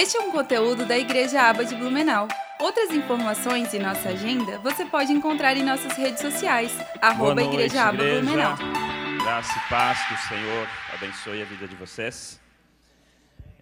Este 0.00 0.16
é 0.16 0.20
um 0.20 0.32
conteúdo 0.32 0.86
da 0.86 0.98
Igreja 0.98 1.42
Aba 1.42 1.62
de 1.62 1.74
Blumenau. 1.76 2.26
Outras 2.58 2.90
informações 2.90 3.74
e 3.74 3.78
nossa 3.78 4.08
agenda 4.08 4.58
você 4.60 4.82
pode 4.86 5.12
encontrar 5.12 5.54
em 5.58 5.62
nossas 5.62 5.92
redes 5.92 6.22
sociais, 6.22 6.74
arroba 7.02 7.34
noite, 7.34 7.52
Igreja 7.52 7.82
Aba 7.82 8.02
igreja. 8.02 8.22
Blumenau. 8.22 8.56
Graça 9.22 9.58
e 9.58 9.68
paz, 9.68 10.08
que 10.08 10.14
o 10.14 10.16
Senhor 10.16 10.68
abençoe 10.94 11.42
a 11.42 11.44
vida 11.44 11.68
de 11.68 11.76
vocês. 11.76 12.40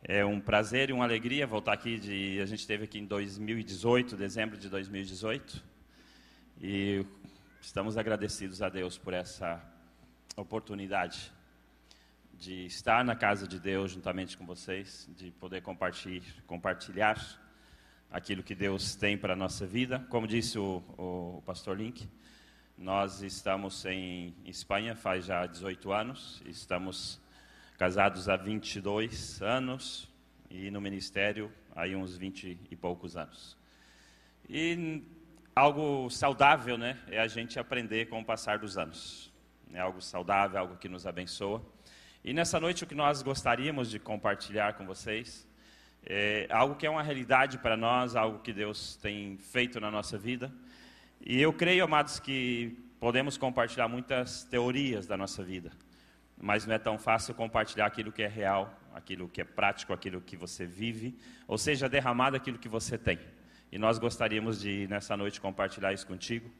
É 0.04 0.24
um 0.24 0.38
prazer 0.38 0.90
e 0.90 0.92
uma 0.92 1.02
alegria 1.02 1.44
voltar 1.44 1.72
aqui. 1.72 1.98
De, 1.98 2.40
a 2.40 2.46
gente 2.46 2.60
esteve 2.60 2.84
aqui 2.84 3.00
em 3.00 3.04
2018, 3.04 4.16
dezembro 4.16 4.56
de 4.56 4.68
2018, 4.68 5.60
e 6.62 7.04
estamos 7.60 7.98
agradecidos 7.98 8.62
a 8.62 8.68
Deus 8.68 8.96
por 8.96 9.12
essa 9.12 9.60
oportunidade 10.36 11.32
de 12.38 12.66
estar 12.66 13.04
na 13.04 13.16
casa 13.16 13.48
de 13.48 13.58
Deus 13.58 13.90
juntamente 13.90 14.38
com 14.38 14.46
vocês, 14.46 15.10
de 15.16 15.32
poder 15.32 15.60
compartilhar, 15.60 16.22
compartilhar 16.46 17.18
aquilo 18.12 18.44
que 18.44 18.54
Deus 18.54 18.94
tem 18.94 19.18
para 19.18 19.32
a 19.32 19.36
nossa 19.36 19.66
vida. 19.66 20.06
Como 20.08 20.24
disse 20.24 20.56
o, 20.56 20.76
o 20.96 21.42
pastor 21.44 21.76
Link, 21.76 22.08
nós 22.76 23.22
estamos 23.22 23.84
em 23.86 24.36
Espanha 24.44 24.94
faz 24.94 25.24
já 25.24 25.44
18 25.46 25.92
anos, 25.92 26.40
estamos 26.46 27.20
casados 27.76 28.28
há 28.28 28.36
22 28.36 29.42
anos 29.42 30.08
e 30.48 30.70
no 30.70 30.80
ministério 30.80 31.52
há 31.74 31.86
uns 31.88 32.16
20 32.16 32.56
e 32.70 32.76
poucos 32.76 33.16
anos. 33.16 33.56
E 34.48 35.02
algo 35.56 36.08
saudável, 36.08 36.78
né, 36.78 37.00
é 37.08 37.18
a 37.18 37.26
gente 37.26 37.58
aprender 37.58 38.08
com 38.08 38.20
o 38.20 38.24
passar 38.24 38.60
dos 38.60 38.78
anos. 38.78 39.32
É 39.72 39.80
algo 39.80 40.00
saudável, 40.00 40.60
algo 40.60 40.76
que 40.76 40.88
nos 40.88 41.04
abençoa. 41.04 41.60
E 42.24 42.32
nessa 42.32 42.58
noite 42.58 42.84
o 42.84 42.86
que 42.86 42.94
nós 42.94 43.22
gostaríamos 43.22 43.88
de 43.88 43.98
compartilhar 43.98 44.74
com 44.74 44.84
vocês 44.84 45.46
é 46.04 46.46
algo 46.50 46.74
que 46.74 46.86
é 46.86 46.90
uma 46.90 47.02
realidade 47.02 47.58
para 47.58 47.76
nós, 47.76 48.16
algo 48.16 48.40
que 48.40 48.52
Deus 48.52 48.96
tem 48.96 49.36
feito 49.38 49.80
na 49.80 49.90
nossa 49.90 50.18
vida. 50.18 50.52
E 51.20 51.40
eu 51.40 51.52
creio, 51.52 51.84
amados, 51.84 52.18
que 52.18 52.76
podemos 52.98 53.36
compartilhar 53.36 53.88
muitas 53.88 54.44
teorias 54.44 55.06
da 55.06 55.16
nossa 55.16 55.44
vida, 55.44 55.70
mas 56.36 56.66
não 56.66 56.74
é 56.74 56.78
tão 56.78 56.98
fácil 56.98 57.34
compartilhar 57.34 57.86
aquilo 57.86 58.10
que 58.10 58.22
é 58.22 58.28
real, 58.28 58.76
aquilo 58.94 59.28
que 59.28 59.40
é 59.40 59.44
prático, 59.44 59.92
aquilo 59.92 60.20
que 60.20 60.36
você 60.36 60.66
vive, 60.66 61.16
ou 61.46 61.56
seja, 61.56 61.88
derramado 61.88 62.36
aquilo 62.36 62.58
que 62.58 62.68
você 62.68 62.98
tem. 62.98 63.18
E 63.70 63.78
nós 63.78 63.98
gostaríamos 63.98 64.60
de, 64.60 64.86
nessa 64.88 65.16
noite, 65.16 65.40
compartilhar 65.40 65.92
isso 65.92 66.06
contigo. 66.06 66.50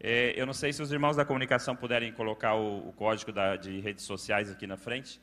É, 0.00 0.32
eu 0.40 0.46
não 0.46 0.52
sei 0.52 0.72
se 0.72 0.80
os 0.80 0.92
irmãos 0.92 1.16
da 1.16 1.24
comunicação 1.24 1.74
puderem 1.74 2.12
colocar 2.12 2.54
o, 2.54 2.88
o 2.88 2.92
código 2.92 3.32
da, 3.32 3.56
de 3.56 3.80
redes 3.80 4.04
sociais 4.04 4.50
aqui 4.50 4.66
na 4.66 4.76
frente, 4.76 5.20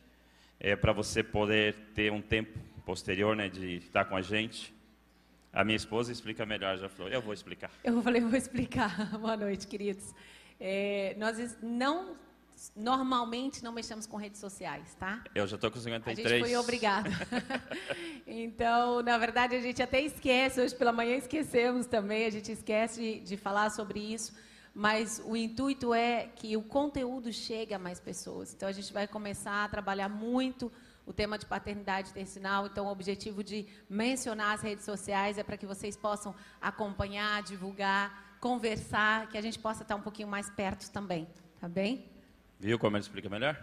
é, 0.59 0.75
para 0.75 0.91
você 0.91 1.23
poder 1.23 1.75
ter 1.93 2.11
um 2.11 2.21
tempo 2.21 2.59
posterior 2.85 3.35
né, 3.35 3.49
de 3.49 3.77
estar 3.77 4.05
com 4.05 4.15
a 4.15 4.21
gente. 4.21 4.73
A 5.51 5.63
minha 5.63 5.77
esposa 5.77 6.11
explica 6.11 6.45
melhor, 6.45 6.77
já 6.77 6.89
falou. 6.89 7.11
Eu 7.11 7.21
vou 7.21 7.33
explicar. 7.33 7.71
Eu 7.83 8.01
falei, 8.01 8.21
vou 8.21 8.35
explicar. 8.35 9.11
Boa 9.17 9.37
noite, 9.37 9.65
queridos. 9.65 10.13
É, 10.59 11.15
nós 11.17 11.57
não, 11.61 12.17
normalmente 12.75 13.63
não 13.63 13.71
mexemos 13.71 14.05
com 14.05 14.17
redes 14.17 14.41
sociais, 14.41 14.93
tá? 14.95 15.23
Eu 15.33 15.47
já 15.47 15.55
estou 15.55 15.71
com 15.71 15.79
A 15.79 15.81
53. 15.81 16.29
gente 16.29 16.41
foi 16.41 16.57
obrigado. 16.57 17.09
então, 18.27 19.01
na 19.01 19.17
verdade, 19.17 19.55
a 19.55 19.61
gente 19.61 19.81
até 19.81 20.01
esquece, 20.01 20.59
hoje 20.59 20.75
pela 20.75 20.91
manhã 20.91 21.15
esquecemos 21.15 21.85
também, 21.85 22.25
a 22.25 22.29
gente 22.29 22.51
esquece 22.51 22.99
de, 22.99 23.19
de 23.21 23.37
falar 23.37 23.69
sobre 23.69 23.99
isso, 23.99 24.33
mas 24.75 25.21
o 25.23 25.37
intuito 25.37 25.93
é 25.93 26.27
que 26.35 26.57
o 26.57 26.61
conteúdo 26.61 27.31
chegue 27.31 27.73
a 27.73 27.79
mais 27.79 27.97
pessoas. 27.97 28.53
Então, 28.53 28.67
a 28.67 28.73
gente 28.73 28.91
vai 28.91 29.07
começar 29.07 29.63
a 29.63 29.69
trabalhar 29.69 30.09
muito 30.09 30.69
o 31.05 31.13
tema 31.13 31.37
de 31.37 31.45
paternidade 31.45 32.09
intencional. 32.09 32.67
Então, 32.67 32.87
o 32.87 32.91
objetivo 32.91 33.41
de 33.41 33.65
mencionar 33.89 34.53
as 34.53 34.61
redes 34.61 34.83
sociais 34.83 35.37
é 35.37 35.43
para 35.43 35.55
que 35.55 35.65
vocês 35.65 35.95
possam 35.95 36.35
acompanhar, 36.59 37.41
divulgar, 37.41 38.37
conversar, 38.41 39.29
que 39.29 39.37
a 39.37 39.41
gente 39.41 39.57
possa 39.57 39.83
estar 39.83 39.95
um 39.95 40.01
pouquinho 40.01 40.27
mais 40.27 40.49
perto 40.49 40.91
também, 40.91 41.25
tá 41.57 41.69
bem? 41.69 42.09
Viu 42.59 42.77
como 42.77 42.97
ele 42.97 43.01
explica 43.01 43.29
melhor? 43.29 43.57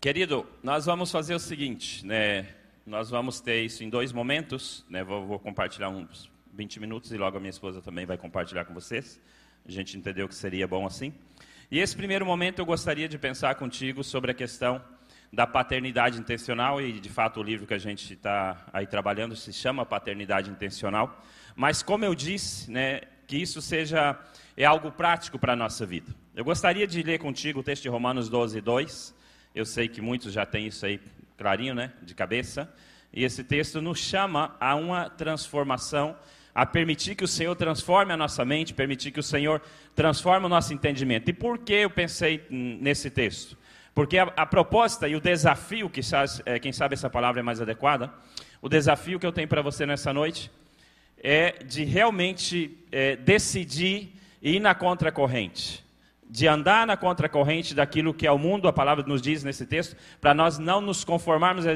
Querido, 0.00 0.44
nós 0.60 0.86
vamos 0.86 1.12
fazer 1.12 1.36
o 1.36 1.38
seguinte, 1.38 2.04
né? 2.04 2.52
Nós 2.84 3.10
vamos 3.10 3.40
ter 3.40 3.62
isso 3.64 3.84
em 3.84 3.88
dois 3.88 4.12
momentos, 4.12 4.84
né? 4.88 5.04
Vou, 5.04 5.24
vou 5.24 5.38
compartilhar 5.38 5.88
uns 5.88 6.34
20 6.56 6.80
minutos 6.80 7.12
e 7.12 7.18
logo 7.18 7.36
a 7.36 7.40
minha 7.40 7.50
esposa 7.50 7.82
também 7.82 8.06
vai 8.06 8.16
compartilhar 8.16 8.64
com 8.64 8.72
vocês. 8.72 9.20
A 9.68 9.70
gente 9.70 9.96
entendeu 9.98 10.26
que 10.26 10.34
seria 10.34 10.66
bom 10.66 10.86
assim. 10.86 11.12
E 11.70 11.78
esse 11.78 11.94
primeiro 11.94 12.24
momento 12.24 12.60
eu 12.60 12.64
gostaria 12.64 13.06
de 13.06 13.18
pensar 13.18 13.54
contigo 13.56 14.02
sobre 14.02 14.30
a 14.30 14.34
questão 14.34 14.82
da 15.30 15.46
paternidade 15.46 16.18
intencional 16.18 16.80
e 16.80 16.98
de 16.98 17.10
fato 17.10 17.40
o 17.40 17.42
livro 17.42 17.66
que 17.66 17.74
a 17.74 17.78
gente 17.78 18.14
está 18.14 18.64
aí 18.72 18.86
trabalhando 18.86 19.36
se 19.36 19.52
chama 19.52 19.84
Paternidade 19.84 20.50
Intencional. 20.50 21.22
Mas 21.54 21.82
como 21.82 22.06
eu 22.06 22.14
disse, 22.14 22.70
né, 22.70 23.02
que 23.26 23.36
isso 23.36 23.60
seja 23.60 24.18
é 24.56 24.64
algo 24.64 24.90
prático 24.90 25.38
para 25.38 25.52
a 25.52 25.56
nossa 25.56 25.84
vida. 25.84 26.10
Eu 26.34 26.44
gostaria 26.44 26.86
de 26.86 27.02
ler 27.02 27.18
contigo 27.18 27.60
o 27.60 27.62
texto 27.62 27.82
de 27.82 27.90
Romanos 27.90 28.30
12, 28.30 28.62
2. 28.62 29.14
Eu 29.54 29.66
sei 29.66 29.88
que 29.88 30.00
muitos 30.00 30.32
já 30.32 30.46
têm 30.46 30.68
isso 30.68 30.86
aí 30.86 30.98
clarinho, 31.36 31.74
né, 31.74 31.92
de 32.02 32.14
cabeça. 32.14 32.72
E 33.12 33.24
esse 33.24 33.42
texto 33.42 33.80
nos 33.80 33.98
chama 33.98 34.56
a 34.60 34.74
uma 34.74 35.08
transformação, 35.08 36.16
a 36.56 36.64
permitir 36.64 37.14
que 37.14 37.22
o 37.22 37.28
Senhor 37.28 37.54
transforme 37.54 38.14
a 38.14 38.16
nossa 38.16 38.42
mente, 38.42 38.72
permitir 38.72 39.10
que 39.10 39.20
o 39.20 39.22
Senhor 39.22 39.60
transforme 39.94 40.46
o 40.46 40.48
nosso 40.48 40.72
entendimento. 40.72 41.28
E 41.28 41.32
por 41.34 41.58
que 41.58 41.74
eu 41.74 41.90
pensei 41.90 42.46
nesse 42.48 43.10
texto? 43.10 43.58
Porque 43.94 44.16
a, 44.16 44.22
a 44.34 44.46
proposta 44.46 45.06
e 45.06 45.14
o 45.14 45.20
desafio, 45.20 45.90
que 45.90 46.00
é, 46.46 46.58
quem 46.58 46.72
sabe 46.72 46.94
essa 46.94 47.10
palavra 47.10 47.40
é 47.40 47.42
mais 47.42 47.60
adequada, 47.60 48.10
o 48.62 48.70
desafio 48.70 49.20
que 49.20 49.26
eu 49.26 49.32
tenho 49.32 49.46
para 49.46 49.60
você 49.60 49.84
nessa 49.84 50.14
noite 50.14 50.50
é 51.22 51.62
de 51.62 51.84
realmente 51.84 52.78
é, 52.90 53.16
decidir 53.16 54.14
ir 54.40 54.58
na 54.58 54.74
contracorrente, 54.74 55.84
de 56.26 56.48
andar 56.48 56.86
na 56.86 56.96
contracorrente 56.96 57.74
daquilo 57.74 58.14
que 58.14 58.26
é 58.26 58.32
o 58.32 58.38
mundo, 58.38 58.66
a 58.66 58.72
palavra 58.72 59.04
nos 59.06 59.20
diz 59.20 59.44
nesse 59.44 59.66
texto, 59.66 59.94
para 60.22 60.32
nós 60.32 60.58
não 60.58 60.80
nos 60.80 61.04
conformarmos, 61.04 61.66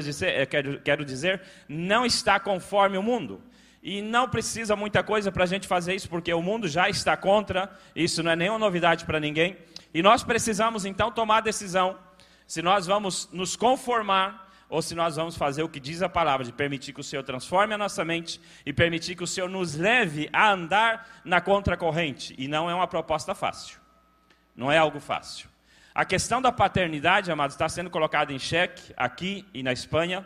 quero 0.83 1.05
dizer, 1.05 1.39
não 1.69 2.03
está 2.03 2.39
conforme 2.39 2.97
o 2.97 3.03
mundo. 3.03 3.43
E 3.81 4.01
não 4.01 4.29
precisa 4.29 4.75
muita 4.75 5.03
coisa 5.03 5.31
para 5.31 5.43
a 5.43 5.47
gente 5.47 5.67
fazer 5.67 5.95
isso, 5.95 6.07
porque 6.07 6.31
o 6.33 6.41
mundo 6.41 6.67
já 6.67 6.87
está 6.87 7.17
contra, 7.17 7.71
isso 7.95 8.21
não 8.21 8.31
é 8.31 8.35
nenhuma 8.35 8.59
novidade 8.59 9.05
para 9.05 9.19
ninguém. 9.19 9.57
E 9.93 10.03
nós 10.03 10.23
precisamos 10.23 10.85
então 10.85 11.11
tomar 11.11 11.37
a 11.37 11.41
decisão 11.41 11.97
se 12.45 12.61
nós 12.61 12.85
vamos 12.85 13.29
nos 13.31 13.55
conformar 13.55 14.49
ou 14.69 14.81
se 14.81 14.95
nós 14.95 15.15
vamos 15.15 15.35
fazer 15.35 15.63
o 15.63 15.69
que 15.69 15.79
diz 15.79 16.01
a 16.01 16.07
palavra, 16.07 16.45
de 16.45 16.53
permitir 16.53 16.93
que 16.93 17.01
o 17.01 17.03
Senhor 17.03 17.23
transforme 17.23 17.73
a 17.73 17.77
nossa 17.77 18.05
mente 18.05 18.39
e 18.65 18.71
permitir 18.71 19.15
que 19.15 19.23
o 19.23 19.27
Senhor 19.27 19.49
nos 19.49 19.75
leve 19.75 20.29
a 20.31 20.51
andar 20.51 21.21
na 21.25 21.41
contracorrente. 21.41 22.33
E 22.37 22.47
não 22.47 22.69
é 22.69 22.75
uma 22.75 22.87
proposta 22.87 23.35
fácil. 23.35 23.79
Não 24.55 24.71
é 24.71 24.77
algo 24.77 24.99
fácil. 24.99 25.49
A 25.93 26.05
questão 26.05 26.41
da 26.41 26.53
paternidade, 26.53 27.29
amados, 27.29 27.53
está 27.53 27.67
sendo 27.67 27.89
colocada 27.89 28.31
em 28.31 28.39
xeque 28.39 28.93
aqui 28.95 29.45
e 29.53 29.61
na 29.61 29.73
Espanha. 29.73 30.25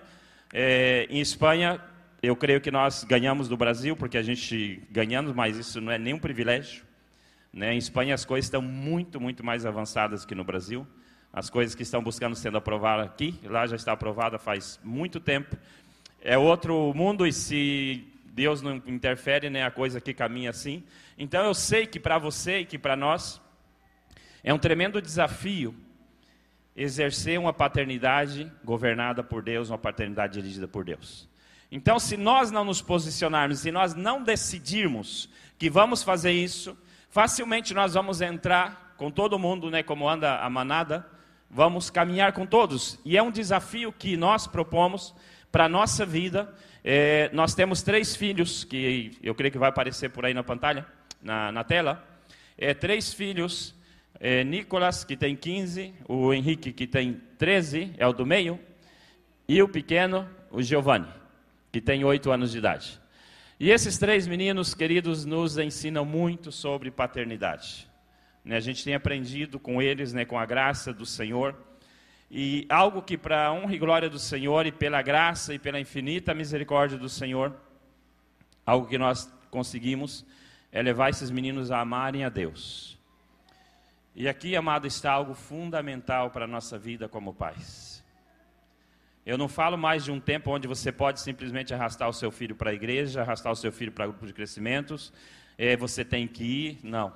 É, 0.54 1.08
em 1.10 1.20
Espanha, 1.20 1.82
eu 2.22 2.36
creio 2.36 2.62
que 2.62 2.72
nós 2.72 3.04
ganhamos 3.04 3.48
do 3.48 3.58
Brasil, 3.58 3.96
porque 3.96 4.18
a 4.18 4.24
gente 4.24 4.82
ganhamos, 4.90 5.34
mas 5.34 5.58
isso 5.58 5.80
não 5.80 5.92
é 5.92 5.98
nenhum 5.98 6.20
privilégio. 6.20 6.84
Né? 7.54 7.74
Em 7.74 7.78
Espanha 7.78 8.14
as 8.14 8.26
coisas 8.26 8.46
estão 8.46 8.62
muito, 8.62 9.20
muito 9.20 9.44
mais 9.44 9.66
avançadas 9.66 10.26
que 10.26 10.36
no 10.36 10.44
Brasil. 10.44 10.86
As 11.32 11.50
coisas 11.50 11.76
que 11.76 11.84
estão 11.84 12.02
buscando 12.02 12.36
sendo 12.36 12.58
aprovadas 12.58 13.06
aqui, 13.06 13.40
lá 13.44 13.68
já 13.68 13.76
está 13.76 13.92
aprovada 13.92 14.40
faz 14.40 14.80
muito 14.84 15.20
tempo. 15.20 15.58
É 16.22 16.38
outro 16.38 16.94
mundo 16.96 17.28
e 17.28 17.34
se 17.34 18.08
Deus 18.26 18.62
não 18.62 18.76
interfere, 18.88 19.50
né, 19.50 19.64
a 19.64 19.72
coisa 19.72 19.98
aqui 19.98 20.14
caminha 20.14 20.50
assim. 20.50 20.84
Então 21.18 21.46
eu 21.46 21.54
sei 21.54 21.86
que 21.86 22.00
para 22.00 22.18
você 22.18 22.60
e 22.60 22.66
que 22.66 22.78
para 22.78 22.96
nós 22.96 23.42
é 24.44 24.54
um 24.54 24.60
tremendo 24.60 25.02
desafio 25.02 25.76
exercer 26.76 27.40
uma 27.40 27.54
paternidade 27.54 28.52
governada 28.64 29.24
por 29.24 29.42
Deus, 29.42 29.70
uma 29.70 29.78
paternidade 29.78 30.34
dirigida 30.34 30.68
por 30.68 30.84
Deus. 30.84 31.30
Então, 31.76 32.00
se 32.00 32.16
nós 32.16 32.52
não 32.52 32.64
nos 32.64 32.82
posicionarmos, 32.82 33.60
se 33.60 33.70
nós 33.70 33.94
não 33.94 34.24
decidirmos 34.24 35.30
que 35.58 35.70
vamos 35.70 36.04
fazer 36.04 36.32
isso, 36.32 36.78
facilmente 37.10 37.74
nós 37.74 37.96
vamos 37.96 38.22
entrar 38.22 38.96
com 38.96 39.12
todo 39.12 39.38
mundo, 39.38 39.70
né, 39.70 39.84
como 39.84 40.08
anda 40.08 40.40
a 40.40 40.50
manada, 40.50 41.06
vamos 41.50 41.90
caminhar 41.90 42.32
com 42.32 42.46
todos. 42.46 42.98
E 43.04 43.18
é 43.18 43.22
um 43.22 43.30
desafio 43.30 43.92
que 43.92 44.16
nós 44.16 44.48
propomos 44.48 45.14
para 45.52 45.66
a 45.66 45.70
nossa 45.70 46.06
vida. 46.06 46.50
É, 46.82 47.30
nós 47.34 47.54
temos 47.54 47.82
três 47.84 48.16
filhos, 48.16 48.64
que 48.64 49.12
eu 49.22 49.36
creio 49.36 49.52
que 49.52 49.60
vai 49.60 49.68
aparecer 49.68 50.10
por 50.12 50.26
aí 50.26 50.34
na 50.34 50.46
pantalla, 50.46 50.88
na, 51.22 51.52
na 51.52 51.66
tela. 51.66 52.02
É, 52.58 52.74
três 52.74 53.14
filhos, 53.14 53.76
é, 54.18 54.46
Nicolas, 54.46 55.04
que 55.04 55.18
tem 55.18 55.36
15, 55.36 55.94
o 56.08 56.34
Henrique, 56.34 56.72
que 56.72 56.88
tem 56.88 57.22
13, 57.38 57.96
é 57.98 58.08
o 58.08 58.14
do 58.14 58.26
meio, 58.26 58.58
e 59.46 59.62
o 59.62 59.68
pequeno, 59.68 60.26
o 60.50 60.62
Giovanni, 60.62 61.10
que 61.76 61.82
tem 61.82 62.06
8 62.06 62.32
anos 62.32 62.54
de 62.54 62.58
idade. 62.58 63.02
E 63.60 63.70
esses 63.70 63.98
três 63.98 64.26
meninos, 64.26 64.74
queridos, 64.74 65.26
nos 65.26 65.58
ensinam 65.58 66.06
muito 66.06 66.50
sobre 66.50 66.90
paternidade. 66.90 67.86
Né, 68.46 68.56
a 68.56 68.62
gente 68.62 68.82
tem 68.82 68.96
aprendido 68.96 69.60
com 69.60 69.82
eles, 69.82 70.14
né, 70.14 70.24
com 70.24 70.40
a 70.40 70.46
graça 70.46 70.94
do 70.94 71.06
Senhor. 71.06 71.54
E 72.32 72.66
algo 72.70 73.02
que, 73.02 73.18
para 73.18 73.48
a 73.48 73.52
honra 73.52 73.76
e 73.76 73.78
glória 73.78 74.10
do 74.10 74.18
Senhor, 74.18 74.66
e 74.66 74.72
pela 74.72 75.02
graça 75.02 75.54
e 75.54 75.60
pela 75.60 75.78
infinita 75.78 76.34
misericórdia 76.34 76.98
do 76.98 77.10
Senhor, 77.10 77.54
algo 78.66 78.88
que 78.88 78.98
nós 78.98 79.30
conseguimos 79.52 80.26
é 80.72 80.82
levar 80.82 81.10
esses 81.10 81.30
meninos 81.30 81.72
a 81.72 81.82
amarem 81.82 82.24
a 82.24 82.30
Deus. 82.30 82.98
E 84.16 84.30
aqui, 84.30 84.56
amado, 84.56 84.88
está 84.88 85.12
algo 85.12 85.34
fundamental 85.34 86.32
para 86.32 86.46
a 86.46 86.48
nossa 86.48 86.78
vida 86.78 87.10
como 87.10 87.34
pais. 87.34 87.85
Eu 89.26 89.38
não 89.38 89.48
falo 89.48 89.76
mais 89.76 90.04
de 90.04 90.12
um 90.12 90.20
tempo 90.20 90.52
onde 90.52 90.68
você 90.68 90.92
pode 90.92 91.20
simplesmente 91.20 91.74
arrastar 91.74 92.08
o 92.08 92.14
seu 92.14 92.30
filho 92.30 92.56
para 92.56 92.70
a 92.70 92.74
igreja, 92.74 93.22
arrastar 93.22 93.52
o 93.52 93.56
seu 93.56 93.72
filho 93.72 93.92
para 93.92 94.06
grupo 94.06 94.28
de 94.28 94.34
crescimentos, 94.34 95.12
é, 95.58 95.76
você 95.76 96.06
tem 96.06 96.28
que 96.28 96.44
ir. 96.44 96.80
Não. 96.84 97.12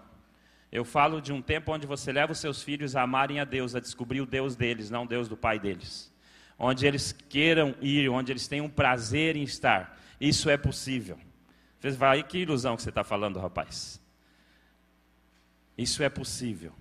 Eu 0.72 0.84
falo 0.84 1.22
de 1.22 1.32
um 1.32 1.42
tempo 1.42 1.72
onde 1.72 1.86
você 1.86 2.12
leva 2.12 2.32
os 2.32 2.40
seus 2.40 2.64
filhos 2.64 2.96
a 2.96 3.04
amarem 3.04 3.40
a 3.40 3.44
Deus, 3.44 3.76
a 3.76 3.80
descobrir 3.80 4.22
o 4.22 4.26
Deus 4.26 4.56
deles, 4.56 4.90
não 4.90 5.04
o 5.04 5.08
Deus 5.08 5.28
do 5.28 5.38
pai 5.38 5.60
deles. 5.60 6.12
Onde 6.58 6.88
eles 6.88 7.12
queiram 7.12 7.76
ir, 7.80 8.10
onde 8.10 8.32
eles 8.32 8.48
tenham 8.48 8.68
prazer 8.68 9.36
em 9.36 9.44
estar. 9.44 9.96
Isso 10.20 10.50
é 10.50 10.58
possível. 10.58 11.18
Você 11.80 11.92
vai, 11.92 12.24
que 12.24 12.40
ilusão 12.40 12.76
que 12.76 12.82
você 12.82 12.90
está 12.90 13.04
falando, 13.04 13.40
rapaz. 13.40 14.02
Isso 15.78 16.04
é 16.04 16.10
possível. 16.10 16.74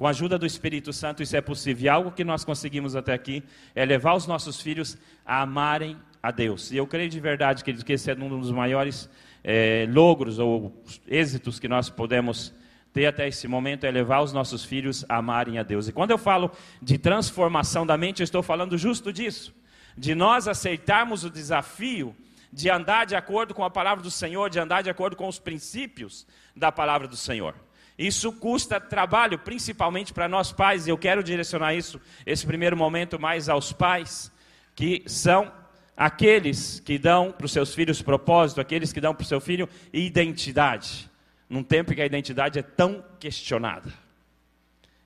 Com 0.00 0.06
a 0.06 0.10
ajuda 0.10 0.38
do 0.38 0.46
Espírito 0.46 0.94
Santo, 0.94 1.22
isso 1.22 1.36
é 1.36 1.42
possível. 1.42 1.84
E 1.84 1.88
algo 1.90 2.10
que 2.10 2.24
nós 2.24 2.42
conseguimos 2.42 2.96
até 2.96 3.12
aqui 3.12 3.44
é 3.74 3.84
levar 3.84 4.14
os 4.14 4.26
nossos 4.26 4.58
filhos 4.58 4.96
a 5.26 5.42
amarem 5.42 5.94
a 6.22 6.30
Deus. 6.30 6.72
E 6.72 6.78
eu 6.78 6.86
creio 6.86 7.10
de 7.10 7.20
verdade, 7.20 7.62
queridos, 7.62 7.84
que 7.84 7.92
esse 7.92 8.10
é 8.10 8.14
um 8.14 8.40
dos 8.40 8.50
maiores 8.50 9.10
é, 9.44 9.86
logros 9.90 10.38
ou 10.38 10.82
êxitos 11.06 11.58
que 11.58 11.68
nós 11.68 11.90
podemos 11.90 12.54
ter 12.94 13.04
até 13.04 13.28
esse 13.28 13.46
momento 13.46 13.84
é 13.84 13.90
levar 13.90 14.22
os 14.22 14.32
nossos 14.32 14.64
filhos 14.64 15.04
a 15.06 15.18
amarem 15.18 15.58
a 15.58 15.62
Deus. 15.62 15.86
E 15.86 15.92
quando 15.92 16.12
eu 16.12 16.18
falo 16.18 16.50
de 16.80 16.96
transformação 16.96 17.84
da 17.84 17.98
mente, 17.98 18.20
eu 18.20 18.24
estou 18.24 18.42
falando 18.42 18.78
justo 18.78 19.12
disso. 19.12 19.54
De 19.98 20.14
nós 20.14 20.48
aceitarmos 20.48 21.24
o 21.24 21.30
desafio 21.30 22.16
de 22.50 22.70
andar 22.70 23.04
de 23.04 23.14
acordo 23.14 23.52
com 23.52 23.64
a 23.64 23.70
palavra 23.70 24.02
do 24.02 24.10
Senhor, 24.10 24.48
de 24.48 24.58
andar 24.58 24.80
de 24.80 24.88
acordo 24.88 25.14
com 25.14 25.28
os 25.28 25.38
princípios 25.38 26.26
da 26.56 26.72
palavra 26.72 27.06
do 27.06 27.18
Senhor. 27.18 27.54
Isso 28.00 28.32
custa 28.32 28.80
trabalho, 28.80 29.38
principalmente 29.38 30.12
para 30.14 30.28
nós 30.28 30.52
pais, 30.52 30.86
e 30.86 30.90
eu 30.90 30.96
quero 30.96 31.22
direcionar 31.22 31.74
isso, 31.74 32.00
esse 32.24 32.46
primeiro 32.46 32.76
momento, 32.76 33.20
mais 33.20 33.48
aos 33.48 33.72
pais, 33.72 34.32
que 34.74 35.02
são 35.06 35.52
aqueles 35.96 36.80
que 36.80 36.98
dão 36.98 37.30
para 37.30 37.44
os 37.44 37.52
seus 37.52 37.74
filhos 37.74 38.00
propósito, 38.00 38.60
aqueles 38.60 38.92
que 38.92 39.00
dão 39.00 39.14
para 39.14 39.24
o 39.24 39.26
seu 39.26 39.40
filho 39.40 39.68
identidade, 39.92 41.10
num 41.48 41.62
tempo 41.62 41.92
em 41.92 41.96
que 41.96 42.02
a 42.02 42.06
identidade 42.06 42.58
é 42.58 42.62
tão 42.62 43.04
questionada. 43.18 43.92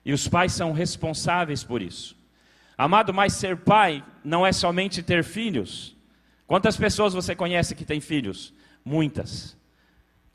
E 0.05 0.13
os 0.13 0.27
pais 0.27 0.53
são 0.53 0.71
responsáveis 0.71 1.63
por 1.63 1.81
isso. 1.81 2.15
Amado, 2.77 3.13
mas 3.13 3.33
ser 3.33 3.57
pai 3.57 4.05
não 4.23 4.45
é 4.45 4.53
somente 4.53 5.03
ter 5.03 5.23
filhos, 5.23 5.95
Quantas 6.47 6.77
pessoas 6.77 7.13
você 7.13 7.35
conhece 7.35 7.73
que 7.73 7.85
têm 7.85 7.99
filhos? 7.99 8.53
Muitas. 8.83 9.57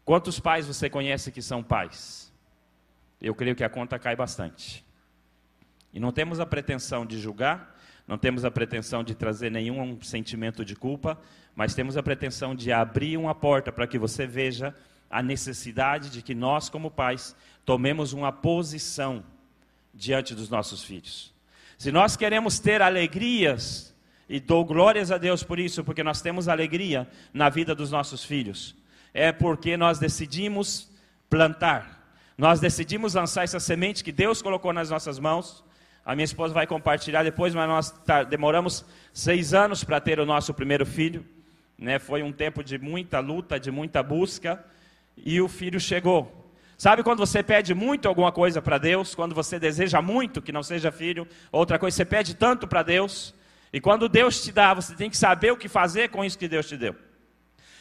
Quantos 0.04 0.40
pais 0.40 0.66
você 0.66 0.90
conhece 0.90 1.30
que 1.30 1.40
são 1.40 1.62
pais? 1.62 2.29
Eu 3.20 3.34
creio 3.34 3.54
que 3.54 3.64
a 3.64 3.68
conta 3.68 3.98
cai 3.98 4.16
bastante. 4.16 4.84
E 5.92 6.00
não 6.00 6.12
temos 6.12 6.40
a 6.40 6.46
pretensão 6.46 7.04
de 7.04 7.18
julgar, 7.18 7.76
não 8.06 8.16
temos 8.16 8.44
a 8.44 8.50
pretensão 8.50 9.04
de 9.04 9.14
trazer 9.14 9.50
nenhum 9.50 10.00
sentimento 10.02 10.64
de 10.64 10.74
culpa, 10.74 11.20
mas 11.54 11.74
temos 11.74 11.96
a 11.96 12.02
pretensão 12.02 12.54
de 12.54 12.72
abrir 12.72 13.16
uma 13.16 13.34
porta 13.34 13.70
para 13.70 13.86
que 13.86 13.98
você 13.98 14.26
veja 14.26 14.74
a 15.10 15.22
necessidade 15.22 16.10
de 16.10 16.22
que 16.22 16.34
nós, 16.34 16.68
como 16.68 16.90
pais, 16.90 17.34
tomemos 17.64 18.12
uma 18.12 18.32
posição 18.32 19.24
diante 19.92 20.34
dos 20.34 20.48
nossos 20.48 20.84
filhos. 20.84 21.34
Se 21.76 21.90
nós 21.90 22.16
queremos 22.16 22.58
ter 22.60 22.80
alegrias 22.80 23.94
e 24.28 24.38
dou 24.38 24.64
glórias 24.64 25.10
a 25.10 25.18
Deus 25.18 25.42
por 25.42 25.58
isso, 25.58 25.82
porque 25.82 26.04
nós 26.04 26.22
temos 26.22 26.46
alegria 26.46 27.08
na 27.34 27.48
vida 27.48 27.74
dos 27.74 27.90
nossos 27.90 28.24
filhos. 28.24 28.76
É 29.12 29.32
porque 29.32 29.76
nós 29.76 29.98
decidimos 29.98 30.88
plantar, 31.28 31.99
nós 32.40 32.58
decidimos 32.58 33.12
lançar 33.12 33.44
essa 33.44 33.60
semente 33.60 34.02
que 34.02 34.10
Deus 34.10 34.40
colocou 34.40 34.72
nas 34.72 34.88
nossas 34.88 35.18
mãos. 35.18 35.62
A 36.02 36.14
minha 36.14 36.24
esposa 36.24 36.54
vai 36.54 36.66
compartilhar 36.66 37.22
depois, 37.22 37.54
mas 37.54 37.68
nós 37.68 37.90
tá, 37.90 38.22
demoramos 38.22 38.82
seis 39.12 39.52
anos 39.52 39.84
para 39.84 40.00
ter 40.00 40.18
o 40.18 40.24
nosso 40.24 40.54
primeiro 40.54 40.86
filho. 40.86 41.22
Né? 41.76 41.98
Foi 41.98 42.22
um 42.22 42.32
tempo 42.32 42.64
de 42.64 42.78
muita 42.78 43.20
luta, 43.20 43.60
de 43.60 43.70
muita 43.70 44.02
busca, 44.02 44.64
e 45.18 45.38
o 45.38 45.48
filho 45.48 45.78
chegou. 45.78 46.50
Sabe 46.78 47.02
quando 47.02 47.18
você 47.18 47.42
pede 47.42 47.74
muito 47.74 48.08
alguma 48.08 48.32
coisa 48.32 48.62
para 48.62 48.78
Deus, 48.78 49.14
quando 49.14 49.34
você 49.34 49.58
deseja 49.58 50.00
muito 50.00 50.40
que 50.40 50.50
não 50.50 50.62
seja 50.62 50.90
filho, 50.90 51.28
outra 51.52 51.78
coisa, 51.78 51.94
você 51.94 52.06
pede 52.06 52.34
tanto 52.34 52.66
para 52.66 52.82
Deus, 52.82 53.34
e 53.70 53.82
quando 53.82 54.08
Deus 54.08 54.42
te 54.42 54.50
dá, 54.50 54.72
você 54.72 54.94
tem 54.94 55.10
que 55.10 55.16
saber 55.18 55.52
o 55.52 55.58
que 55.58 55.68
fazer 55.68 56.08
com 56.08 56.24
isso 56.24 56.38
que 56.38 56.48
Deus 56.48 56.66
te 56.66 56.78
deu. 56.78 56.96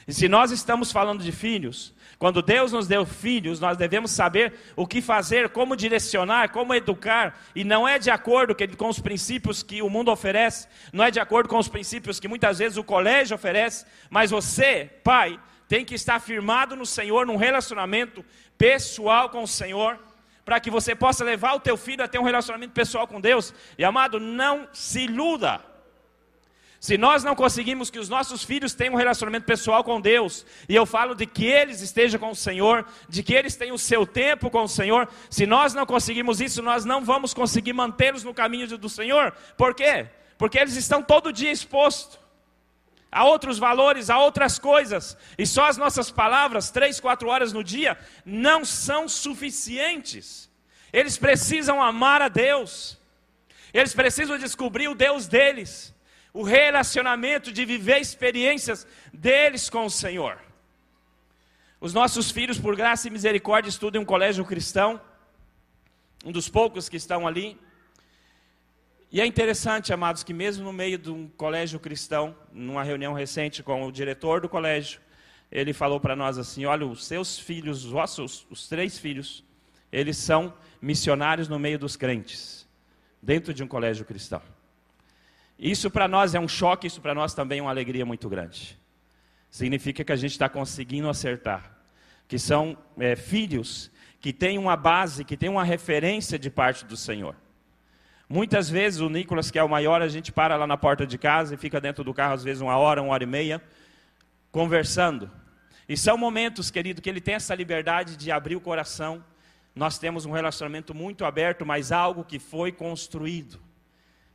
E 0.06 0.14
se 0.14 0.28
nós 0.28 0.52
estamos 0.52 0.92
falando 0.92 1.24
de 1.24 1.32
filhos, 1.32 1.94
quando 2.20 2.42
Deus 2.42 2.74
nos 2.74 2.86
deu 2.86 3.06
filhos, 3.06 3.62
nós 3.62 3.78
devemos 3.78 4.12
saber 4.12 4.54
o 4.76 4.86
que 4.86 5.02
fazer, 5.02 5.48
como 5.50 5.74
direcionar, 5.74 6.52
como 6.52 6.76
educar, 6.76 7.40
e 7.56 7.64
não 7.64 7.88
é 7.88 7.98
de 7.98 8.12
acordo 8.12 8.54
com 8.76 8.90
os 8.90 9.00
princípios 9.00 9.64
que 9.64 9.82
o 9.82 9.90
mundo 9.90 10.12
oferece, 10.12 10.68
não 10.92 11.06
é 11.06 11.10
de 11.10 11.22
acordo 11.22 11.48
com 11.48 11.58
os 11.58 11.70
princípios 11.70 12.20
que 12.20 12.28
muitas 12.28 12.60
vezes 12.60 12.78
o 12.78 12.84
colégio 12.84 13.36
oferece, 13.36 13.86
mas 14.10 14.32
você, 14.32 14.92
pai, 15.02 15.40
tem 15.70 15.86
que 15.86 15.96
estar 15.96 16.20
firmado 16.20 16.76
no 16.76 16.86
Senhor, 16.86 17.26
num 17.26 17.38
relacionamento 17.38 18.26
pessoal 18.58 19.30
com 19.30 19.44
o 19.44 19.48
Senhor, 19.48 19.98
para 20.44 20.60
que 20.60 20.70
você 20.70 20.94
possa 20.94 21.24
levar 21.24 21.54
o 21.54 21.60
teu 21.62 21.78
filho 21.78 22.04
a 22.04 22.08
ter 22.08 22.20
um 22.20 22.24
relacionamento 22.24 22.74
pessoal 22.74 23.08
com 23.08 23.22
Deus. 23.22 23.54
E 23.78 23.86
amado, 23.86 24.20
não 24.20 24.68
se 24.74 25.02
iluda. 25.02 25.69
Se 26.80 26.98
nós 26.98 27.26
não 27.26 27.36
conseguimos 27.36 27.90
que 27.90 28.00
os 28.00 28.08
nossos 28.08 28.42
filhos 28.42 28.74
tenham 28.74 28.94
um 28.94 28.98
relacionamento 28.98 29.46
pessoal 29.46 29.84
com 29.84 30.00
Deus, 30.00 30.46
e 30.68 30.74
eu 30.74 30.86
falo 30.86 31.14
de 31.14 31.26
que 31.26 31.46
eles 31.46 31.82
estejam 31.82 32.18
com 32.18 32.32
o 32.32 32.36
Senhor, 32.36 32.86
de 33.10 33.22
que 33.22 33.34
eles 33.34 33.58
tenham 33.58 33.76
o 33.76 33.80
seu 33.80 34.08
tempo 34.08 34.50
com 34.50 34.64
o 34.64 34.68
Senhor, 34.68 35.10
se 35.30 35.46
nós 35.46 35.74
não 35.74 35.86
conseguimos 35.86 36.40
isso, 36.40 36.62
nós 36.62 36.86
não 36.86 37.04
vamos 37.04 37.34
conseguir 37.34 37.74
mantê-los 37.74 38.24
no 38.24 38.34
caminho 38.34 38.78
do 38.78 38.88
Senhor. 38.88 39.34
Por 39.58 39.76
quê? 39.76 40.08
Porque 40.38 40.58
eles 40.58 40.78
estão 40.78 41.04
todo 41.04 41.34
dia 41.34 41.52
expostos 41.52 42.18
a 43.12 43.26
outros 43.26 43.58
valores, 43.58 44.10
a 44.10 44.18
outras 44.20 44.58
coisas, 44.58 45.18
e 45.38 45.46
só 45.46 45.66
as 45.66 45.76
nossas 45.76 46.10
palavras, 46.12 46.70
três, 46.70 47.00
quatro 47.00 47.28
horas 47.28 47.52
no 47.52 47.64
dia, 47.64 47.98
não 48.24 48.64
são 48.64 49.10
suficientes. 49.10 50.50
Eles 50.94 51.18
precisam 51.18 51.82
amar 51.82 52.22
a 52.22 52.30
Deus, 52.30 52.98
eles 53.74 53.94
precisam 53.94 54.38
descobrir 54.38 54.88
o 54.88 54.96
Deus 54.96 55.28
deles 55.28 55.94
o 56.34 56.44
relacionamento 56.44 57.52
de 57.52 57.66
viver 57.66 58.00
experiências 58.00 58.86
deles 59.14 59.70
com 59.70 59.86
o 59.86 59.90
Senhor. 59.90 60.38
Os 61.82 61.94
nossos 61.94 62.30
filhos, 62.30 62.60
por 62.60 62.76
graça 62.76 63.08
e 63.08 63.12
misericórdia, 63.12 63.70
estudam 63.70 64.02
em 64.02 64.04
um 64.04 64.06
colégio 64.06 64.44
cristão, 64.44 65.00
um 66.26 66.32
dos 66.32 66.50
poucos 66.50 66.90
que 66.90 66.98
estão 66.98 67.26
ali. 67.26 67.58
E 69.12 69.22
é 69.22 69.26
interessante, 69.26 69.92
amados, 69.94 70.22
que 70.22 70.34
mesmo 70.34 70.66
no 70.66 70.74
meio 70.74 70.98
de 70.98 71.10
um 71.10 71.28
colégio 71.30 71.80
cristão, 71.80 72.36
numa 72.52 72.84
reunião 72.84 73.14
recente 73.14 73.64
com 73.64 73.86
o 73.86 73.92
diretor 73.92 74.42
do 74.42 74.50
colégio, 74.50 75.00
ele 75.52 75.74
falou 75.74 76.00
para 76.00 76.16
nós 76.16 76.38
assim: 76.38 76.66
olha, 76.66 76.86
os 76.86 77.06
seus 77.06 77.40
filhos, 77.40 77.86
os 77.86 77.92
vossos, 77.92 78.46
os 78.50 78.68
três 78.68 79.00
filhos, 79.00 79.44
eles 79.92 80.18
são 80.18 80.54
missionários 80.82 81.48
no 81.48 81.58
meio 81.58 81.80
dos 81.80 81.96
crentes, 81.96 82.68
dentro 83.22 83.54
de 83.54 83.64
um 83.64 83.68
colégio 83.68 84.06
cristão. 84.06 84.42
Isso 85.60 85.92
para 85.92 86.08
nós 86.08 86.34
é 86.34 86.40
um 86.40 86.48
choque, 86.48 86.88
isso 86.88 87.02
para 87.02 87.14
nós 87.14 87.34
também 87.34 87.60
é 87.60 87.62
uma 87.62 87.70
alegria 87.70 88.06
muito 88.06 88.30
grande. 88.30 88.80
Significa 89.52 90.06
que 90.06 90.12
a 90.12 90.16
gente 90.16 90.32
está 90.32 90.48
conseguindo 90.48 91.10
acertar. 91.10 91.78
Que 92.30 92.40
são 92.40 92.78
é, 92.98 93.14
filhos 93.18 93.92
que 94.22 94.32
têm 94.32 94.58
uma 94.58 94.78
base, 94.78 95.26
que 95.26 95.36
têm 95.36 95.50
uma 95.50 95.64
referência 95.66 96.40
de 96.40 96.50
parte 96.50 96.86
do 96.86 96.96
Senhor. 96.96 97.36
Muitas 98.30 98.70
vezes 98.70 99.02
o 99.02 99.10
Nicolas, 99.10 99.52
que 99.52 99.60
é 99.60 99.64
o 99.64 99.68
maior, 99.68 100.02
a 100.02 100.08
gente 100.08 100.32
para 100.32 100.56
lá 100.56 100.66
na 100.66 100.78
porta 100.78 101.06
de 101.06 101.18
casa 101.18 101.56
e 101.56 101.58
fica 101.58 101.82
dentro 101.82 102.04
do 102.04 102.14
carro, 102.14 102.36
às 102.36 102.44
vezes 102.44 102.62
uma 102.62 102.78
hora, 102.78 103.02
uma 103.02 103.12
hora 103.12 103.24
e 103.24 103.28
meia, 103.28 103.62
conversando. 104.52 105.30
E 105.90 105.98
são 105.98 106.18
momentos, 106.18 106.72
querido, 106.72 107.02
que 107.02 107.10
ele 107.10 107.20
tem 107.20 107.36
essa 107.36 107.56
liberdade 107.56 108.16
de 108.16 108.32
abrir 108.32 108.56
o 108.56 108.62
coração. 108.62 109.24
Nós 109.76 109.98
temos 109.98 110.26
um 110.26 110.32
relacionamento 110.32 110.94
muito 110.94 111.26
aberto, 111.26 111.66
mas 111.66 111.92
algo 111.92 112.24
que 112.24 112.40
foi 112.40 112.72
construído. 112.72 113.60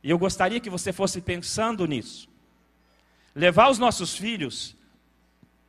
E 0.05 0.11
eu 0.11 0.19
gostaria 0.19 0.59
que 0.59 0.69
você 0.69 0.93
fosse 0.93 1.19
pensando 1.19 1.87
nisso. 1.87 2.29
Levar 3.33 3.71
os 3.71 3.79
nossos 3.79 4.15
filhos 4.15 4.77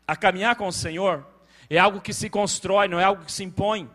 a 0.06 0.14
caminhar 0.14 0.56
com 0.56 0.68
o 0.68 0.72
Senhor 0.72 1.26
é 1.70 1.78
algo 1.78 2.02
que 2.02 2.12
se 2.12 2.28
constrói, 2.28 2.86
não 2.86 3.00
é 3.00 3.04
algo 3.04 3.24
que 3.24 3.32
se 3.32 3.42
impõe. 3.42 3.90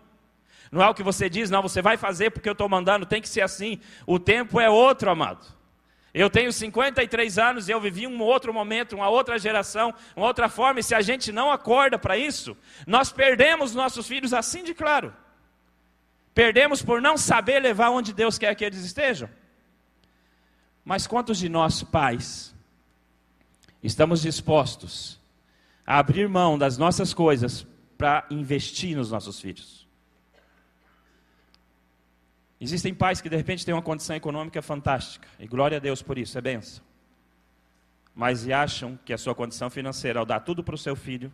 Não 0.72 0.82
é 0.82 0.90
o 0.90 0.96
que 0.96 1.04
você 1.04 1.30
diz, 1.30 1.52
não, 1.52 1.62
você 1.62 1.80
vai 1.80 1.96
fazer 1.96 2.32
porque 2.32 2.50
eu 2.50 2.54
estou 2.54 2.68
mandando, 2.68 3.06
tem 3.06 3.22
que 3.22 3.30
ser 3.30 3.42
assim. 3.42 3.80
O 4.08 4.18
tempo 4.18 4.60
é 4.60 4.68
outro, 4.68 5.12
amado. 5.12 5.46
Eu 6.12 6.28
tenho 6.28 6.52
53 6.52 7.38
anos 7.38 7.70
e 7.70 7.72
eu 7.72 7.80
vivi 7.80 8.08
um 8.08 8.20
outro 8.20 8.52
momento, 8.52 8.96
uma 8.96 9.10
outra 9.10 9.38
geração, 9.38 9.94
uma 10.16 10.26
outra 10.26 10.50
forma, 10.50 10.80
e 10.80 10.84
se 10.84 10.96
a 10.96 11.02
gente 11.02 11.32
não 11.32 11.52
acorda 11.52 12.00
para 12.00 12.18
isso, 12.18 12.58
nós 12.88 13.12
perdemos 13.12 13.76
nossos 13.76 14.08
filhos 14.08 14.34
assim 14.34 14.64
de 14.64 14.74
claro. 14.74 15.14
Perdemos 16.34 16.82
por 16.82 17.00
não 17.00 17.16
saber 17.16 17.60
levar 17.60 17.92
onde 17.92 18.12
Deus 18.12 18.40
quer 18.40 18.56
que 18.56 18.66
eles 18.66 18.84
estejam. 18.84 19.30
Mas 20.84 21.06
quantos 21.06 21.38
de 21.38 21.48
nós, 21.48 21.84
pais, 21.84 22.56
estamos 23.84 24.22
dispostos 24.22 25.20
a 25.86 26.00
abrir 26.00 26.28
mão 26.28 26.58
das 26.58 26.78
nossas 26.78 27.14
coisas 27.14 27.66
para 27.98 28.26
investir 28.30 28.96
nos 28.96 29.12
nossos 29.12 29.40
filhos? 29.40 29.88
Existem 32.60 32.94
pais 32.94 33.22
que 33.22 33.30
de 33.30 33.36
repente 33.36 33.66
têm 33.66 33.74
uma 33.74 33.82
condição 33.82 34.16
econômica 34.16 34.62
fantástica, 34.62 35.28
e 35.40 35.48
glória 35.48 35.78
a 35.78 35.80
Deus 35.80 36.02
por 36.02 36.18
isso, 36.18 36.38
é 36.38 36.42
benção. 36.42 36.84
Mas 38.14 38.48
acham 38.50 39.00
que 39.04 39.14
a 39.14 39.18
sua 39.18 39.34
condição 39.34 39.70
financeira, 39.70 40.20
ao 40.20 40.26
dar 40.26 40.42
tudo 40.42 40.64
para 40.64 40.76
o 40.76 40.78
seu 40.78 40.96
filho, 40.96 41.34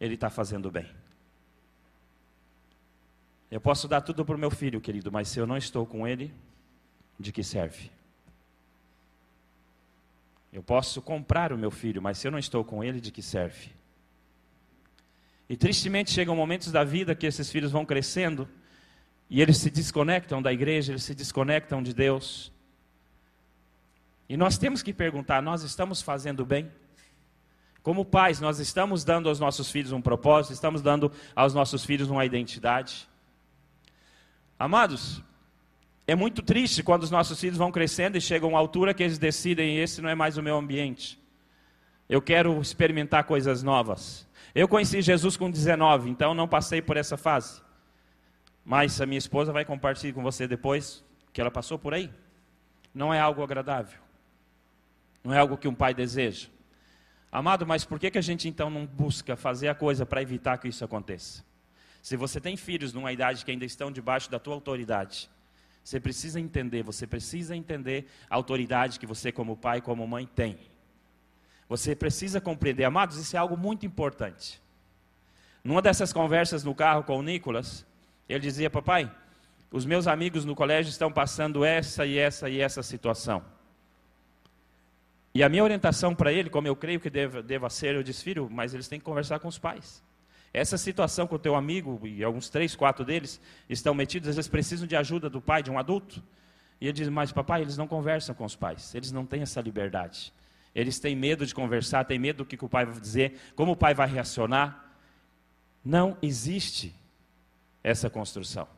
ele 0.00 0.14
está 0.14 0.28
fazendo 0.28 0.70
bem. 0.70 0.86
Eu 3.50 3.60
posso 3.60 3.88
dar 3.88 4.02
tudo 4.02 4.24
para 4.24 4.36
o 4.36 4.38
meu 4.38 4.50
filho, 4.50 4.80
querido, 4.80 5.10
mas 5.10 5.28
se 5.28 5.38
eu 5.38 5.46
não 5.46 5.56
estou 5.56 5.86
com 5.86 6.06
ele, 6.06 6.34
de 7.18 7.32
que 7.32 7.42
serve? 7.42 7.90
Eu 10.52 10.62
posso 10.62 11.02
comprar 11.02 11.52
o 11.52 11.58
meu 11.58 11.70
filho, 11.70 12.00
mas 12.00 12.18
se 12.18 12.26
eu 12.26 12.30
não 12.30 12.38
estou 12.38 12.64
com 12.64 12.82
ele, 12.82 13.00
de 13.00 13.10
que 13.10 13.22
serve? 13.22 13.70
E 15.48 15.56
tristemente 15.56 16.10
chegam 16.10 16.36
momentos 16.36 16.70
da 16.70 16.84
vida 16.84 17.14
que 17.14 17.26
esses 17.26 17.50
filhos 17.50 17.72
vão 17.72 17.84
crescendo 17.84 18.48
e 19.30 19.40
eles 19.40 19.58
se 19.58 19.70
desconectam 19.70 20.40
da 20.40 20.52
igreja, 20.52 20.92
eles 20.92 21.04
se 21.04 21.14
desconectam 21.14 21.82
de 21.82 21.94
Deus. 21.94 22.52
E 24.28 24.36
nós 24.36 24.58
temos 24.58 24.82
que 24.82 24.92
perguntar: 24.92 25.42
nós 25.42 25.62
estamos 25.62 26.02
fazendo 26.02 26.44
bem? 26.44 26.70
Como 27.82 28.04
pais, 28.04 28.40
nós 28.40 28.58
estamos 28.58 29.04
dando 29.04 29.28
aos 29.28 29.40
nossos 29.40 29.70
filhos 29.70 29.92
um 29.92 30.02
propósito, 30.02 30.52
estamos 30.52 30.82
dando 30.82 31.10
aos 31.34 31.54
nossos 31.54 31.84
filhos 31.84 32.10
uma 32.10 32.24
identidade. 32.24 33.08
Amados, 34.58 35.22
é 36.08 36.14
muito 36.14 36.40
triste 36.40 36.82
quando 36.82 37.02
os 37.02 37.10
nossos 37.10 37.38
filhos 37.38 37.58
vão 37.58 37.70
crescendo 37.70 38.16
e 38.16 38.20
chegam 38.20 38.48
a 38.48 38.52
uma 38.52 38.58
altura 38.58 38.94
que 38.94 39.02
eles 39.02 39.18
decidem: 39.18 39.76
esse 39.76 40.00
não 40.00 40.08
é 40.08 40.14
mais 40.14 40.38
o 40.38 40.42
meu 40.42 40.56
ambiente. 40.56 41.20
Eu 42.08 42.22
quero 42.22 42.58
experimentar 42.62 43.24
coisas 43.24 43.62
novas. 43.62 44.26
Eu 44.54 44.66
conheci 44.66 45.02
Jesus 45.02 45.36
com 45.36 45.50
19, 45.50 46.08
então 46.08 46.32
não 46.32 46.48
passei 46.48 46.80
por 46.80 46.96
essa 46.96 47.18
fase. 47.18 47.60
Mas 48.64 48.98
a 49.02 49.04
minha 49.04 49.18
esposa 49.18 49.52
vai 49.52 49.66
compartilhar 49.66 50.14
com 50.14 50.22
você 50.22 50.48
depois 50.48 51.04
que 51.30 51.42
ela 51.42 51.50
passou 51.50 51.78
por 51.78 51.92
aí. 51.92 52.10
Não 52.94 53.12
é 53.12 53.20
algo 53.20 53.42
agradável. 53.42 54.00
Não 55.22 55.34
é 55.34 55.38
algo 55.38 55.58
que 55.58 55.68
um 55.68 55.74
pai 55.74 55.92
deseja. 55.92 56.48
Amado, 57.30 57.66
mas 57.66 57.84
por 57.84 57.98
que, 57.98 58.10
que 58.10 58.16
a 58.16 58.22
gente 58.22 58.48
então 58.48 58.70
não 58.70 58.86
busca 58.86 59.36
fazer 59.36 59.68
a 59.68 59.74
coisa 59.74 60.06
para 60.06 60.22
evitar 60.22 60.56
que 60.56 60.68
isso 60.68 60.82
aconteça? 60.82 61.44
Se 62.00 62.16
você 62.16 62.40
tem 62.40 62.56
filhos 62.56 62.94
numa 62.94 63.12
idade 63.12 63.44
que 63.44 63.50
ainda 63.50 63.66
estão 63.66 63.92
debaixo 63.92 64.30
da 64.30 64.38
tua 64.38 64.54
autoridade, 64.54 65.28
você 65.88 65.98
precisa 65.98 66.38
entender, 66.38 66.82
você 66.82 67.06
precisa 67.06 67.56
entender 67.56 68.06
a 68.28 68.34
autoridade 68.34 69.00
que 69.00 69.06
você 69.06 69.32
como 69.32 69.56
pai, 69.56 69.80
como 69.80 70.06
mãe 70.06 70.26
tem. 70.26 70.58
Você 71.66 71.96
precisa 71.96 72.42
compreender, 72.42 72.84
amados, 72.84 73.16
isso 73.16 73.34
é 73.34 73.38
algo 73.38 73.56
muito 73.56 73.86
importante. 73.86 74.60
Numa 75.64 75.80
dessas 75.80 76.12
conversas 76.12 76.62
no 76.62 76.74
carro 76.74 77.04
com 77.04 77.16
o 77.16 77.22
Nicolas, 77.22 77.86
ele 78.28 78.40
dizia: 78.40 78.68
Papai, 78.68 79.10
os 79.70 79.86
meus 79.86 80.06
amigos 80.06 80.44
no 80.44 80.54
colégio 80.54 80.90
estão 80.90 81.10
passando 81.10 81.64
essa 81.64 82.04
e 82.04 82.18
essa 82.18 82.50
e 82.50 82.60
essa 82.60 82.82
situação. 82.82 83.42
E 85.32 85.42
a 85.42 85.48
minha 85.48 85.64
orientação 85.64 86.14
para 86.14 86.30
ele, 86.30 86.50
como 86.50 86.68
eu 86.68 86.76
creio 86.76 87.00
que 87.00 87.08
deva, 87.08 87.42
deva 87.42 87.70
ser, 87.70 87.94
eu 87.94 88.02
disse: 88.02 88.22
Filho, 88.22 88.46
mas 88.50 88.74
eles 88.74 88.88
têm 88.88 88.98
que 88.98 89.06
conversar 89.06 89.38
com 89.38 89.48
os 89.48 89.58
pais. 89.58 90.04
Essa 90.52 90.78
situação 90.78 91.26
com 91.26 91.34
o 91.34 91.38
teu 91.38 91.54
amigo, 91.54 92.00
e 92.06 92.24
alguns 92.24 92.48
três, 92.48 92.74
quatro 92.74 93.04
deles 93.04 93.40
estão 93.68 93.94
metidos, 93.94 94.28
eles 94.28 94.48
precisam 94.48 94.86
de 94.86 94.96
ajuda 94.96 95.28
do 95.28 95.40
pai, 95.40 95.62
de 95.62 95.70
um 95.70 95.78
adulto. 95.78 96.22
E 96.80 96.86
ele 96.86 96.92
diz: 96.92 97.08
Mas 97.08 97.32
papai, 97.32 97.62
eles 97.62 97.76
não 97.76 97.86
conversam 97.86 98.34
com 98.34 98.44
os 98.44 98.56
pais, 98.56 98.94
eles 98.94 99.12
não 99.12 99.26
têm 99.26 99.42
essa 99.42 99.60
liberdade. 99.60 100.32
Eles 100.74 100.98
têm 100.98 101.16
medo 101.16 101.44
de 101.44 101.54
conversar, 101.54 102.04
têm 102.04 102.18
medo 102.18 102.38
do 102.38 102.44
que 102.44 102.62
o 102.62 102.68
pai 102.68 102.84
vai 102.84 103.00
dizer, 103.00 103.38
como 103.56 103.72
o 103.72 103.76
pai 103.76 103.94
vai 103.94 104.06
reacionar. 104.06 104.84
Não 105.84 106.16
existe 106.22 106.94
essa 107.82 108.08
construção. 108.08 108.68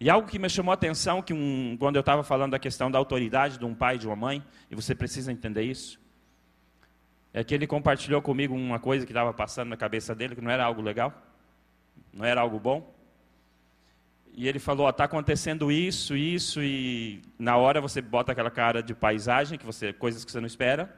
E 0.00 0.08
algo 0.08 0.26
que 0.26 0.38
me 0.38 0.48
chamou 0.48 0.72
a 0.72 0.74
atenção, 0.74 1.20
que 1.20 1.34
um, 1.34 1.76
quando 1.78 1.96
eu 1.96 2.00
estava 2.00 2.22
falando 2.22 2.52
da 2.52 2.58
questão 2.58 2.90
da 2.90 2.98
autoridade 2.98 3.58
de 3.58 3.64
um 3.66 3.74
pai 3.74 3.96
e 3.96 3.98
de 3.98 4.06
uma 4.06 4.16
mãe, 4.16 4.42
e 4.70 4.74
você 4.74 4.94
precisa 4.94 5.30
entender 5.30 5.62
isso, 5.62 5.99
é 7.32 7.44
que 7.44 7.54
ele 7.54 7.66
compartilhou 7.66 8.20
comigo 8.20 8.54
uma 8.54 8.78
coisa 8.78 9.06
que 9.06 9.12
estava 9.12 9.32
passando 9.32 9.68
na 9.68 9.76
cabeça 9.76 10.14
dele, 10.14 10.34
que 10.34 10.40
não 10.40 10.50
era 10.50 10.64
algo 10.64 10.82
legal, 10.82 11.12
não 12.12 12.24
era 12.24 12.40
algo 12.40 12.58
bom. 12.58 12.92
E 14.32 14.48
ele 14.48 14.58
falou: 14.58 14.88
está 14.88 15.04
acontecendo 15.04 15.70
isso, 15.70 16.16
isso, 16.16 16.62
e 16.62 17.22
na 17.38 17.56
hora 17.56 17.80
você 17.80 18.00
bota 18.00 18.32
aquela 18.32 18.50
cara 18.50 18.82
de 18.82 18.94
paisagem, 18.94 19.58
que 19.58 19.66
você, 19.66 19.92
coisas 19.92 20.24
que 20.24 20.32
você 20.32 20.40
não 20.40 20.46
espera. 20.46 20.94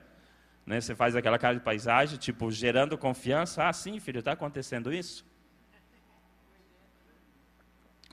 Né? 0.64 0.80
Você 0.80 0.94
faz 0.94 1.16
aquela 1.16 1.38
cara 1.38 1.54
de 1.54 1.60
paisagem, 1.60 2.18
tipo, 2.18 2.50
gerando 2.50 2.96
confiança. 2.96 3.68
Ah, 3.68 3.72
sim, 3.72 3.98
filho, 3.98 4.20
está 4.20 4.32
acontecendo 4.32 4.92
isso. 4.92 5.24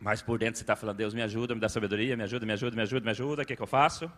Mas 0.02 0.22
por 0.22 0.40
dentro 0.40 0.58
você 0.58 0.64
está 0.64 0.76
falando, 0.76 0.96
Deus 0.96 1.14
me 1.14 1.22
ajuda, 1.22 1.54
me 1.54 1.60
dá 1.60 1.68
sabedoria, 1.68 2.16
me 2.16 2.24
ajuda, 2.24 2.46
me 2.46 2.54
ajuda, 2.54 2.76
me 2.76 2.82
ajuda, 2.82 3.06
me 3.06 3.12
ajuda, 3.12 3.42
o 3.44 3.46
que, 3.46 3.56
que 3.56 3.62
eu 3.62 3.68
faço? 3.68 4.10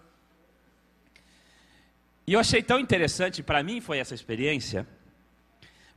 E 2.32 2.34
eu 2.34 2.40
achei 2.40 2.64
tão 2.64 2.80
interessante, 2.80 3.44
para 3.44 3.62
mim 3.62 3.82
foi 3.82 3.98
essa 3.98 4.16
experiência, 4.16 4.88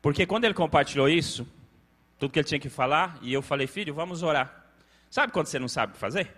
porque 0.02 0.26
quando 0.26 0.42
ele 0.42 0.52
compartilhou 0.52 1.08
isso, 1.08 1.46
tudo 2.18 2.32
que 2.32 2.40
ele 2.40 2.48
tinha 2.48 2.58
que 2.58 2.68
falar, 2.68 3.16
e 3.22 3.32
eu 3.32 3.40
falei, 3.40 3.68
filho, 3.68 3.94
vamos 3.94 4.24
orar. 4.24 4.66
Sabe 5.08 5.32
quando 5.32 5.46
você 5.46 5.60
não 5.60 5.68
sabe 5.68 5.92
o 5.92 5.94
que 5.94 6.00
fazer? 6.00 6.34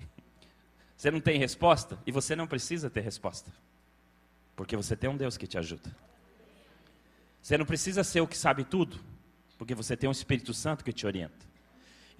Você 0.96 1.10
não 1.10 1.20
tem 1.20 1.38
resposta, 1.38 1.98
e 2.06 2.12
você 2.12 2.34
não 2.34 2.46
precisa 2.46 2.88
ter 2.88 3.02
resposta, 3.02 3.52
porque 4.56 4.74
você 4.74 4.96
tem 4.96 5.10
um 5.10 5.16
Deus 5.18 5.36
que 5.36 5.46
te 5.46 5.58
ajuda. 5.58 5.94
Você 7.42 7.58
não 7.58 7.66
precisa 7.66 8.02
ser 8.02 8.22
o 8.22 8.26
que 8.26 8.38
sabe 8.38 8.64
tudo, 8.64 8.98
porque 9.58 9.74
você 9.74 9.98
tem 9.98 10.08
um 10.08 10.12
Espírito 10.12 10.54
Santo 10.54 10.82
que 10.82 10.94
te 10.94 11.06
orienta. 11.06 11.49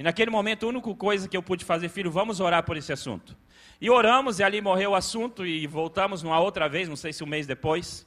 E 0.00 0.02
naquele 0.02 0.30
momento, 0.30 0.64
a 0.64 0.70
única 0.70 0.94
coisa 0.94 1.28
que 1.28 1.36
eu 1.36 1.42
pude 1.42 1.62
fazer, 1.62 1.90
filho, 1.90 2.10
vamos 2.10 2.40
orar 2.40 2.62
por 2.62 2.74
esse 2.74 2.90
assunto. 2.90 3.36
E 3.78 3.90
oramos, 3.90 4.38
e 4.38 4.42
ali 4.42 4.58
morreu 4.58 4.92
o 4.92 4.94
assunto, 4.94 5.44
e 5.44 5.66
voltamos 5.66 6.22
uma 6.22 6.40
outra 6.40 6.70
vez, 6.70 6.88
não 6.88 6.96
sei 6.96 7.12
se 7.12 7.22
um 7.22 7.26
mês 7.26 7.46
depois, 7.46 8.06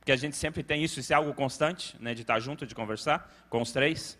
porque 0.00 0.10
a 0.10 0.16
gente 0.16 0.36
sempre 0.36 0.64
tem 0.64 0.82
isso, 0.82 0.98
isso 0.98 1.12
é 1.12 1.16
algo 1.16 1.32
constante, 1.32 1.94
né, 2.00 2.12
de 2.12 2.22
estar 2.22 2.40
junto, 2.40 2.66
de 2.66 2.74
conversar 2.74 3.32
com 3.48 3.62
os 3.62 3.70
três. 3.70 4.18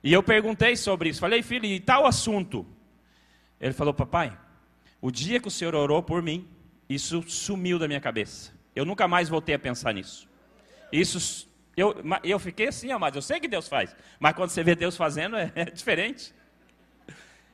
E 0.00 0.12
eu 0.12 0.22
perguntei 0.22 0.76
sobre 0.76 1.08
isso, 1.08 1.18
falei, 1.18 1.42
filho, 1.42 1.66
e 1.66 1.80
tal 1.80 2.06
assunto? 2.06 2.64
Ele 3.60 3.72
falou, 3.72 3.92
papai, 3.92 4.38
o 5.00 5.10
dia 5.10 5.40
que 5.40 5.48
o 5.48 5.50
senhor 5.50 5.74
orou 5.74 6.04
por 6.04 6.22
mim, 6.22 6.46
isso 6.88 7.20
sumiu 7.26 7.80
da 7.80 7.88
minha 7.88 8.00
cabeça. 8.00 8.52
Eu 8.76 8.84
nunca 8.84 9.08
mais 9.08 9.28
voltei 9.28 9.56
a 9.56 9.58
pensar 9.58 9.92
nisso. 9.92 10.28
Isso, 10.92 11.48
eu, 11.76 11.96
eu 12.22 12.38
fiquei 12.38 12.68
assim, 12.68 12.92
amado, 12.92 13.18
eu 13.18 13.22
sei 13.22 13.40
que 13.40 13.48
Deus 13.48 13.66
faz, 13.66 13.92
mas 14.20 14.34
quando 14.34 14.50
você 14.50 14.62
vê 14.62 14.76
Deus 14.76 14.96
fazendo 14.96 15.34
é, 15.34 15.50
é 15.56 15.64
diferente. 15.64 16.32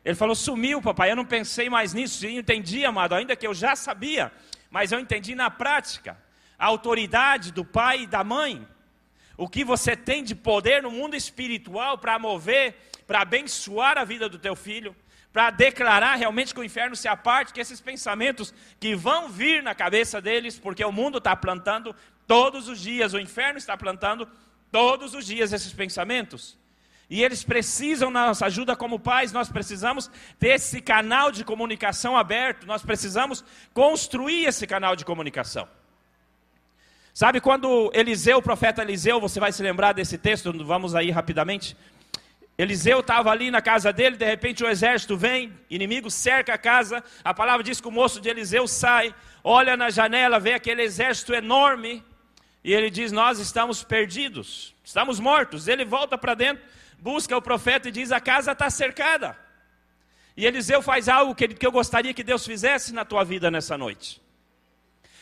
Ele 0.07 0.15
falou: 0.15 0.37
sumiu, 0.37 0.81
papai. 0.81 1.11
Eu 1.11 1.17
não 1.17 1.25
pensei 1.25 1.69
mais 1.69 1.93
nisso. 1.93 2.25
Eu 2.25 2.31
entendi, 2.31 2.85
amado, 2.85 3.17
ainda 3.17 3.35
que 3.35 3.45
eu 3.45 3.53
já 3.53 3.75
sabia, 3.75 4.33
mas 4.71 4.93
eu 4.93 5.01
entendi 5.01 5.35
na 5.35 5.51
prática 5.51 6.17
a 6.57 6.67
autoridade 6.67 7.51
do 7.51 7.65
pai 7.65 8.03
e 8.03 8.07
da 8.07 8.23
mãe. 8.23 8.65
O 9.37 9.49
que 9.49 9.65
você 9.65 9.97
tem 9.97 10.23
de 10.23 10.37
poder 10.37 10.81
no 10.81 10.93
mundo 10.93 11.17
espiritual 11.17 11.99
para 11.99 12.21
mover, 12.21 12.77
para 13.05 13.23
abençoar 13.23 13.99
a 13.99 14.05
vida 14.05 14.29
do 14.29 14.39
teu 14.39 14.55
filho, 14.55 14.95
para 15.33 15.51
declarar 15.51 16.15
realmente 16.15 16.55
que 16.55 16.61
o 16.61 16.65
inferno 16.65 16.95
se 16.95 17.09
aparte, 17.09 17.53
que 17.53 17.61
esses 17.61 17.81
pensamentos 17.81 18.55
que 18.79 18.95
vão 18.95 19.29
vir 19.29 19.61
na 19.61 19.75
cabeça 19.75 20.21
deles, 20.21 20.57
porque 20.57 20.85
o 20.85 20.93
mundo 20.93 21.19
está 21.19 21.35
plantando 21.35 21.95
todos 22.29 22.69
os 22.69 22.81
dias, 22.81 23.13
o 23.13 23.19
inferno 23.19 23.59
está 23.59 23.77
plantando 23.77 24.29
todos 24.71 25.15
os 25.15 25.27
dias 25.27 25.53
esses 25.53 25.73
pensamentos. 25.73 26.57
E 27.09 27.23
eles 27.23 27.45
precisam 27.45 28.13
da 28.13 28.27
nossa 28.27 28.47
ajuda 28.47 28.75
como 28.75 28.99
pais, 28.99 29.33
nós 29.33 29.49
precisamos 29.49 30.11
ter 30.39 30.55
esse 30.57 30.81
canal 30.81 31.31
de 31.31 31.45
comunicação 31.45 32.17
aberto, 32.17 32.67
nós 32.67 32.83
precisamos 32.83 33.45
construir 33.73 34.47
esse 34.47 34.67
canal 34.67 34.97
de 34.97 35.05
comunicação. 35.05 35.69
Sabe 37.15 37.41
quando 37.41 37.91
Eliseu, 37.95 38.39
o 38.39 38.43
profeta 38.43 38.83
Eliseu, 38.83 39.21
você 39.21 39.39
vai 39.39 39.53
se 39.53 39.63
lembrar 39.63 39.93
desse 39.93 40.19
texto, 40.19 40.53
vamos 40.65 40.95
aí 40.95 41.11
rapidamente. 41.11 41.77
Eliseu 42.59 43.01
estava 43.01 43.31
ali 43.31 43.51
na 43.51 43.63
casa 43.63 43.93
dele, 43.93 44.17
de 44.17 44.25
repente 44.25 44.65
o 44.65 44.69
exército 44.69 45.17
vem, 45.17 45.53
inimigo 45.71 46.11
cerca 46.11 46.55
a 46.55 46.59
casa. 46.59 47.05
A 47.23 47.33
palavra 47.33 47.63
diz 47.63 47.81
que 47.81 47.89
o 47.89 47.93
moço 47.93 48.21
de 48.21 48.29
Eliseu 48.29 48.67
sai, 48.67 49.15
olha 49.45 49.77
na 49.77 49.91
janela, 49.91 50.41
vê 50.41 50.55
aquele 50.55 50.83
exército 50.83 51.33
enorme, 51.33 52.03
e 52.67 52.75
ele 52.75 52.91
diz: 52.91 53.13
Nós 53.13 53.39
estamos 53.39 53.85
perdidos, 53.85 54.75
estamos 54.83 55.21
mortos. 55.21 55.69
Ele 55.69 55.85
volta 55.85 56.19
para 56.19 56.35
dentro, 56.35 56.65
busca 56.99 57.37
o 57.37 57.43
profeta 57.43 57.89
e 57.89 57.93
diz: 57.93 58.13
A 58.13 58.21
casa 58.21 58.53
está 58.53 58.71
cercada. 58.71 59.37
E 60.37 60.45
Eliseu 60.45 60.83
faz 60.83 61.09
algo 61.09 61.35
que, 61.35 61.57
eu 61.63 61.73
gostaria 61.73 62.13
que 62.13 62.23
Deus 62.23 62.45
fizesse 62.45 62.93
na 62.93 63.05
tua 63.05 63.25
vida 63.25 63.51
nessa 63.51 63.79
noite. 63.79 64.21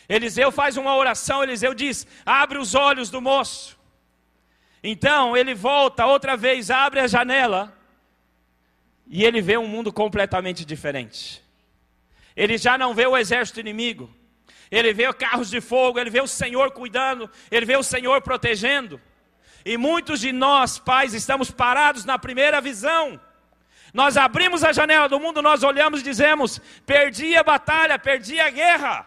Eliseu 0.09 0.50
faz 0.50 0.76
uma 0.76 0.97
oração, 0.97 1.43
Eliseu 1.43 1.73
diz: 1.73 2.07
Abre 2.26 2.59
os 2.59 2.75
olhos 2.75 3.11
do 3.11 3.21
moço. 3.21 3.78
Então 4.83 5.37
ele 5.37 5.54
volta 5.54 6.04
outra 6.04 6.37
vez, 6.37 6.71
abre 6.71 7.00
a 7.00 7.07
janela, 7.07 7.75
e 9.07 9.25
ele 9.25 9.40
vê 9.40 9.57
um 9.57 9.66
mundo 9.66 9.93
completamente 9.93 10.64
diferente. 10.64 11.43
Ele 12.37 12.59
já 12.59 12.76
não 12.76 12.93
vê 12.93 13.07
o 13.07 13.16
exército 13.16 13.61
inimigo, 13.61 14.14
ele 14.71 14.93
vê 14.93 15.11
carros 15.14 15.49
de 15.49 15.61
fogo, 15.61 15.99
ele 15.99 16.11
vê 16.11 16.21
o 16.21 16.26
Senhor 16.26 16.73
cuidando, 16.73 17.31
ele 17.50 17.64
vê 17.64 17.76
o 17.76 17.83
Senhor 17.83 18.21
protegendo. 18.21 19.00
E 19.64 19.76
muitos 19.78 20.21
de 20.21 20.33
nós, 20.33 20.78
pais, 20.78 21.14
estamos 21.14 21.50
parados 21.50 22.04
na 22.04 22.18
primeira 22.18 22.61
visão. 22.61 23.18
Nós 23.94 24.16
abrimos 24.16 24.64
a 24.64 24.73
janela 24.73 25.09
do 25.09 25.21
mundo, 25.21 25.40
nós 25.40 25.62
olhamos 25.62 26.00
e 26.00 26.04
dizemos: 26.04 26.61
perdi 26.85 27.37
a 27.37 27.42
batalha, 27.42 27.99
perdi 27.99 28.40
a 28.40 28.50
guerra. 28.50 29.06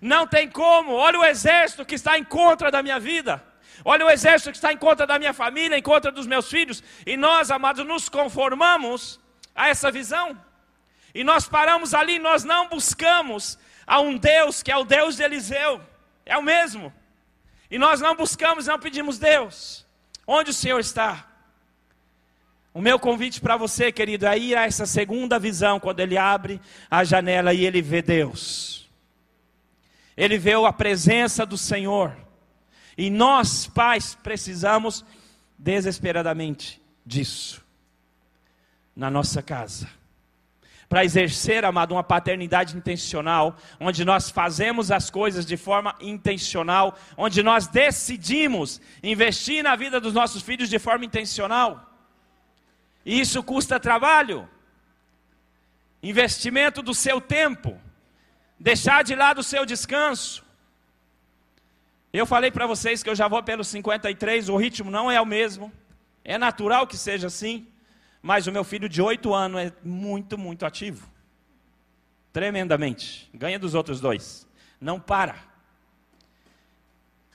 Não 0.00 0.26
tem 0.26 0.48
como. 0.48 0.92
Olha 0.92 1.18
o 1.18 1.24
exército 1.24 1.84
que 1.84 1.94
está 1.94 2.18
em 2.18 2.24
contra 2.24 2.70
da 2.70 2.82
minha 2.82 3.00
vida. 3.00 3.42
Olha 3.84 4.04
o 4.04 4.10
exército 4.10 4.50
que 4.50 4.56
está 4.56 4.72
em 4.72 4.76
contra 4.76 5.06
da 5.06 5.18
minha 5.18 5.32
família, 5.32 5.76
em 5.76 5.82
contra 5.82 6.12
dos 6.12 6.26
meus 6.26 6.50
filhos. 6.50 6.82
E 7.06 7.16
nós, 7.16 7.50
amados, 7.50 7.86
nos 7.86 8.08
conformamos 8.08 9.18
a 9.54 9.68
essa 9.68 9.90
visão. 9.90 10.38
E 11.14 11.24
nós 11.24 11.48
paramos 11.48 11.94
ali, 11.94 12.18
nós 12.18 12.44
não 12.44 12.68
buscamos 12.68 13.58
a 13.86 14.00
um 14.00 14.18
Deus 14.18 14.62
que 14.62 14.70
é 14.70 14.76
o 14.76 14.84
Deus 14.84 15.16
de 15.16 15.22
Eliseu. 15.22 15.80
É 16.26 16.36
o 16.36 16.42
mesmo. 16.42 16.92
E 17.70 17.78
nós 17.78 18.00
não 18.02 18.14
buscamos, 18.14 18.66
não 18.66 18.78
pedimos 18.78 19.18
Deus. 19.18 19.85
Onde 20.26 20.50
o 20.50 20.54
Senhor 20.54 20.80
está? 20.80 21.26
O 22.74 22.80
meu 22.80 22.98
convite 22.98 23.40
para 23.40 23.56
você, 23.56 23.90
querido, 23.90 24.26
é 24.26 24.36
ir 24.38 24.56
a 24.56 24.66
essa 24.66 24.84
segunda 24.84 25.38
visão, 25.38 25.80
quando 25.80 26.00
ele 26.00 26.18
abre 26.18 26.60
a 26.90 27.04
janela 27.04 27.54
e 27.54 27.64
ele 27.64 27.80
vê 27.80 28.02
Deus. 28.02 28.86
Ele 30.16 30.36
vê 30.36 30.52
a 30.52 30.72
presença 30.72 31.46
do 31.46 31.56
Senhor. 31.56 32.16
E 32.98 33.08
nós, 33.08 33.66
pais, 33.66 34.14
precisamos 34.14 35.04
desesperadamente 35.58 36.80
disso 37.04 37.64
na 38.94 39.10
nossa 39.10 39.42
casa. 39.42 39.88
Para 40.88 41.04
exercer, 41.04 41.64
amado, 41.64 41.92
uma 41.92 42.04
paternidade 42.04 42.76
intencional, 42.76 43.56
onde 43.80 44.04
nós 44.04 44.30
fazemos 44.30 44.90
as 44.90 45.10
coisas 45.10 45.44
de 45.44 45.56
forma 45.56 45.94
intencional, 46.00 46.96
onde 47.16 47.42
nós 47.42 47.66
decidimos 47.66 48.80
investir 49.02 49.64
na 49.64 49.74
vida 49.74 50.00
dos 50.00 50.14
nossos 50.14 50.42
filhos 50.42 50.68
de 50.68 50.78
forma 50.78 51.04
intencional. 51.04 51.92
E 53.04 53.20
isso 53.20 53.42
custa 53.42 53.80
trabalho, 53.80 54.48
investimento 56.02 56.82
do 56.82 56.94
seu 56.94 57.20
tempo, 57.20 57.80
deixar 58.58 59.02
de 59.02 59.14
lado 59.14 59.38
o 59.38 59.44
seu 59.44 59.66
descanso. 59.66 60.44
Eu 62.12 62.26
falei 62.26 62.50
para 62.50 62.66
vocês 62.66 63.02
que 63.02 63.10
eu 63.10 63.14
já 63.14 63.28
vou 63.28 63.42
pelos 63.42 63.68
53, 63.68 64.48
o 64.48 64.56
ritmo 64.56 64.90
não 64.90 65.10
é 65.10 65.20
o 65.20 65.26
mesmo, 65.26 65.72
é 66.24 66.38
natural 66.38 66.86
que 66.86 66.96
seja 66.96 67.26
assim. 67.26 67.66
Mas 68.26 68.48
o 68.48 68.52
meu 68.52 68.64
filho 68.64 68.88
de 68.88 69.00
oito 69.00 69.32
anos 69.32 69.60
é 69.60 69.72
muito, 69.84 70.36
muito 70.36 70.66
ativo. 70.66 71.08
Tremendamente. 72.32 73.30
Ganha 73.32 73.56
dos 73.56 73.72
outros 73.72 74.00
dois. 74.00 74.48
Não 74.80 74.98
para. 74.98 75.36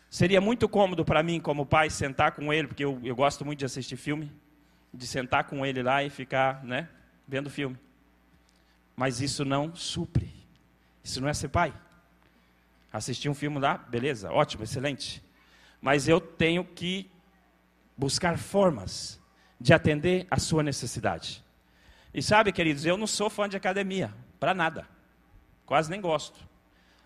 Seria 0.10 0.42
muito 0.42 0.68
cômodo 0.68 1.06
para 1.06 1.24
mim, 1.24 1.40
como 1.40 1.66
pai, 1.66 1.90
sentar 1.90 2.34
com 2.34 2.52
ele, 2.52 2.68
porque 2.68 2.84
eu, 2.84 3.00
eu 3.06 3.16
gosto 3.16 3.46
muito 3.46 3.60
de 3.60 3.64
assistir 3.64 3.96
filme, 3.96 4.30
de 4.94 5.08
sentar 5.08 5.46
com 5.46 5.66
ele 5.66 5.82
lá 5.82 6.04
e 6.04 6.10
ficar, 6.10 6.62
né, 6.62 6.90
vendo 7.26 7.50
filme. 7.50 7.78
Mas 8.94 9.22
isso 9.22 9.46
não 9.46 9.74
supre. 9.74 10.30
Isso 11.02 11.22
não 11.22 11.30
é 11.30 11.34
ser 11.34 11.48
pai. 11.48 11.74
Assistir 12.92 13.30
um 13.30 13.34
filme 13.34 13.60
lá, 13.60 13.78
beleza, 13.78 14.30
ótimo, 14.30 14.66
excelente. 14.66 15.24
Mas 15.80 16.10
eu 16.10 16.20
tenho 16.20 16.66
que 16.66 17.10
buscar 17.96 18.38
formas 18.38 19.21
de 19.62 19.74
atender 19.74 20.26
a 20.30 20.40
sua 20.40 20.64
necessidade. 20.64 21.44
E 22.12 22.22
sabe, 22.22 22.52
queridos, 22.52 22.84
eu 22.84 22.98
não 22.98 23.06
sou 23.06 23.30
fã 23.30 23.48
de 23.48 23.56
academia, 23.56 24.12
para 24.40 24.56
nada. 24.56 24.88
Quase 25.68 25.90
nem 25.90 26.02
gosto. 26.02 26.40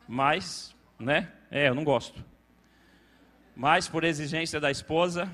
Mas, 0.07 0.73
né? 0.97 1.29
É, 1.51 1.67
eu 1.67 1.75
não 1.75 1.83
gosto. 1.83 2.23
Mas 3.55 3.89
por 3.89 4.05
exigência 4.05 4.59
da 4.59 4.71
esposa, 4.71 5.29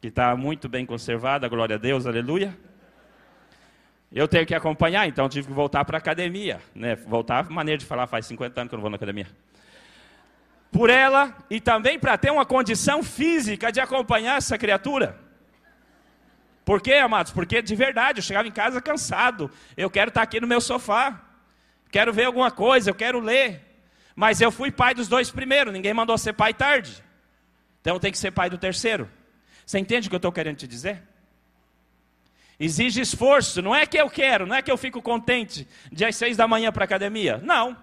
que 0.00 0.08
está 0.08 0.34
muito 0.34 0.70
bem 0.70 0.86
conservada, 0.86 1.46
glória 1.48 1.76
a 1.76 1.78
Deus, 1.78 2.06
aleluia. 2.06 2.58
Eu 4.10 4.26
tenho 4.26 4.46
que 4.46 4.54
acompanhar, 4.54 5.06
então 5.06 5.28
tive 5.28 5.48
que 5.48 5.52
voltar 5.52 5.84
para 5.84 5.98
a 5.98 6.00
academia. 6.00 6.60
Né? 6.74 6.96
Voltar, 6.96 7.48
maneira 7.50 7.78
de 7.78 7.84
falar, 7.84 8.06
faz 8.06 8.24
50 8.24 8.58
anos 8.58 8.70
que 8.70 8.74
eu 8.74 8.78
não 8.78 8.82
vou 8.82 8.90
na 8.90 8.96
academia. 8.96 9.26
Por 10.70 10.88
ela 10.88 11.36
e 11.50 11.60
também 11.60 11.98
para 11.98 12.16
ter 12.16 12.30
uma 12.30 12.46
condição 12.46 13.02
física 13.02 13.70
de 13.70 13.80
acompanhar 13.80 14.38
essa 14.38 14.56
criatura. 14.56 15.21
Por 16.64 16.80
quê, 16.80 16.94
amados? 16.94 17.32
Porque 17.32 17.60
de 17.60 17.74
verdade, 17.74 18.20
eu 18.20 18.22
chegava 18.22 18.46
em 18.46 18.52
casa 18.52 18.80
cansado. 18.80 19.50
Eu 19.76 19.90
quero 19.90 20.08
estar 20.08 20.22
aqui 20.22 20.40
no 20.40 20.46
meu 20.46 20.60
sofá. 20.60 21.20
Quero 21.90 22.12
ver 22.12 22.24
alguma 22.24 22.50
coisa, 22.50 22.90
eu 22.90 22.94
quero 22.94 23.20
ler. 23.20 23.60
Mas 24.14 24.40
eu 24.40 24.50
fui 24.50 24.70
pai 24.70 24.94
dos 24.94 25.08
dois 25.08 25.30
primeiros, 25.30 25.72
ninguém 25.72 25.92
mandou 25.92 26.16
ser 26.16 26.32
pai 26.32 26.54
tarde. 26.54 27.02
Então 27.80 27.98
tem 27.98 28.12
que 28.12 28.18
ser 28.18 28.30
pai 28.30 28.48
do 28.48 28.58
terceiro. 28.58 29.10
Você 29.66 29.78
entende 29.78 30.06
o 30.06 30.10
que 30.10 30.14
eu 30.14 30.18
estou 30.18 30.32
querendo 30.32 30.56
te 30.56 30.66
dizer? 30.66 31.02
Exige 32.58 33.00
esforço, 33.00 33.60
não 33.60 33.74
é 33.74 33.84
que 33.86 33.98
eu 33.98 34.08
quero, 34.08 34.46
não 34.46 34.54
é 34.54 34.62
que 34.62 34.70
eu 34.70 34.76
fico 34.76 35.02
contente 35.02 35.66
de 35.90 36.04
às 36.04 36.14
seis 36.14 36.36
da 36.36 36.46
manhã 36.46 36.70
para 36.70 36.84
a 36.84 36.86
academia. 36.86 37.38
Não. 37.38 37.76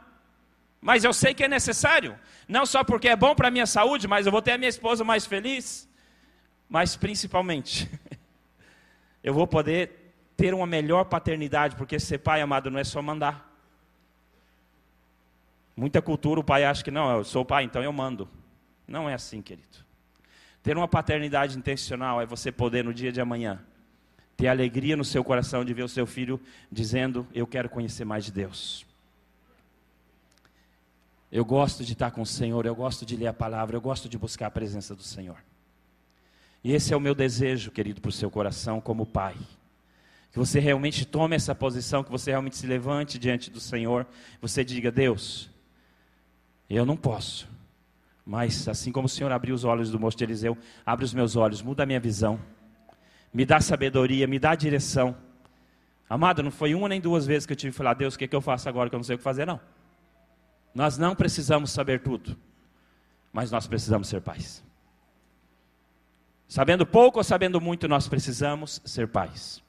Mas 0.79 1.03
eu 1.03 1.11
sei 1.11 1.33
que 1.33 1.43
é 1.43 1.47
necessário. 1.47 2.17
Não 2.47 2.65
só 2.65 2.83
porque 2.83 3.09
é 3.09 3.15
bom 3.15 3.35
para 3.35 3.49
a 3.49 3.51
minha 3.51 3.65
saúde, 3.65 4.07
mas 4.07 4.25
eu 4.25 4.31
vou 4.31 4.41
ter 4.41 4.53
a 4.53 4.57
minha 4.57 4.69
esposa 4.69 5.03
mais 5.03 5.25
feliz. 5.25 5.89
Mas 6.69 6.95
principalmente 6.95 7.89
eu 9.23 9.33
vou 9.33 9.45
poder 9.45 10.13
ter 10.35 10.53
uma 10.53 10.65
melhor 10.65 11.05
paternidade, 11.05 11.75
porque 11.75 11.99
ser 11.99 12.19
pai, 12.19 12.41
amado, 12.41 12.71
não 12.71 12.79
é 12.79 12.83
só 12.83 13.01
mandar. 13.01 13.47
Muita 15.75 16.01
cultura 16.01 16.39
o 16.39 16.43
pai 16.43 16.65
acha 16.65 16.83
que 16.83 16.91
não, 16.91 17.17
eu 17.17 17.23
sou 17.23 17.45
pai, 17.45 17.63
então 17.63 17.83
eu 17.83 17.91
mando. 17.91 18.27
Não 18.87 19.09
é 19.09 19.13
assim, 19.13 19.41
querido. 19.41 19.85
Ter 20.61 20.75
uma 20.75 20.87
paternidade 20.87 21.57
intencional 21.57 22.21
é 22.21 22.25
você 22.25 22.51
poder 22.51 22.83
no 22.83 22.93
dia 22.93 23.11
de 23.11 23.21
amanhã 23.21 23.63
ter 24.39 24.47
alegria 24.47 24.95
no 24.95 25.03
seu 25.03 25.21
coração 25.21 25.65
de 25.65 25.73
ver 25.73 25.83
o 25.83 25.89
seu 25.89 26.07
filho 26.07 26.39
dizendo: 26.71 27.27
Eu 27.33 27.45
quero 27.45 27.67
conhecer 27.67 28.05
mais 28.05 28.23
de 28.23 28.31
Deus. 28.31 28.85
Eu 31.29 31.43
gosto 31.43 31.83
de 31.83 31.91
estar 31.91 32.11
com 32.11 32.21
o 32.21 32.25
Senhor, 32.25 32.65
eu 32.65 32.73
gosto 32.73 33.05
de 33.05 33.17
ler 33.17 33.27
a 33.27 33.33
palavra, 33.33 33.75
eu 33.75 33.81
gosto 33.81 34.07
de 34.07 34.17
buscar 34.17 34.47
a 34.47 34.51
presença 34.51 34.95
do 34.95 35.03
Senhor. 35.03 35.35
E 36.63 36.73
esse 36.73 36.93
é 36.93 36.97
o 36.97 36.99
meu 36.99 37.15
desejo, 37.15 37.71
querido, 37.71 38.01
para 38.01 38.09
o 38.09 38.11
seu 38.11 38.29
coração 38.29 38.81
como 38.81 39.05
pai. 39.05 39.35
Que 40.31 40.37
você 40.37 40.59
realmente 40.59 41.05
tome 41.05 41.35
essa 41.35 41.55
posição, 41.55 42.03
que 42.03 42.11
você 42.11 42.31
realmente 42.31 42.57
se 42.57 42.67
levante 42.67 43.17
diante 43.17 43.49
do 43.49 43.59
Senhor. 43.59 44.05
Você 44.41 44.63
diga: 44.63 44.91
Deus, 44.91 45.49
eu 46.69 46.85
não 46.85 46.97
posso. 46.97 47.49
Mas 48.25 48.67
assim 48.67 48.91
como 48.91 49.07
o 49.07 49.09
Senhor 49.09 49.31
abriu 49.31 49.55
os 49.55 49.63
olhos 49.63 49.89
do 49.89 49.99
moço 49.99 50.17
de 50.17 50.23
Eliseu, 50.23 50.55
abre 50.85 51.03
os 51.03 51.13
meus 51.13 51.35
olhos, 51.35 51.61
muda 51.61 51.83
a 51.83 51.85
minha 51.85 51.99
visão. 51.99 52.39
Me 53.33 53.45
dá 53.45 53.59
sabedoria, 53.59 54.27
me 54.27 54.37
dá 54.37 54.53
direção. 54.53 55.15
Amado, 56.07 56.43
não 56.43 56.51
foi 56.51 56.75
uma 56.75 56.89
nem 56.89 57.01
duas 57.01 57.25
vezes 57.25 57.45
que 57.45 57.53
eu 57.53 57.57
tive 57.57 57.71
que 57.71 57.77
falar, 57.77 57.93
Deus, 57.93 58.15
o 58.15 58.17
que, 58.17 58.25
é 58.25 58.27
que 58.27 58.35
eu 58.35 58.41
faço 58.41 58.67
agora 58.67 58.89
que 58.89 58.95
eu 58.95 58.99
não 58.99 59.03
sei 59.03 59.15
o 59.15 59.17
que 59.17 59.23
fazer, 59.23 59.45
não. 59.45 59.59
Nós 60.73 60.97
não 60.97 61.15
precisamos 61.15 61.71
saber 61.71 62.01
tudo, 62.01 62.37
mas 63.33 63.51
nós 63.51 63.67
precisamos 63.67 64.07
ser 64.07 64.21
pais. 64.21 64.63
Sabendo 66.49 66.83
pouco 66.83 67.19
ou 67.19 67.23
sabendo 67.23 67.61
muito, 67.61 67.87
nós 67.87 68.07
precisamos 68.07 68.81
ser 68.83 69.07
pais. 69.07 69.61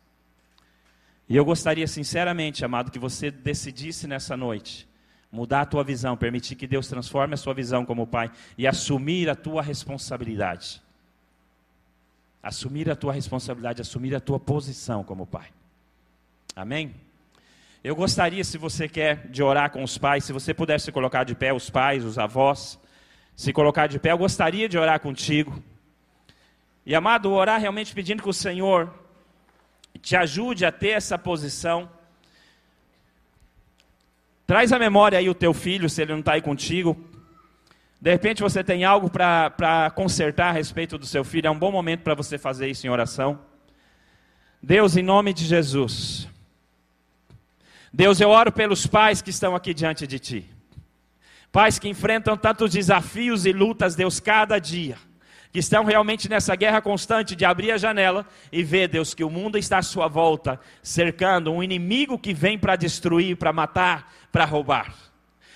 E 1.29 1.37
eu 1.37 1.45
gostaria 1.45 1.87
sinceramente, 1.87 2.65
amado, 2.65 2.91
que 2.91 2.99
você 2.99 3.31
decidisse 3.31 4.07
nessa 4.07 4.35
noite 4.35 4.89
mudar 5.31 5.61
a 5.61 5.67
tua 5.67 5.85
visão, 5.85 6.17
permitir 6.17 6.57
que 6.57 6.67
Deus 6.67 6.89
transforme 6.89 7.35
a 7.35 7.37
sua 7.37 7.53
visão 7.53 7.85
como 7.85 8.07
pai 8.07 8.31
e 8.57 8.67
assumir 8.67 9.29
a 9.29 9.35
tua 9.35 9.61
responsabilidade. 9.61 10.83
Assumir 12.43 12.91
a 12.91 12.97
tua 12.97 13.13
responsabilidade, 13.13 13.83
assumir 13.83 14.15
a 14.15 14.21
tua 14.21 14.41
posição 14.41 15.05
como 15.05 15.27
pai. 15.27 15.49
Amém? 16.57 16.95
Eu 17.85 17.95
gostaria, 17.95 18.43
se 18.43 18.57
você 18.57 18.89
quer, 18.89 19.29
de 19.29 19.43
orar 19.43 19.71
com 19.71 19.85
os 19.85 19.99
pais, 19.99 20.25
se 20.25 20.33
você 20.33 20.55
pudesse 20.55 20.91
colocar 20.91 21.25
de 21.25 21.35
pé 21.35 21.53
os 21.53 21.69
pais, 21.69 22.07
os 22.07 22.19
avós, 22.19 22.81
se 23.37 23.53
colocar 23.53 23.87
de 23.87 23.99
pé, 23.99 24.13
eu 24.13 24.19
gostaria 24.19 24.67
de 24.67 24.79
orar 24.79 24.99
contigo. 24.99 25.63
E 26.91 26.95
amado, 26.97 27.31
orar 27.31 27.61
realmente 27.61 27.95
pedindo 27.95 28.21
que 28.21 28.29
o 28.29 28.33
Senhor 28.33 28.93
te 30.03 30.17
ajude 30.17 30.67
a 30.67 30.73
ter 30.73 30.89
essa 30.89 31.17
posição. 31.17 31.89
Traz 34.45 34.73
à 34.73 34.79
memória 34.81 35.17
aí 35.17 35.31
o 35.31 35.35
teu 35.35 35.55
filho, 35.55 35.89
se 35.89 36.03
ele 36.03 36.11
não 36.11 36.19
está 36.19 36.33
aí 36.33 36.43
contigo. 36.43 36.99
De 38.01 38.11
repente 38.11 38.43
você 38.43 38.65
tem 38.65 38.83
algo 38.83 39.09
para 39.09 39.93
consertar 39.95 40.49
a 40.49 40.53
respeito 40.53 40.99
do 40.99 41.07
seu 41.07 41.23
filho. 41.23 41.47
É 41.47 41.51
um 41.53 41.59
bom 41.61 41.71
momento 41.71 42.01
para 42.01 42.17
você 42.17 42.37
fazer 42.37 42.69
isso 42.69 42.85
em 42.89 42.91
oração. 42.91 43.39
Deus, 44.61 44.97
em 44.97 45.03
nome 45.05 45.33
de 45.33 45.45
Jesus. 45.45 46.27
Deus, 47.93 48.21
eu 48.21 48.31
oro 48.31 48.51
pelos 48.51 48.85
pais 48.85 49.23
que 49.23 49.31
estão 49.31 49.55
aqui 49.55 49.73
diante 49.73 50.09
de 50.09 50.19
Ti. 50.19 50.51
Pais 51.53 51.79
que 51.79 51.89
enfrentam 51.89 52.37
tantos 52.37 52.73
desafios 52.73 53.47
e 53.47 53.53
lutas, 53.53 53.95
Deus, 53.95 54.19
cada 54.19 54.59
dia 54.59 54.99
que 55.53 55.59
estão 55.59 55.85
realmente 55.85 56.29
nessa 56.29 56.55
guerra 56.55 56.81
constante 56.81 57.35
de 57.35 57.45
abrir 57.45 57.73
a 57.73 57.79
janela 57.79 58.25
e 58.53 58.63
ver, 58.63 58.89
Deus, 58.89 59.15
que 59.15 59.25
o 59.25 59.31
mundo 59.31 59.59
está 59.59 59.79
à 59.79 59.83
sua 59.83 60.07
volta, 60.07 60.61
cercando 60.83 61.53
um 61.53 61.63
inimigo 61.63 62.19
que 62.19 62.33
vem 62.33 62.59
para 62.59 62.77
destruir, 62.77 63.37
para 63.37 63.53
matar, 63.53 64.13
para 64.31 64.45
roubar. 64.45 64.95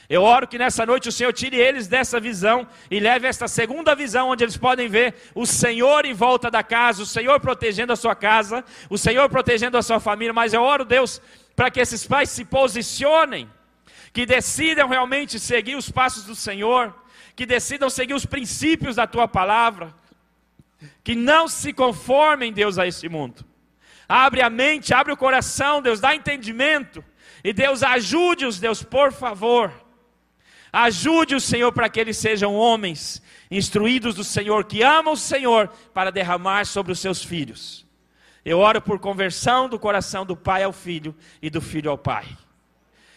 Eu 0.08 0.22
oro 0.22 0.46
que 0.46 0.58
nessa 0.58 0.84
noite 0.84 1.08
o 1.08 1.12
Senhor 1.12 1.32
tire 1.32 1.56
eles 1.56 1.86
dessa 1.86 2.20
visão 2.20 2.66
e 2.90 3.00
leve 3.00 3.26
esta 3.26 3.48
segunda 3.48 3.94
visão, 3.94 4.28
onde 4.28 4.44
eles 4.44 4.56
podem 4.56 4.86
ver 4.88 5.14
o 5.34 5.46
Senhor 5.46 6.04
em 6.04 6.12
volta 6.12 6.50
da 6.50 6.62
casa, 6.62 7.02
o 7.02 7.06
Senhor 7.06 7.40
protegendo 7.40 7.92
a 7.92 7.96
sua 7.96 8.14
casa, 8.14 8.64
o 8.90 8.98
Senhor 8.98 9.28
protegendo 9.30 9.78
a 9.78 9.82
sua 9.82 10.00
família. 10.00 10.32
Mas 10.32 10.52
eu 10.52 10.62
oro, 10.62 10.84
Deus, 10.84 11.22
para 11.56 11.70
que 11.70 11.80
esses 11.80 12.06
pais 12.06 12.28
se 12.28 12.44
posicionem, 12.44 13.48
que 14.12 14.26
decidam 14.26 14.88
realmente 14.88 15.40
seguir 15.40 15.74
os 15.74 15.90
passos 15.90 16.24
do 16.24 16.34
Senhor, 16.34 16.94
que 17.34 17.46
decidam 17.46 17.90
seguir 17.90 18.14
os 18.14 18.26
princípios 18.26 18.96
da 18.96 19.06
tua 19.06 19.26
palavra, 19.26 19.94
que 21.02 21.14
não 21.14 21.48
se 21.48 21.72
conformem, 21.72 22.52
Deus, 22.52 22.78
a 22.78 22.86
esse 22.86 23.08
mundo. 23.08 23.44
Abre 24.08 24.42
a 24.42 24.50
mente, 24.50 24.92
abre 24.92 25.12
o 25.12 25.16
coração, 25.16 25.80
Deus, 25.80 26.00
dá 26.00 26.14
entendimento. 26.14 27.04
E 27.42 27.52
Deus, 27.52 27.82
ajude-os, 27.82 28.60
Deus, 28.60 28.82
por 28.82 29.12
favor 29.12 29.84
Ajude 30.74 31.36
o 31.36 31.40
Senhor 31.40 31.70
para 31.70 31.88
que 31.88 32.00
eles 32.00 32.16
sejam 32.16 32.52
homens 32.52 33.22
instruídos 33.48 34.12
do 34.16 34.24
Senhor, 34.24 34.64
que 34.64 34.82
amam 34.82 35.12
o 35.12 35.16
Senhor 35.16 35.68
para 35.94 36.10
derramar 36.10 36.66
sobre 36.66 36.90
os 36.90 36.98
seus 36.98 37.22
filhos. 37.22 37.86
Eu 38.44 38.58
oro 38.58 38.82
por 38.82 38.98
conversão 38.98 39.68
do 39.68 39.78
coração 39.78 40.26
do 40.26 40.36
pai 40.36 40.64
ao 40.64 40.72
filho 40.72 41.14
e 41.40 41.48
do 41.48 41.60
filho 41.60 41.92
ao 41.92 41.96
pai. 41.96 42.26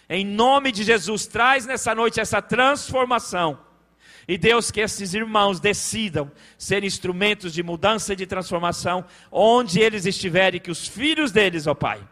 Em 0.08 0.24
nome 0.24 0.72
de 0.72 0.84
Jesus, 0.84 1.26
traz 1.26 1.66
nessa 1.66 1.96
noite 1.96 2.20
essa 2.20 2.44
transformação. 2.44 3.58
E 4.28 4.38
Deus, 4.38 4.70
que 4.70 4.82
esses 4.82 5.14
irmãos 5.14 5.60
decidam 5.60 6.30
ser 6.58 6.84
instrumentos 6.84 7.54
de 7.54 7.64
mudança 7.64 8.12
e 8.12 8.16
de 8.16 8.28
transformação, 8.28 9.06
onde 9.32 9.80
eles 9.80 10.06
estiverem, 10.06 10.60
que 10.60 10.70
os 10.70 10.86
filhos 10.86 11.32
deles, 11.32 11.66
ó 11.66 11.74
Pai, 11.74 12.06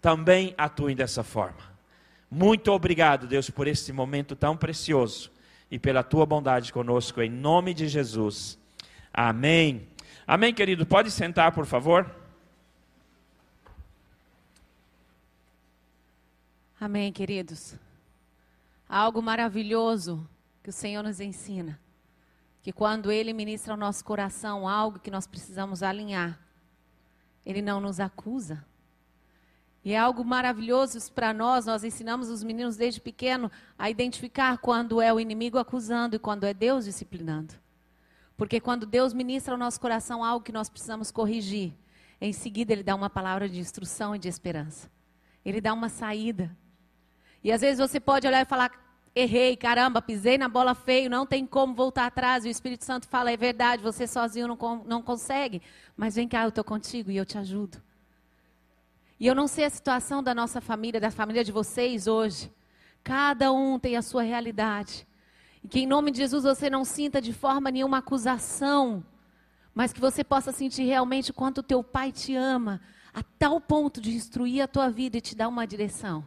também 0.00 0.54
atuem 0.58 0.94
dessa 0.94 1.22
forma. 1.22 1.72
Muito 2.30 2.70
obrigado, 2.72 3.26
Deus, 3.26 3.48
por 3.48 3.66
esse 3.66 3.92
momento 3.92 4.36
tão 4.36 4.54
precioso 4.54 5.30
e 5.70 5.78
pela 5.78 6.02
tua 6.02 6.26
bondade 6.26 6.72
conosco, 6.72 7.22
em 7.22 7.30
nome 7.30 7.72
de 7.72 7.88
Jesus. 7.88 8.58
Amém. 9.12 9.88
Amém, 10.26 10.52
querido. 10.52 10.84
Pode 10.84 11.10
sentar, 11.10 11.52
por 11.52 11.64
favor. 11.64 12.10
Amém, 16.78 17.12
queridos. 17.12 17.74
Algo 18.88 19.22
maravilhoso 19.22 20.28
que 20.62 20.70
o 20.70 20.72
Senhor 20.72 21.02
nos 21.02 21.20
ensina. 21.20 21.80
Que 22.62 22.72
quando 22.72 23.10
Ele 23.10 23.32
ministra 23.32 23.72
ao 23.72 23.78
nosso 23.78 24.04
coração 24.04 24.68
algo 24.68 24.98
que 24.98 25.10
nós 25.10 25.26
precisamos 25.26 25.82
alinhar, 25.82 26.38
Ele 27.44 27.60
não 27.60 27.80
nos 27.80 27.98
acusa. 27.98 28.64
E 29.84 29.92
é 29.92 29.98
algo 29.98 30.24
maravilhoso 30.24 31.12
para 31.12 31.34
nós, 31.34 31.66
nós 31.66 31.82
ensinamos 31.82 32.28
os 32.28 32.44
meninos 32.44 32.76
desde 32.76 33.00
pequeno 33.00 33.50
a 33.76 33.90
identificar 33.90 34.58
quando 34.58 35.00
é 35.00 35.12
o 35.12 35.18
inimigo 35.18 35.58
acusando 35.58 36.14
e 36.14 36.20
quando 36.20 36.44
é 36.44 36.54
Deus 36.54 36.84
disciplinando. 36.84 37.54
Porque 38.36 38.60
quando 38.60 38.86
Deus 38.86 39.12
ministra 39.12 39.54
ao 39.54 39.58
nosso 39.58 39.80
coração 39.80 40.24
algo 40.24 40.44
que 40.44 40.52
nós 40.52 40.68
precisamos 40.68 41.10
corrigir, 41.10 41.74
em 42.20 42.32
seguida 42.32 42.72
ele 42.72 42.84
dá 42.84 42.94
uma 42.94 43.10
palavra 43.10 43.48
de 43.48 43.58
instrução 43.58 44.14
e 44.14 44.18
de 44.18 44.28
esperança. 44.28 44.88
Ele 45.44 45.60
dá 45.60 45.72
uma 45.72 45.88
saída. 45.88 46.56
E 47.42 47.50
às 47.50 47.60
vezes 47.60 47.78
você 47.78 47.98
pode 47.98 48.26
olhar 48.26 48.40
e 48.40 48.44
falar: 48.44 48.70
errei, 49.14 49.56
caramba, 49.56 50.00
pisei 50.00 50.38
na 50.38 50.48
bola 50.48 50.74
feio, 50.74 51.10
não 51.10 51.26
tem 51.26 51.46
como 51.46 51.74
voltar 51.74 52.06
atrás. 52.06 52.44
E 52.44 52.48
o 52.48 52.50
Espírito 52.50 52.84
Santo 52.84 53.06
fala: 53.06 53.30
é 53.30 53.36
verdade, 53.36 53.82
você 53.82 54.06
sozinho 54.06 54.48
não, 54.48 54.84
não 54.84 55.02
consegue, 55.02 55.62
mas 55.96 56.14
vem 56.14 56.28
cá, 56.28 56.42
eu 56.42 56.48
estou 56.48 56.64
contigo 56.64 57.10
e 57.10 57.16
eu 57.16 57.26
te 57.26 57.38
ajudo. 57.38 57.82
E 59.20 59.26
eu 59.26 59.34
não 59.34 59.46
sei 59.46 59.64
a 59.64 59.70
situação 59.70 60.22
da 60.22 60.34
nossa 60.34 60.60
família, 60.60 61.00
da 61.00 61.10
família 61.10 61.44
de 61.44 61.52
vocês 61.52 62.06
hoje. 62.06 62.50
Cada 63.04 63.52
um 63.52 63.78
tem 63.78 63.96
a 63.96 64.02
sua 64.02 64.22
realidade. 64.22 65.06
E 65.62 65.68
que 65.68 65.80
em 65.80 65.86
nome 65.86 66.10
de 66.10 66.18
Jesus 66.18 66.42
você 66.42 66.68
não 66.68 66.84
sinta 66.84 67.20
de 67.20 67.32
forma 67.32 67.70
nenhuma 67.70 67.98
acusação, 67.98 69.04
mas 69.72 69.92
que 69.92 70.00
você 70.00 70.24
possa 70.24 70.50
sentir 70.50 70.82
realmente 70.82 71.32
quanto 71.32 71.58
o 71.58 71.62
teu 71.62 71.84
pai 71.84 72.10
te 72.10 72.34
ama, 72.34 72.80
a 73.14 73.22
tal 73.22 73.60
ponto 73.60 74.00
de 74.00 74.10
instruir 74.12 74.60
a 74.60 74.66
tua 74.66 74.90
vida 74.90 75.18
e 75.18 75.20
te 75.20 75.36
dar 75.36 75.48
uma 75.48 75.66
direção. 75.66 76.26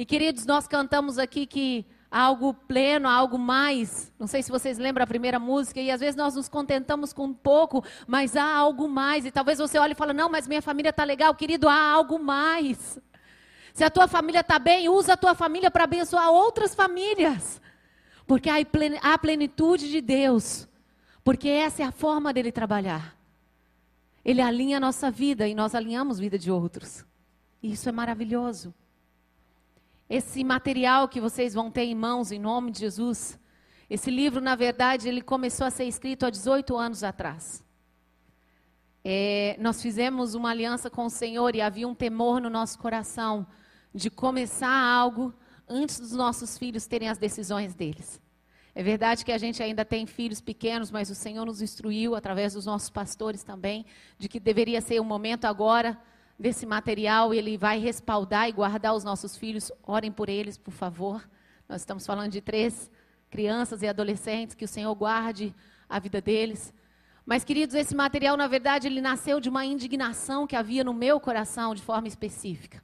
E 0.00 0.06
queridos, 0.06 0.46
nós 0.46 0.66
cantamos 0.66 1.18
aqui 1.18 1.44
que 1.44 1.84
algo 2.10 2.54
pleno, 2.54 3.06
algo 3.06 3.38
mais. 3.38 4.10
Não 4.18 4.26
sei 4.26 4.42
se 4.42 4.50
vocês 4.50 4.78
lembram 4.78 5.04
a 5.04 5.06
primeira 5.06 5.38
música, 5.38 5.78
e 5.78 5.90
às 5.90 6.00
vezes 6.00 6.16
nós 6.16 6.34
nos 6.34 6.48
contentamos 6.48 7.12
com 7.12 7.26
um 7.26 7.34
pouco, 7.34 7.84
mas 8.06 8.34
há 8.34 8.42
algo 8.42 8.88
mais. 8.88 9.26
E 9.26 9.30
talvez 9.30 9.58
você 9.58 9.78
olhe 9.78 9.92
e 9.92 9.94
fale: 9.94 10.14
Não, 10.14 10.30
mas 10.30 10.48
minha 10.48 10.62
família 10.62 10.88
está 10.88 11.04
legal, 11.04 11.34
querido, 11.34 11.68
há 11.68 11.78
algo 11.78 12.18
mais. 12.18 12.98
Se 13.74 13.84
a 13.84 13.90
tua 13.90 14.08
família 14.08 14.40
está 14.40 14.58
bem, 14.58 14.88
usa 14.88 15.12
a 15.12 15.16
tua 15.18 15.34
família 15.34 15.70
para 15.70 15.84
abençoar 15.84 16.30
outras 16.30 16.74
famílias. 16.74 17.60
Porque 18.26 18.48
há 18.48 19.18
plenitude 19.18 19.90
de 19.90 20.00
Deus. 20.00 20.66
Porque 21.22 21.50
essa 21.50 21.82
é 21.82 21.84
a 21.84 21.92
forma 21.92 22.32
dele 22.32 22.50
trabalhar. 22.50 23.14
Ele 24.24 24.40
alinha 24.40 24.78
a 24.78 24.80
nossa 24.80 25.10
vida 25.10 25.46
e 25.46 25.54
nós 25.54 25.74
alinhamos 25.74 26.16
a 26.16 26.22
vida 26.22 26.38
de 26.38 26.50
outros. 26.50 27.04
E 27.62 27.72
isso 27.72 27.86
é 27.86 27.92
maravilhoso. 27.92 28.74
Esse 30.10 30.42
material 30.42 31.06
que 31.06 31.20
vocês 31.20 31.54
vão 31.54 31.70
ter 31.70 31.84
em 31.84 31.94
mãos, 31.94 32.32
em 32.32 32.38
nome 32.40 32.72
de 32.72 32.80
Jesus, 32.80 33.38
esse 33.88 34.10
livro, 34.10 34.40
na 34.40 34.56
verdade, 34.56 35.08
ele 35.08 35.22
começou 35.22 35.64
a 35.64 35.70
ser 35.70 35.84
escrito 35.84 36.26
há 36.26 36.30
18 36.30 36.76
anos 36.76 37.04
atrás. 37.04 37.64
É, 39.04 39.56
nós 39.60 39.80
fizemos 39.80 40.34
uma 40.34 40.50
aliança 40.50 40.90
com 40.90 41.06
o 41.06 41.10
Senhor 41.10 41.54
e 41.54 41.60
havia 41.60 41.86
um 41.86 41.94
temor 41.94 42.40
no 42.40 42.50
nosso 42.50 42.76
coração 42.76 43.46
de 43.94 44.10
começar 44.10 44.68
algo 44.68 45.32
antes 45.68 46.00
dos 46.00 46.10
nossos 46.10 46.58
filhos 46.58 46.88
terem 46.88 47.08
as 47.08 47.16
decisões 47.16 47.72
deles. 47.72 48.20
É 48.74 48.82
verdade 48.82 49.24
que 49.24 49.30
a 49.30 49.38
gente 49.38 49.62
ainda 49.62 49.84
tem 49.84 50.06
filhos 50.06 50.40
pequenos, 50.40 50.90
mas 50.90 51.08
o 51.08 51.14
Senhor 51.14 51.44
nos 51.44 51.62
instruiu, 51.62 52.16
através 52.16 52.54
dos 52.54 52.66
nossos 52.66 52.90
pastores 52.90 53.44
também, 53.44 53.86
de 54.18 54.28
que 54.28 54.40
deveria 54.40 54.80
ser 54.80 55.00
o 55.00 55.04
momento 55.04 55.44
agora 55.44 55.96
desse 56.40 56.64
material, 56.64 57.34
ele 57.34 57.58
vai 57.58 57.78
respaldar 57.78 58.48
e 58.48 58.52
guardar 58.52 58.94
os 58.94 59.04
nossos 59.04 59.36
filhos. 59.36 59.70
Orem 59.82 60.10
por 60.10 60.30
eles, 60.30 60.56
por 60.56 60.72
favor. 60.72 61.28
Nós 61.68 61.82
estamos 61.82 62.06
falando 62.06 62.32
de 62.32 62.40
três 62.40 62.90
crianças 63.28 63.82
e 63.82 63.86
adolescentes, 63.86 64.54
que 64.54 64.64
o 64.64 64.68
Senhor 64.68 64.94
guarde 64.94 65.54
a 65.86 65.98
vida 65.98 66.18
deles. 66.18 66.72
Mas, 67.26 67.44
queridos, 67.44 67.74
esse 67.74 67.94
material, 67.94 68.38
na 68.38 68.46
verdade, 68.46 68.88
ele 68.88 69.02
nasceu 69.02 69.38
de 69.38 69.50
uma 69.50 69.66
indignação 69.66 70.46
que 70.46 70.56
havia 70.56 70.82
no 70.82 70.94
meu 70.94 71.20
coração 71.20 71.74
de 71.74 71.82
forma 71.82 72.08
específica. 72.08 72.82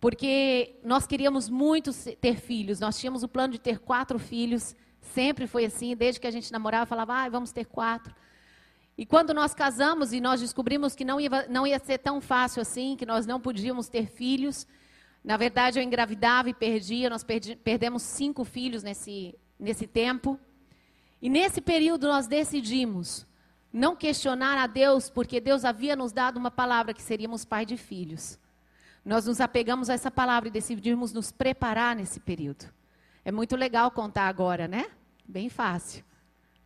Porque 0.00 0.80
nós 0.82 1.06
queríamos 1.06 1.50
muito 1.50 1.90
ter 2.16 2.36
filhos, 2.36 2.80
nós 2.80 2.98
tínhamos 2.98 3.22
o 3.22 3.28
plano 3.28 3.52
de 3.52 3.58
ter 3.58 3.78
quatro 3.78 4.18
filhos, 4.18 4.74
sempre 5.02 5.46
foi 5.46 5.66
assim, 5.66 5.94
desde 5.94 6.18
que 6.18 6.26
a 6.26 6.30
gente 6.30 6.50
namorava, 6.50 6.86
falava, 6.86 7.12
ah, 7.12 7.28
vamos 7.28 7.52
ter 7.52 7.66
quatro. 7.66 8.14
E 8.98 9.06
quando 9.06 9.32
nós 9.32 9.54
casamos 9.54 10.12
e 10.12 10.20
nós 10.20 10.40
descobrimos 10.40 10.96
que 10.96 11.04
não 11.04 11.20
ia, 11.20 11.30
não 11.48 11.64
ia 11.64 11.78
ser 11.78 11.98
tão 11.98 12.20
fácil 12.20 12.60
assim, 12.60 12.96
que 12.96 13.06
nós 13.06 13.26
não 13.26 13.40
podíamos 13.40 13.88
ter 13.88 14.08
filhos, 14.08 14.66
na 15.22 15.36
verdade 15.36 15.78
eu 15.78 15.84
engravidava 15.84 16.50
e 16.50 16.54
perdia, 16.54 17.08
nós 17.08 17.22
perdi, 17.22 17.54
perdemos 17.54 18.02
cinco 18.02 18.44
filhos 18.44 18.82
nesse, 18.82 19.38
nesse 19.56 19.86
tempo. 19.86 20.36
E 21.22 21.30
nesse 21.30 21.60
período 21.60 22.08
nós 22.08 22.26
decidimos 22.26 23.24
não 23.72 23.94
questionar 23.94 24.58
a 24.58 24.66
Deus, 24.66 25.08
porque 25.08 25.40
Deus 25.40 25.64
havia 25.64 25.94
nos 25.94 26.10
dado 26.10 26.36
uma 26.36 26.50
palavra 26.50 26.92
que 26.92 27.02
seríamos 27.02 27.44
pai 27.44 27.64
de 27.64 27.76
filhos. 27.76 28.36
Nós 29.04 29.26
nos 29.26 29.40
apegamos 29.40 29.88
a 29.88 29.94
essa 29.94 30.10
palavra 30.10 30.48
e 30.48 30.52
decidimos 30.52 31.12
nos 31.12 31.30
preparar 31.30 31.94
nesse 31.94 32.18
período. 32.18 32.64
É 33.24 33.30
muito 33.30 33.54
legal 33.54 33.92
contar 33.92 34.26
agora, 34.26 34.66
né? 34.66 34.86
Bem 35.24 35.48
fácil. 35.48 36.07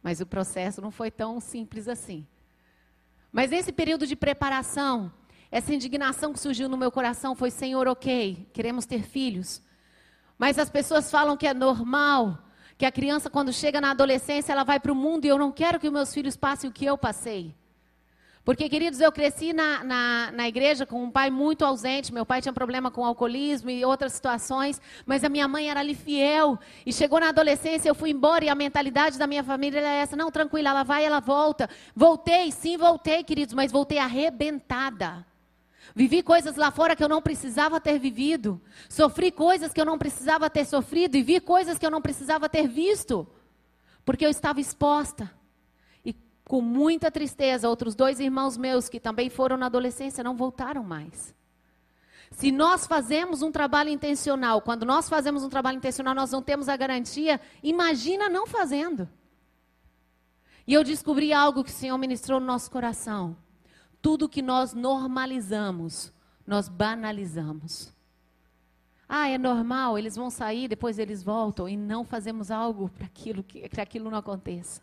Mas 0.03 0.21
o 0.21 0.27
processo 0.27 0.81
não 0.81 0.91
foi 0.91 1.11
tão 1.11 1.41
simples 1.41 1.87
assim. 1.89 2.27
Mas 3.31 3.51
nesse 3.51 3.73
período 3.73 4.07
de 4.07 4.17
preparação, 4.17 5.13
essa 5.51 5.73
indignação 5.73 6.33
que 6.33 6.41
surgiu 6.41 6.69
no 6.69 6.77
meu 6.77 6.91
coração 6.91 7.35
foi: 7.35 7.51
Senhor, 7.51 7.87
ok, 7.87 8.49
queremos 8.53 8.85
ter 8.85 9.03
filhos. 9.03 9.63
Mas 10.37 10.59
as 10.59 10.69
pessoas 10.69 11.11
falam 11.11 11.37
que 11.37 11.47
é 11.47 11.55
normal, 11.55 12.39
que 12.77 12.85
a 12.85 12.91
criança, 12.91 13.31
quando 13.31 13.53
chega 13.53 13.81
na 13.81 13.91
adolescência, 13.93 14.53
ela 14.53 14.65
vai 14.65 14.81
para 14.81 14.91
o 14.91 14.95
mundo 14.95 15.25
e 15.25 15.29
eu 15.29 15.39
não 15.39 15.53
quero 15.53 15.79
que 15.79 15.89
meus 15.89 16.13
filhos 16.13 16.37
passem 16.37 16.69
o 16.69 16.73
que 16.73 16.85
eu 16.85 16.99
passei. 16.99 17.55
Porque, 18.45 18.69
queridos, 18.69 19.01
eu 19.01 19.13
cresci 19.13 19.53
na, 19.53 19.85
na, 19.85 20.33
na, 20.33 20.49
igreja 20.49 20.85
com 20.85 21.05
um 21.05 21.11
pai 21.11 21.31
muito 21.31 21.65
ausente. 21.65 22.13
Meu 22.13 22.27
pai 22.27 22.43
tinha 22.43 22.53
problema 22.53 22.91
com 22.91 23.05
alcoolismo 23.05 23.71
e 23.71 23.85
outras 23.85 24.15
situações, 24.15 24.81
mas 25.07 25.23
a 25.23 25.29
minha 25.29 25.47
mãe 25.47 25.71
era 25.71 25.79
ali 25.79 25.95
fiel. 25.95 26.59
E 26.85 26.93
chegou 26.93 27.21
na 27.21 27.29
adolescência, 27.29 27.89
eu 27.89 27.95
fui 27.95 28.11
embora 28.11 28.45
e 28.45 28.49
a 28.49 28.55
mentalidade 28.55 29.17
da 29.17 29.29
minha 29.29 29.45
família 29.45 29.79
era 29.79 29.93
essa: 29.93 30.17
não, 30.17 30.29
tranquila, 30.29 30.71
ela 30.71 30.83
vai, 30.83 31.05
ela 31.05 31.21
volta. 31.21 31.71
Voltei, 31.95 32.51
sim, 32.51 32.77
voltei, 32.77 33.23
queridos, 33.23 33.55
mas 33.55 33.71
voltei 33.71 33.99
arrebentada. 33.99 35.25
Vivi 35.95 36.21
coisas 36.21 36.57
lá 36.57 36.73
fora 36.73 36.97
que 36.97 37.05
eu 37.05 37.09
não 37.09 37.23
precisava 37.23 37.81
ter 37.81 37.97
vivido. 37.97 38.61
Sofri 38.89 39.31
coisas 39.31 39.73
que 39.73 39.81
eu 39.81 39.85
não 39.85 39.99
precisava 39.99 40.51
ter 40.51 40.65
sofrido 40.65 41.17
e 41.17 41.23
vi 41.23 41.39
coisas 41.39 41.79
que 41.79 41.87
eu 41.87 41.91
não 41.91 42.03
precisava 42.03 42.49
ter 42.49 42.67
visto, 42.67 43.25
porque 44.05 44.27
eu 44.27 44.31
estava 44.31 44.61
exposta 44.61 45.31
com 46.53 46.61
muita 46.61 47.11
tristeza, 47.11 47.67
outros 47.67 47.95
dois 47.95 48.21
irmãos 48.21 48.59
meus 48.59 48.87
que 48.87 49.01
também 49.01 49.31
foram 49.31 49.57
na 49.57 49.65
adolescência 49.65 50.23
não 50.23 50.37
voltaram 50.37 50.85
mais. 50.85 51.35
Se 52.31 52.53
nós 52.53 52.87
fazemos 52.87 53.41
um 53.41 53.51
trabalho 53.51 53.89
intencional, 53.89 54.61
quando 54.61 54.85
nós 54.85 55.09
fazemos 55.09 55.43
um 55.45 55.49
trabalho 55.49 55.79
intencional, 55.79 56.15
nós 56.15 56.31
não 56.31 56.43
temos 56.43 56.69
a 56.69 56.77
garantia, 56.77 57.41
imagina 57.63 58.29
não 58.29 58.47
fazendo. 58.47 59.09
E 60.67 60.75
eu 60.75 60.85
descobri 60.85 61.33
algo 61.33 61.65
que 61.65 61.71
o 61.71 61.73
Senhor 61.73 61.97
ministrou 61.97 62.39
no 62.39 62.45
nosso 62.45 62.71
coração. 62.71 63.35
Tudo 64.03 64.29
que 64.29 64.43
nós 64.43 64.75
normalizamos, 64.75 66.13
nós 66.47 66.69
banalizamos. 66.69 67.91
Ah, 69.09 69.27
é 69.27 69.39
normal, 69.39 69.97
eles 69.97 70.17
vão 70.17 70.29
sair, 70.29 70.69
depois 70.69 70.99
eles 70.99 71.23
voltam 71.23 71.67
e 71.67 71.79
não 71.79 72.05
fazemos 72.05 72.51
algo 72.51 72.91
para 72.91 73.07
aquilo 73.07 73.43
que, 73.43 73.67
que 73.71 73.81
aquilo 73.81 74.11
não 74.11 74.19
aconteça. 74.19 74.83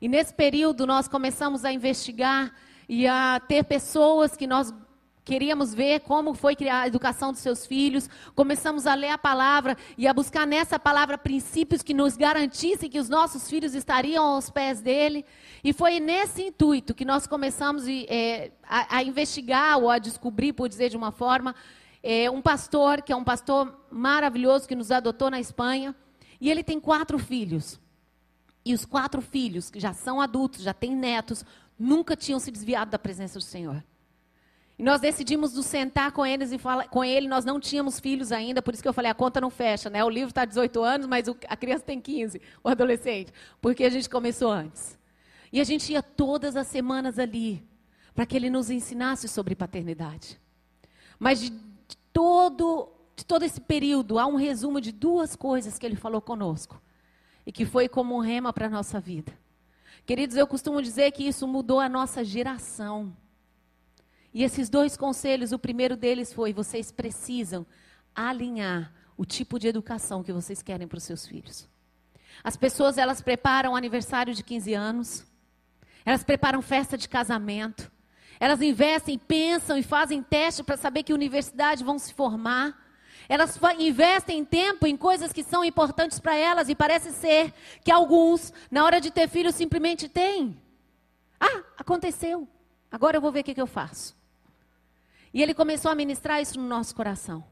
E 0.00 0.08
nesse 0.08 0.34
período 0.34 0.86
nós 0.86 1.08
começamos 1.08 1.64
a 1.64 1.72
investigar 1.72 2.52
e 2.88 3.06
a 3.06 3.40
ter 3.40 3.64
pessoas 3.64 4.36
que 4.36 4.46
nós 4.46 4.72
Queríamos 5.24 5.72
ver 5.72 6.00
como 6.00 6.34
foi 6.34 6.54
criar 6.54 6.82
a 6.82 6.86
educação 6.86 7.32
dos 7.32 7.40
seus 7.40 7.64
filhos. 7.64 8.10
Começamos 8.34 8.86
a 8.86 8.94
ler 8.94 9.08
a 9.08 9.16
palavra 9.16 9.74
e 9.96 10.06
a 10.06 10.12
buscar 10.12 10.46
nessa 10.46 10.78
palavra 10.78 11.16
princípios 11.16 11.82
que 11.82 11.94
nos 11.94 12.14
garantissem 12.14 12.90
que 12.90 13.00
os 13.00 13.08
nossos 13.08 13.48
filhos 13.48 13.74
estariam 13.74 14.22
aos 14.22 14.50
pés 14.50 14.82
dele. 14.82 15.24
E 15.62 15.72
foi 15.72 15.98
nesse 15.98 16.42
intuito 16.42 16.92
que 16.94 17.06
nós 17.06 17.26
começamos 17.26 17.84
é, 17.88 18.52
a, 18.68 18.98
a, 18.98 19.02
investigar 19.02 19.78
ou 19.78 19.88
a 19.88 19.98
descobrir, 19.98 20.52
por 20.52 20.68
dizer 20.68 20.90
de 20.90 20.96
uma 20.96 21.10
forma, 21.10 21.54
é, 22.02 22.30
um 22.30 22.42
pastor, 22.42 23.00
que 23.00 23.10
é 23.10 23.16
um 23.16 23.24
pastor 23.24 23.74
maravilhoso 23.90 24.68
que 24.68 24.74
nos 24.74 24.90
adotou 24.90 25.30
na 25.30 25.40
Espanha. 25.40 25.96
E 26.38 26.50
ele 26.50 26.62
tem 26.62 26.78
quatro 26.78 27.18
filhos. 27.18 27.80
E 28.64 28.72
os 28.72 28.84
quatro 28.84 29.20
filhos, 29.20 29.70
que 29.70 29.78
já 29.78 29.92
são 29.92 30.20
adultos, 30.20 30.62
já 30.62 30.72
têm 30.72 30.96
netos, 30.96 31.44
nunca 31.78 32.16
tinham 32.16 32.38
se 32.38 32.50
desviado 32.50 32.90
da 32.90 32.98
presença 32.98 33.38
do 33.38 33.44
Senhor. 33.44 33.84
E 34.78 34.82
nós 34.82 35.00
decidimos 35.00 35.54
nos 35.54 35.66
sentar 35.66 36.10
com 36.12 36.24
eles 36.24 36.50
e 36.50 36.58
falar 36.58 36.88
com 36.88 37.04
ele. 37.04 37.28
Nós 37.28 37.44
não 37.44 37.60
tínhamos 37.60 38.00
filhos 38.00 38.32
ainda, 38.32 38.62
por 38.62 38.74
isso 38.74 38.82
que 38.82 38.88
eu 38.88 38.92
falei, 38.92 39.10
a 39.10 39.14
conta 39.14 39.40
não 39.40 39.50
fecha, 39.50 39.88
né? 39.90 40.02
O 40.02 40.08
livro 40.08 40.30
está 40.30 40.44
18 40.44 40.82
anos, 40.82 41.06
mas 41.06 41.28
o, 41.28 41.36
a 41.46 41.56
criança 41.56 41.84
tem 41.84 42.00
15, 42.00 42.40
o 42.62 42.68
adolescente, 42.68 43.32
porque 43.60 43.84
a 43.84 43.90
gente 43.90 44.08
começou 44.08 44.50
antes. 44.50 44.98
E 45.52 45.60
a 45.60 45.64
gente 45.64 45.92
ia 45.92 46.02
todas 46.02 46.56
as 46.56 46.66
semanas 46.66 47.18
ali 47.18 47.62
para 48.14 48.26
que 48.26 48.34
ele 48.34 48.50
nos 48.50 48.70
ensinasse 48.70 49.28
sobre 49.28 49.54
paternidade. 49.54 50.40
Mas 51.18 51.40
de, 51.40 51.52
todo 52.12 52.90
de 53.16 53.24
todo 53.24 53.44
esse 53.44 53.60
período 53.60 54.18
há 54.18 54.26
um 54.26 54.34
resumo 54.34 54.80
de 54.80 54.90
duas 54.90 55.36
coisas 55.36 55.78
que 55.78 55.86
ele 55.86 55.94
falou 55.94 56.20
conosco 56.20 56.82
e 57.46 57.52
que 57.52 57.64
foi 57.64 57.88
como 57.88 58.16
um 58.16 58.20
rema 58.20 58.52
para 58.52 58.66
a 58.66 58.70
nossa 58.70 59.00
vida. 59.00 59.32
Queridos, 60.06 60.36
eu 60.36 60.46
costumo 60.46 60.82
dizer 60.82 61.12
que 61.12 61.26
isso 61.26 61.46
mudou 61.48 61.80
a 61.80 61.88
nossa 61.88 62.24
geração. 62.24 63.16
E 64.32 64.42
esses 64.42 64.68
dois 64.68 64.96
conselhos, 64.96 65.52
o 65.52 65.58
primeiro 65.58 65.96
deles 65.96 66.32
foi: 66.32 66.52
vocês 66.52 66.90
precisam 66.90 67.66
alinhar 68.14 68.92
o 69.16 69.24
tipo 69.24 69.58
de 69.58 69.68
educação 69.68 70.22
que 70.22 70.32
vocês 70.32 70.62
querem 70.62 70.86
para 70.86 70.98
os 70.98 71.04
seus 71.04 71.26
filhos. 71.26 71.68
As 72.42 72.56
pessoas, 72.56 72.98
elas 72.98 73.22
preparam 73.22 73.76
aniversário 73.76 74.34
de 74.34 74.42
15 74.42 74.74
anos, 74.74 75.26
elas 76.04 76.24
preparam 76.24 76.60
festa 76.60 76.98
de 76.98 77.08
casamento, 77.08 77.90
elas 78.40 78.60
investem, 78.60 79.18
pensam 79.18 79.78
e 79.78 79.82
fazem 79.82 80.22
teste 80.22 80.62
para 80.62 80.76
saber 80.76 81.02
que 81.02 81.14
universidade 81.14 81.84
vão 81.84 81.98
se 81.98 82.12
formar. 82.12 82.83
Elas 83.28 83.58
investem 83.78 84.44
tempo 84.44 84.86
em 84.86 84.96
coisas 84.96 85.32
que 85.32 85.42
são 85.42 85.64
importantes 85.64 86.20
para 86.20 86.36
elas 86.36 86.68
e 86.68 86.74
parece 86.74 87.12
ser 87.12 87.52
que 87.82 87.90
alguns, 87.90 88.52
na 88.70 88.84
hora 88.84 89.00
de 89.00 89.10
ter 89.10 89.28
filho, 89.28 89.52
simplesmente 89.52 90.08
têm. 90.08 90.60
Ah, 91.40 91.62
aconteceu. 91.78 92.46
Agora 92.90 93.16
eu 93.16 93.20
vou 93.20 93.32
ver 93.32 93.40
o 93.40 93.44
que, 93.44 93.54
que 93.54 93.60
eu 93.60 93.66
faço. 93.66 94.16
E 95.32 95.42
ele 95.42 95.52
começou 95.52 95.90
a 95.90 95.94
ministrar 95.94 96.40
isso 96.40 96.60
no 96.60 96.66
nosso 96.66 96.94
coração. 96.94 97.44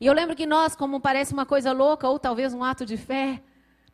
E 0.00 0.06
eu 0.06 0.14
lembro 0.14 0.34
que 0.34 0.46
nós, 0.46 0.74
como 0.74 0.98
parece 1.00 1.34
uma 1.34 1.44
coisa 1.44 1.72
louca, 1.72 2.08
ou 2.08 2.18
talvez 2.18 2.54
um 2.54 2.64
ato 2.64 2.86
de 2.86 2.96
fé, 2.96 3.42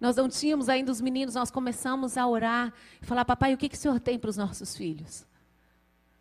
nós 0.01 0.15
não 0.17 0.29
tínhamos 0.29 0.69
ainda 0.69 0.93
os 0.93 1.01
meninos, 1.01 1.35
nós 1.35 1.51
começamos 1.51 2.17
a 2.17 2.27
orar 2.27 2.73
e 3.03 3.07
falar: 3.07 3.25
Papai, 3.25 3.53
o 3.53 3.57
que, 3.57 3.69
que 3.69 3.75
o 3.75 3.79
Senhor 3.79 3.99
tem 3.99 4.19
para 4.19 4.31
os 4.31 4.37
nossos 4.37 4.77
filhos? 4.77 5.27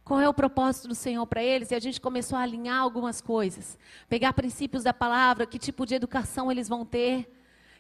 Qual 0.06 0.22
é 0.22 0.30
o 0.30 0.34
propósito 0.36 0.88
do 0.88 0.94
Senhor 0.94 1.26
para 1.26 1.42
eles? 1.42 1.72
E 1.72 1.76
a 1.76 1.80
gente 1.80 2.00
começou 2.00 2.38
a 2.38 2.42
alinhar 2.42 2.80
algumas 2.80 3.22
coisas. 3.22 3.76
Pegar 4.08 4.34
princípios 4.34 4.84
da 4.84 4.94
palavra, 4.94 5.48
que 5.48 5.58
tipo 5.58 5.84
de 5.84 5.96
educação 5.96 6.52
eles 6.52 6.70
vão 6.70 6.86
ter, 6.86 7.28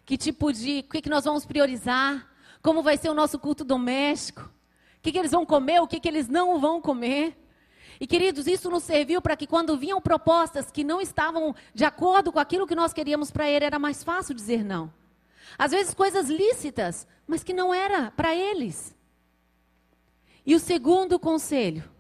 que 0.03 0.17
tipo 0.17 0.51
de. 0.51 0.79
o 0.79 0.91
que, 0.91 1.03
que 1.03 1.09
nós 1.09 1.23
vamos 1.23 1.45
priorizar, 1.45 2.27
como 2.63 2.81
vai 2.81 2.97
ser 2.97 3.09
o 3.09 3.13
nosso 3.13 3.37
culto 3.37 3.63
doméstico, 3.63 4.41
o 4.41 5.01
que, 5.03 5.11
que 5.11 5.19
eles 5.19 5.31
vão 5.31 5.45
comer, 5.45 5.79
o 5.79 5.87
que, 5.87 5.99
que 5.99 6.07
eles 6.07 6.27
não 6.27 6.59
vão 6.59 6.81
comer. 6.81 7.37
E 7.99 8.07
queridos, 8.07 8.47
isso 8.47 8.71
nos 8.71 8.81
serviu 8.81 9.21
para 9.21 9.37
que 9.37 9.45
quando 9.45 9.77
vinham 9.77 10.01
propostas 10.01 10.71
que 10.71 10.83
não 10.83 10.99
estavam 10.99 11.55
de 11.75 11.85
acordo 11.85 12.31
com 12.31 12.39
aquilo 12.39 12.65
que 12.65 12.73
nós 12.73 12.91
queríamos 12.91 13.29
para 13.29 13.47
ele, 13.47 13.65
era 13.65 13.77
mais 13.77 14.03
fácil 14.03 14.33
dizer 14.33 14.65
não. 14.65 14.91
Às 15.59 15.69
vezes 15.69 15.93
coisas 15.93 16.27
lícitas, 16.27 17.07
mas 17.27 17.43
que 17.43 17.53
não 17.53 17.71
era 17.71 18.09
para 18.09 18.33
eles. 18.35 18.95
E 20.43 20.55
o 20.55 20.59
segundo 20.59 21.19
conselho, 21.19 21.93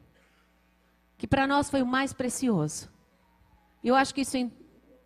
que 1.17 1.27
para 1.27 1.47
nós 1.47 1.69
foi 1.69 1.81
o 1.81 1.85
mais 1.85 2.13
precioso. 2.13 2.89
Eu 3.83 3.95
acho 3.95 4.13
que 4.13 4.21
isso 4.21 4.37
em 4.37 4.51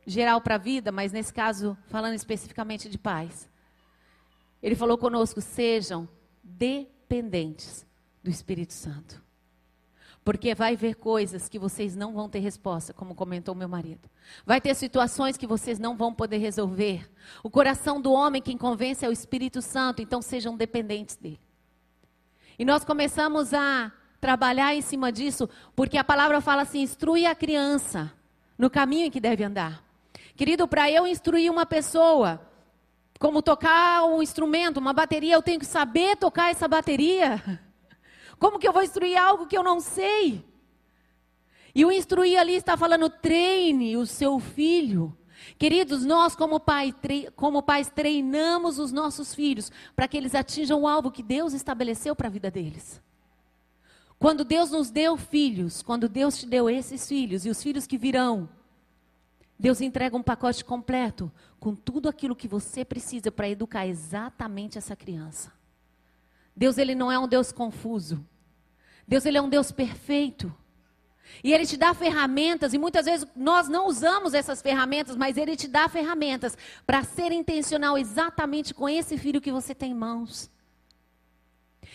geral 0.06 0.42
para 0.42 0.56
a 0.56 0.60
vida, 0.60 0.92
mas 0.92 1.12
nesse 1.12 1.34
caso 1.34 1.78
falando 1.88 2.16
especificamente 2.16 2.90
de 2.90 2.98
pais. 2.98 3.50
Ele 4.62 4.76
falou 4.76 4.98
conosco: 4.98 5.42
sejam 5.42 6.08
dependentes 6.44 7.86
do 8.24 8.30
Espírito 8.30 8.74
Santo. 8.74 9.24
Porque 10.24 10.54
vai 10.54 10.76
ver 10.76 10.96
coisas 10.96 11.48
que 11.48 11.58
vocês 11.58 11.96
não 11.96 12.14
vão 12.14 12.30
ter 12.30 12.40
resposta, 12.40 12.94
como 12.94 13.16
comentou 13.16 13.56
meu 13.56 13.70
marido. 13.70 14.10
Vai 14.46 14.60
ter 14.60 14.76
situações 14.76 15.38
que 15.38 15.48
vocês 15.48 15.80
não 15.80 15.96
vão 15.96 16.14
poder 16.14 16.38
resolver. 16.38 17.10
O 17.42 17.50
coração 17.50 18.02
do 18.02 18.12
homem 18.12 18.42
quem 18.42 18.58
convence 18.58 19.06
é 19.06 19.10
o 19.10 19.14
Espírito 19.14 19.62
Santo, 19.62 20.02
então 20.02 20.22
sejam 20.22 20.56
dependentes 20.56 21.16
dele. 21.16 21.40
E 22.60 22.66
nós 22.66 22.84
começamos 22.84 23.54
a 23.54 23.92
trabalhar 24.20 24.76
em 24.76 24.82
cima 24.82 25.12
disso, 25.12 25.50
porque 25.76 25.98
a 25.98 26.04
palavra 26.04 26.42
fala 26.42 26.64
assim: 26.64 26.82
instrui 26.82 27.26
a 27.26 27.36
criança 27.36 28.12
no 28.58 28.70
caminho 28.70 29.06
em 29.06 29.12
que 29.12 29.20
deve 29.20 29.44
andar. 29.44 29.84
Querido, 30.36 30.68
para 30.68 30.90
eu 30.90 31.08
instruir 31.08 31.52
uma 31.52 31.66
pessoa, 31.66 32.42
como 33.20 33.42
tocar 33.42 34.06
um 34.06 34.22
instrumento, 34.22 34.78
uma 34.78 34.94
bateria, 34.94 35.36
eu 35.36 35.42
tenho 35.42 35.60
que 35.60 35.66
saber 35.66 36.16
tocar 36.16 36.52
essa 36.52 36.68
bateria. 36.68 37.42
Como 38.40 38.58
que 38.58 38.66
eu 38.66 38.72
vou 38.72 38.82
instruir 38.82 39.18
algo 39.18 39.48
que 39.48 39.58
eu 39.58 39.64
não 39.64 39.82
sei? 39.82 40.46
E 41.76 41.84
o 41.84 41.92
instruir 41.92 42.40
ali 42.40 42.56
está 42.56 42.78
falando: 42.78 43.10
treine 43.10 43.98
o 43.98 44.06
seu 44.06 44.40
filho. 44.40 45.16
Queridos, 45.58 46.06
nós, 46.06 46.36
como, 46.36 46.60
pai, 46.60 46.94
como 47.36 47.62
pais, 47.62 47.90
treinamos 47.90 48.80
os 48.80 48.92
nossos 48.92 49.34
filhos 49.34 49.72
para 49.96 50.08
que 50.08 50.16
eles 50.18 50.36
atinjam 50.36 50.82
o 50.82 50.88
alvo 50.88 51.12
que 51.12 51.24
Deus 51.24 51.54
estabeleceu 51.54 52.16
para 52.16 52.28
a 52.28 52.32
vida 52.32 52.50
deles. 52.50 53.02
Quando 54.20 54.44
Deus 54.44 54.70
nos 54.70 54.92
deu 54.92 55.16
filhos, 55.16 55.82
quando 55.82 56.10
Deus 56.10 56.38
te 56.38 56.46
deu 56.46 56.70
esses 56.70 57.08
filhos 57.08 57.46
e 57.46 57.50
os 57.50 57.64
filhos 57.64 57.88
que 57.88 57.98
virão, 57.98 58.50
Deus 59.58 59.80
entrega 59.80 60.16
um 60.16 60.22
pacote 60.22 60.64
completo 60.64 61.32
com 61.58 61.74
tudo 61.74 62.10
aquilo 62.10 62.36
que 62.36 62.48
você 62.48 62.84
precisa 62.84 63.32
para 63.32 63.50
educar 63.50 63.88
exatamente 63.88 64.78
essa 64.78 64.96
criança. 64.96 65.54
Deus 66.56 66.78
ele 66.78 66.94
não 66.94 67.10
é 67.10 67.18
um 67.18 67.28
Deus 67.28 67.54
confuso. 67.54 68.26
Deus 69.08 69.26
ele 69.26 69.38
é 69.38 69.42
um 69.42 69.50
Deus 69.50 69.72
perfeito. 69.72 70.54
E 71.42 71.54
ele 71.54 71.66
te 71.66 71.78
dá 71.78 71.94
ferramentas, 71.94 72.74
e 72.74 72.78
muitas 72.78 73.06
vezes 73.06 73.26
nós 73.36 73.70
não 73.70 73.88
usamos 73.88 74.34
essas 74.34 74.62
ferramentas, 74.62 75.16
mas 75.16 75.38
ele 75.38 75.56
te 75.56 75.68
dá 75.68 75.88
ferramentas 75.88 76.58
para 76.86 77.04
ser 77.04 77.32
intencional 77.32 77.98
exatamente 77.98 78.74
com 78.74 78.90
esse 78.90 79.18
filho 79.18 79.40
que 79.40 79.52
você 79.52 79.74
tem 79.74 79.92
em 79.92 79.96
mãos. 79.96 80.50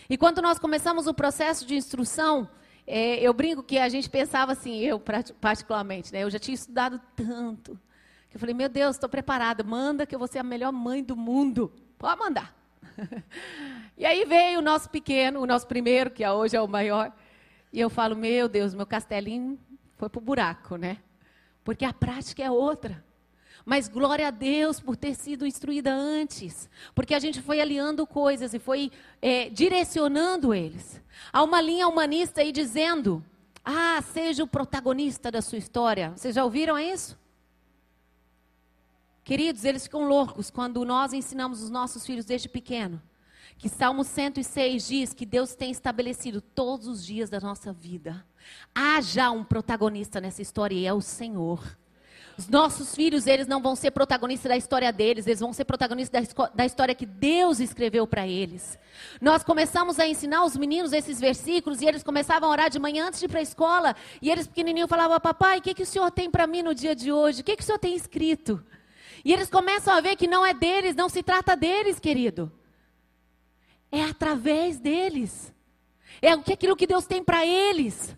E 0.09 0.17
quando 0.17 0.41
nós 0.41 0.59
começamos 0.59 1.07
o 1.07 1.13
processo 1.13 1.65
de 1.65 1.75
instrução, 1.75 2.49
é, 2.87 3.19
eu 3.19 3.33
brinco 3.33 3.63
que 3.63 3.77
a 3.77 3.89
gente 3.89 4.09
pensava 4.09 4.51
assim, 4.51 4.79
eu 4.79 5.01
particularmente, 5.41 6.13
né, 6.13 6.23
eu 6.23 6.29
já 6.29 6.37
tinha 6.37 6.55
estudado 6.55 7.01
tanto, 7.15 7.79
que 8.29 8.37
eu 8.37 8.39
falei, 8.39 8.53
meu 8.53 8.69
Deus, 8.69 8.95
estou 8.95 9.09
preparada, 9.09 9.63
manda 9.63 10.05
que 10.05 10.13
eu 10.13 10.19
vou 10.19 10.27
ser 10.27 10.39
a 10.39 10.43
melhor 10.43 10.71
mãe 10.71 11.03
do 11.03 11.15
mundo. 11.15 11.71
Pode 11.97 12.19
mandar. 12.19 12.55
E 13.97 14.05
aí 14.05 14.25
veio 14.25 14.59
o 14.59 14.61
nosso 14.61 14.89
pequeno, 14.89 15.39
o 15.39 15.45
nosso 15.45 15.65
primeiro, 15.65 16.11
que 16.11 16.27
hoje 16.27 16.53
é 16.53 16.61
o 16.61 16.67
maior. 16.67 17.13
E 17.71 17.79
eu 17.79 17.89
falo, 17.89 18.13
meu 18.13 18.49
Deus, 18.49 18.73
meu 18.73 18.85
castelinho 18.85 19.57
foi 19.95 20.09
para 20.09 20.19
o 20.19 20.21
buraco, 20.21 20.75
né? 20.75 20.97
Porque 21.63 21.85
a 21.85 21.93
prática 21.93 22.43
é 22.43 22.51
outra. 22.51 23.01
Mas 23.65 23.87
glória 23.87 24.27
a 24.27 24.31
Deus 24.31 24.79
por 24.79 24.95
ter 24.95 25.15
sido 25.15 25.45
instruída 25.45 25.91
antes. 25.91 26.69
Porque 26.93 27.15
a 27.15 27.19
gente 27.19 27.41
foi 27.41 27.59
aliando 27.59 28.05
coisas 28.05 28.53
e 28.53 28.59
foi 28.59 28.91
é, 29.21 29.49
direcionando 29.49 30.53
eles. 30.53 31.01
Há 31.33 31.41
uma 31.43 31.59
linha 31.59 31.87
humanista 31.87 32.41
aí 32.41 32.51
dizendo: 32.51 33.23
ah, 33.63 34.01
seja 34.13 34.43
o 34.43 34.47
protagonista 34.47 35.31
da 35.31 35.41
sua 35.41 35.57
história. 35.57 36.11
Vocês 36.15 36.35
já 36.35 36.43
ouviram 36.43 36.77
isso? 36.77 37.17
Queridos, 39.23 39.65
eles 39.65 39.83
ficam 39.83 40.07
loucos 40.07 40.51
quando 40.51 40.85
nós 40.85 41.11
ensinamos 41.11 41.63
os 41.63 41.71
nossos 41.71 42.05
filhos 42.05 42.25
desde 42.25 42.47
pequeno 42.47 43.01
que 43.57 43.69
Salmo 43.69 44.03
106 44.03 44.87
diz 44.87 45.13
que 45.13 45.25
Deus 45.25 45.55
tem 45.55 45.71
estabelecido 45.71 46.41
todos 46.41 46.87
os 46.87 47.05
dias 47.05 47.29
da 47.29 47.39
nossa 47.39 47.71
vida. 47.71 48.25
Há 48.73 49.01
já 49.01 49.31
um 49.31 49.43
protagonista 49.43 50.19
nessa 50.19 50.41
história 50.41 50.75
e 50.75 50.85
é 50.85 50.93
o 50.93 51.01
Senhor. 51.01 51.63
Os 52.37 52.49
nossos 52.49 52.93
filhos, 52.93 53.27
eles 53.27 53.47
não 53.47 53.61
vão 53.61 53.75
ser 53.75 53.91
protagonistas 53.91 54.49
da 54.49 54.57
história 54.57 54.91
deles, 54.91 55.25
eles 55.25 55.39
vão 55.39 55.53
ser 55.53 55.63
protagonistas 55.63 56.27
da, 56.33 56.47
da 56.53 56.65
história 56.65 56.93
que 56.93 57.05
Deus 57.05 57.61
escreveu 57.61 58.05
para 58.05 58.27
eles. 58.27 58.77
Nós 59.21 59.41
começamos 59.41 59.99
a 59.99 60.07
ensinar 60.07 60.43
os 60.43 60.57
meninos 60.57 60.91
esses 60.91 61.17
versículos 61.17 61.81
e 61.81 61.85
eles 61.85 62.03
começavam 62.03 62.49
a 62.49 62.51
orar 62.51 62.69
de 62.69 62.77
manhã 62.77 63.07
antes 63.07 63.21
de 63.21 63.25
ir 63.25 63.29
para 63.29 63.39
a 63.39 63.43
escola. 63.43 63.95
E 64.21 64.29
eles 64.29 64.47
pequenininhos 64.47 64.89
falavam, 64.89 65.17
papai, 65.19 65.59
o 65.59 65.61
que, 65.61 65.73
que 65.73 65.83
o 65.83 65.85
senhor 65.85 66.11
tem 66.11 66.29
para 66.29 66.45
mim 66.45 66.61
no 66.61 66.75
dia 66.75 66.93
de 66.93 67.09
hoje? 67.09 67.39
O 67.39 67.43
que, 67.43 67.55
que 67.55 67.63
o 67.63 67.65
senhor 67.65 67.79
tem 67.79 67.95
escrito? 67.95 68.61
E 69.23 69.31
eles 69.31 69.49
começam 69.49 69.93
a 69.93 70.01
ver 70.01 70.17
que 70.17 70.27
não 70.27 70.45
é 70.45 70.53
deles, 70.53 70.93
não 70.93 71.07
se 71.07 71.23
trata 71.23 71.55
deles, 71.55 71.99
querido. 71.99 72.51
É 73.89 74.03
através 74.03 74.77
deles. 74.77 75.53
É 76.21 76.31
aquilo 76.31 76.75
que 76.75 76.85
Deus 76.85 77.05
tem 77.05 77.23
para 77.23 77.45
eles. 77.45 78.15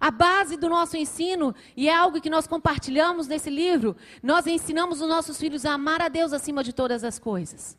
A 0.00 0.10
base 0.10 0.56
do 0.56 0.68
nosso 0.68 0.96
ensino, 0.96 1.54
e 1.76 1.88
é 1.88 1.94
algo 1.94 2.20
que 2.20 2.30
nós 2.30 2.46
compartilhamos 2.46 3.26
nesse 3.26 3.50
livro, 3.50 3.96
nós 4.22 4.46
ensinamos 4.46 5.00
os 5.00 5.08
nossos 5.08 5.38
filhos 5.38 5.64
a 5.64 5.74
amar 5.74 6.02
a 6.02 6.08
Deus 6.08 6.32
acima 6.32 6.62
de 6.64 6.72
todas 6.72 7.04
as 7.04 7.18
coisas. 7.18 7.76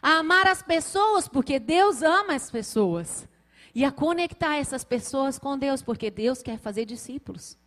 A 0.00 0.18
amar 0.18 0.46
as 0.46 0.62
pessoas, 0.62 1.28
porque 1.28 1.58
Deus 1.58 2.02
ama 2.02 2.34
as 2.34 2.50
pessoas. 2.50 3.28
E 3.74 3.84
a 3.84 3.90
conectar 3.90 4.56
essas 4.56 4.84
pessoas 4.84 5.38
com 5.38 5.58
Deus, 5.58 5.82
porque 5.82 6.10
Deus 6.10 6.42
quer 6.42 6.58
fazer 6.58 6.84
discípulos. 6.84 7.58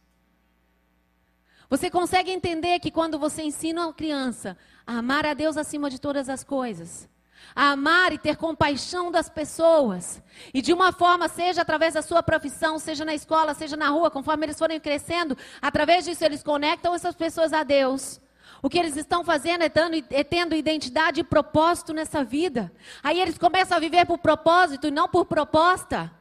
Você 1.70 1.90
consegue 1.90 2.32
entender 2.32 2.80
que 2.80 2.90
quando 2.90 3.20
você 3.20 3.44
ensina 3.44 3.86
uma 3.86 3.94
criança 3.94 4.58
a 4.86 5.00
amar 5.00 5.26
a 5.26 5.34
Deus 5.34 5.58
acima 5.58 5.90
de 5.90 6.00
todas 6.00 6.30
as 6.30 6.44
coisas, 6.44 7.10
a 7.56 7.72
amar 7.72 8.14
e 8.14 8.18
ter 8.18 8.36
compaixão 8.36 9.12
das 9.12 9.30
pessoas. 9.30 10.22
E 10.54 10.62
de 10.62 10.72
uma 10.74 10.92
forma, 10.92 11.28
seja 11.28 11.62
através 11.62 11.94
da 11.96 12.02
sua 12.02 12.22
profissão, 12.22 12.78
seja 12.78 13.04
na 13.04 13.16
escola, 13.16 13.54
seja 13.54 13.76
na 13.76 13.90
rua, 13.90 14.12
conforme 14.12 14.46
eles 14.46 14.60
forem 14.60 14.80
crescendo, 14.80 15.38
através 15.62 16.06
disso 16.06 16.24
eles 16.24 16.44
conectam 16.44 16.94
essas 16.94 17.16
pessoas 17.16 17.54
a 17.54 17.64
Deus. 17.64 18.20
O 18.62 18.70
que 18.70 18.78
eles 18.78 18.96
estão 18.96 19.24
fazendo 19.24 19.64
é, 19.64 19.70
dando, 19.70 20.04
é 20.10 20.24
tendo 20.24 20.56
identidade 20.56 21.22
e 21.22 21.24
propósito 21.24 21.94
nessa 21.94 22.24
vida. 22.24 22.72
Aí 23.04 23.20
eles 23.20 23.38
começam 23.38 23.78
a 23.78 23.80
viver 23.80 24.06
por 24.06 24.18
propósito 24.18 24.88
e 24.88 24.92
não 24.92 25.08
por 25.08 25.26
proposta. 25.26 26.12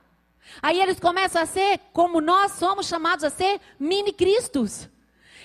Aí 0.63 0.81
eles 0.81 1.01
começam 1.01 1.43
a 1.43 1.47
ser 1.47 1.81
como 1.93 2.21
nós 2.21 2.53
somos 2.53 2.87
chamados 2.87 3.25
a 3.25 3.31
ser 3.31 3.61
mini-cristos. 3.79 4.89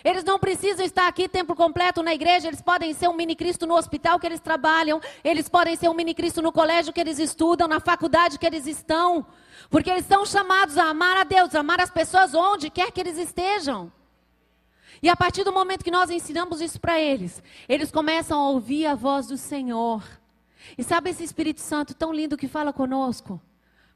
Eles 0.04 0.24
não 0.24 0.40
precisam 0.40 0.86
estar 0.86 1.08
aqui 1.08 1.30
tempo 1.30 1.56
completo 1.56 2.02
na 2.02 2.14
igreja, 2.14 2.48
eles 2.48 2.62
podem 2.62 2.94
ser 2.94 3.08
um 3.08 3.14
mini 3.14 3.36
Cristo 3.36 3.68
no 3.68 3.76
hospital 3.76 4.20
que 4.20 4.26
eles 4.26 4.40
trabalham, 4.40 5.00
eles 5.24 5.48
podem 5.48 5.76
ser 5.76 5.90
um 5.90 5.94
mini 5.94 6.14
Cristo 6.14 6.42
no 6.42 6.52
colégio 6.52 6.92
que 6.92 7.00
eles 7.00 7.20
estudam, 7.20 7.68
na 7.68 7.80
faculdade 7.80 8.40
que 8.40 8.46
eles 8.46 8.66
estão, 8.66 9.26
porque 9.70 9.90
eles 9.90 10.06
são 10.06 10.26
chamados 10.26 10.78
a 10.78 10.86
amar 10.86 11.18
a 11.18 11.24
Deus, 11.24 11.54
amar 11.54 11.80
as 11.80 11.92
pessoas 11.92 12.34
onde 12.34 12.70
quer 12.70 12.92
que 12.92 13.00
eles 13.00 13.18
estejam. 13.18 13.92
E 15.04 15.10
a 15.10 15.16
partir 15.16 15.44
do 15.44 15.52
momento 15.52 15.84
que 15.84 15.92
nós 15.92 16.10
ensinamos 16.10 16.62
isso 16.62 16.80
para 16.80 17.00
eles, 17.00 17.42
eles 17.68 17.92
começam 17.92 18.40
a 18.40 18.50
ouvir 18.50 18.86
a 18.86 18.96
voz 18.96 19.28
do 19.28 19.38
Senhor. 19.38 20.04
E 20.78 20.84
sabe 20.84 21.10
esse 21.10 21.24
Espírito 21.24 21.60
Santo 21.60 21.94
tão 21.94 22.14
lindo 22.14 22.38
que 22.38 22.48
fala 22.48 22.72
conosco? 22.72 23.42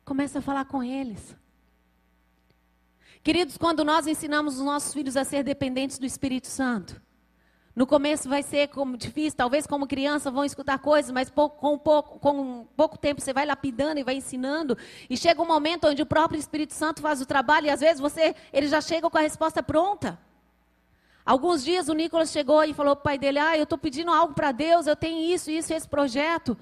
Começa 0.03 0.39
a 0.39 0.41
falar 0.41 0.65
com 0.65 0.83
eles. 0.83 1.35
Queridos, 3.25 3.57
quando 3.57 3.83
nós 3.83 4.05
ensinamos 4.05 4.59
os 4.59 4.63
nossos 4.63 4.93
filhos 4.93 5.17
a 5.17 5.23
ser 5.23 5.41
dependentes 5.41 5.97
do 5.97 6.05
Espírito 6.05 6.45
Santo, 6.45 7.01
no 7.75 7.87
começo 7.87 8.29
vai 8.29 8.43
ser 8.43 8.67
como 8.67 8.95
difícil, 8.95 9.35
talvez 9.35 9.65
como 9.65 9.87
criança 9.87 10.29
vão 10.29 10.45
escutar 10.45 10.77
coisas, 10.77 11.09
mas 11.09 11.27
pouco, 11.27 11.57
com, 11.57 11.75
pouco, 11.75 12.19
com 12.19 12.67
pouco 12.77 12.99
tempo 12.99 13.19
você 13.19 13.33
vai 13.33 13.43
lapidando 13.43 13.99
e 13.99 14.03
vai 14.03 14.17
ensinando. 14.17 14.77
E 15.09 15.17
chega 15.17 15.41
um 15.41 15.47
momento 15.47 15.87
onde 15.87 16.03
o 16.03 16.05
próprio 16.05 16.37
Espírito 16.37 16.75
Santo 16.75 17.01
faz 17.01 17.19
o 17.19 17.25
trabalho 17.25 17.65
e 17.65 17.71
às 17.71 17.79
vezes 17.79 17.99
você, 17.99 18.35
ele 18.53 18.67
já 18.67 18.79
chega 18.79 19.09
com 19.09 19.17
a 19.17 19.21
resposta 19.21 19.63
pronta. 19.63 20.19
Alguns 21.25 21.63
dias 21.63 21.89
o 21.89 21.95
Nicolas 21.95 22.29
chegou 22.29 22.63
e 22.63 22.75
falou 22.75 22.95
para 22.95 23.01
o 23.01 23.03
pai 23.05 23.17
dele: 23.17 23.39
Ah, 23.39 23.57
eu 23.57 23.63
estou 23.63 23.79
pedindo 23.79 24.11
algo 24.11 24.35
para 24.35 24.51
Deus, 24.51 24.85
eu 24.85 24.95
tenho 24.95 25.33
isso, 25.33 25.49
isso, 25.49 25.73
esse 25.73 25.89
projeto. 25.89 26.55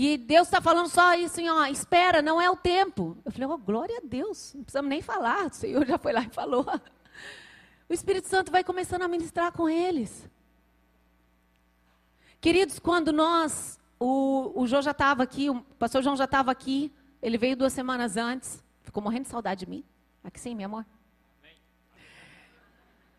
E 0.00 0.16
Deus 0.16 0.46
está 0.46 0.60
falando 0.60 0.88
só 0.88 1.12
isso, 1.14 1.40
assim, 1.40 1.48
ó, 1.48 1.66
espera, 1.66 2.22
não 2.22 2.40
é 2.40 2.48
o 2.48 2.54
tempo. 2.54 3.18
Eu 3.24 3.32
falei, 3.32 3.48
oh, 3.48 3.58
glória 3.58 3.98
a 3.98 4.00
Deus, 4.00 4.54
não 4.54 4.62
precisamos 4.62 4.88
nem 4.88 5.02
falar, 5.02 5.46
o 5.46 5.52
Senhor 5.52 5.84
já 5.84 5.98
foi 5.98 6.12
lá 6.12 6.22
e 6.22 6.30
falou. 6.30 6.64
O 7.88 7.92
Espírito 7.92 8.28
Santo 8.28 8.52
vai 8.52 8.62
começando 8.62 9.02
a 9.02 9.08
ministrar 9.08 9.50
com 9.50 9.68
eles. 9.68 10.30
Queridos, 12.40 12.78
quando 12.78 13.12
nós, 13.12 13.76
o, 13.98 14.52
o 14.54 14.68
João 14.68 14.82
já 14.82 14.92
estava 14.92 15.24
aqui, 15.24 15.50
o 15.50 15.62
pastor 15.80 16.00
João 16.00 16.14
já 16.14 16.26
estava 16.26 16.52
aqui, 16.52 16.92
ele 17.20 17.36
veio 17.36 17.56
duas 17.56 17.72
semanas 17.72 18.16
antes, 18.16 18.62
ficou 18.84 19.02
morrendo 19.02 19.24
de 19.24 19.30
saudade 19.30 19.64
de 19.64 19.68
mim. 19.68 19.84
Aqui 20.22 20.38
sim, 20.38 20.54
meu 20.54 20.66
amor. 20.66 20.86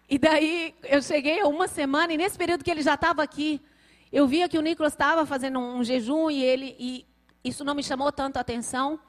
E 0.09 0.17
daí 0.17 0.73
eu 0.83 1.01
cheguei 1.01 1.43
uma 1.43 1.67
semana, 1.67 2.13
e 2.13 2.17
nesse 2.17 2.37
período 2.37 2.63
que 2.63 2.71
ele 2.71 2.81
já 2.81 2.93
estava 2.93 3.21
aqui, 3.21 3.61
eu 4.11 4.27
via 4.27 4.49
que 4.49 4.57
o 4.57 4.61
Nicolas 4.61 4.93
estava 4.93 5.25
fazendo 5.25 5.59
um 5.59 5.83
jejum 5.83 6.29
e 6.29 6.43
ele 6.43 6.75
e 6.79 7.05
isso 7.43 7.63
não 7.63 7.75
me 7.75 7.83
chamou 7.83 8.11
tanto 8.11 8.37
a 8.37 8.41
atenção, 8.41 8.99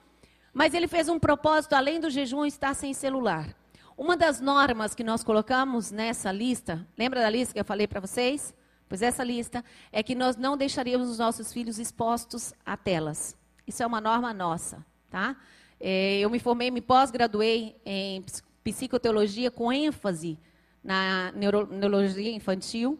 mas 0.52 0.74
ele 0.74 0.86
fez 0.86 1.08
um 1.08 1.18
propósito 1.18 1.74
além 1.74 2.00
do 2.00 2.10
jejum 2.10 2.44
estar 2.44 2.74
sem 2.74 2.92
celular. 2.92 3.54
Uma 3.96 4.16
das 4.16 4.40
normas 4.40 4.94
que 4.94 5.04
nós 5.04 5.22
colocamos 5.22 5.90
nessa 5.90 6.32
lista, 6.32 6.86
lembra 6.96 7.20
da 7.20 7.28
lista 7.28 7.52
que 7.52 7.60
eu 7.60 7.64
falei 7.64 7.86
para 7.86 8.00
vocês? 8.00 8.54
Pois 8.88 9.02
essa 9.02 9.22
lista 9.22 9.64
é 9.92 10.02
que 10.02 10.14
nós 10.14 10.36
não 10.36 10.56
deixaríamos 10.56 11.08
os 11.08 11.18
nossos 11.18 11.52
filhos 11.52 11.78
expostos 11.78 12.52
a 12.64 12.76
telas. 12.76 13.36
Isso 13.66 13.82
é 13.82 13.86
uma 13.86 14.00
norma 14.00 14.34
nossa, 14.34 14.84
tá? 15.10 15.36
É, 15.78 16.18
eu 16.18 16.28
me 16.28 16.38
formei, 16.38 16.70
me 16.70 16.80
pós-graduei 16.80 17.76
em 17.84 18.24
psicoteologia 18.64 19.50
com 19.50 19.72
ênfase 19.72 20.38
na 20.82 21.30
neuro, 21.32 21.66
neurologia 21.66 22.30
infantil. 22.32 22.98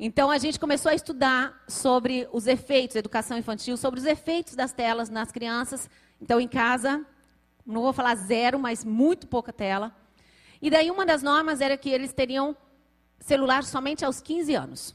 Então 0.00 0.30
a 0.30 0.38
gente 0.38 0.60
começou 0.60 0.90
a 0.90 0.94
estudar 0.94 1.60
sobre 1.66 2.28
os 2.32 2.46
efeitos, 2.46 2.94
educação 2.94 3.36
infantil, 3.36 3.76
sobre 3.76 3.98
os 3.98 4.06
efeitos 4.06 4.54
das 4.54 4.72
telas 4.72 5.10
nas 5.10 5.32
crianças. 5.32 5.90
Então 6.20 6.40
em 6.40 6.46
casa, 6.46 7.04
não 7.66 7.82
vou 7.82 7.92
falar 7.92 8.14
zero, 8.14 8.60
mas 8.60 8.84
muito 8.84 9.26
pouca 9.26 9.52
tela. 9.52 9.92
E 10.62 10.70
daí 10.70 10.88
uma 10.90 11.04
das 11.04 11.22
normas 11.22 11.60
era 11.60 11.76
que 11.76 11.90
eles 11.90 12.12
teriam 12.12 12.56
celular 13.18 13.64
somente 13.64 14.04
aos 14.04 14.20
15 14.20 14.54
anos. 14.54 14.94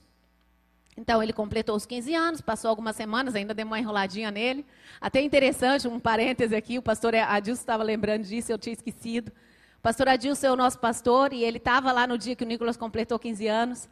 Então 0.96 1.22
ele 1.22 1.34
completou 1.34 1.76
os 1.76 1.86
15 1.86 2.14
anos, 2.14 2.42
passou 2.42 2.70
algumas 2.70 2.96
semanas, 2.96 3.36
ainda 3.36 3.54
deu 3.54 3.66
uma 3.66 3.80
enroladinha 3.80 4.32
nele. 4.32 4.66
Até 5.02 5.22
interessante, 5.22 5.86
um 5.86 6.00
parêntese 6.00 6.56
aqui, 6.56 6.78
o 6.78 6.82
pastor 6.82 7.14
Adilson 7.16 7.62
estava 7.62 7.84
lembrando 7.84 8.24
disso, 8.24 8.52
eu 8.52 8.58
tinha 8.58 8.74
esquecido. 8.74 9.34
O 9.80 9.82
pastor 9.82 10.08
Adilson 10.08 10.48
é 10.48 10.52
o 10.52 10.56
nosso 10.56 10.80
pastor 10.80 11.34
e 11.34 11.44
ele 11.44 11.58
estava 11.58 11.92
lá 11.92 12.08
no 12.08 12.18
dia 12.18 12.36
que 12.36 12.44
o 12.44 12.48
Nicolas 12.48 12.78
completou 12.78 13.20
15 13.20 13.48
anos. 13.48 13.90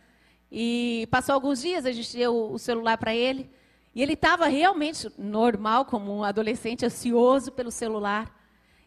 E 0.51 1.07
passou 1.09 1.33
alguns 1.33 1.61
dias, 1.61 1.85
a 1.85 1.91
gente 1.91 2.15
deu 2.15 2.51
o 2.51 2.59
celular 2.59 2.97
para 2.97 3.15
ele. 3.15 3.49
E 3.95 4.01
ele 4.01 4.13
estava 4.13 4.47
realmente 4.47 5.09
normal, 5.17 5.85
como 5.85 6.13
um 6.15 6.23
adolescente 6.23 6.85
ansioso 6.85 7.51
pelo 7.51 7.71
celular. 7.71 8.37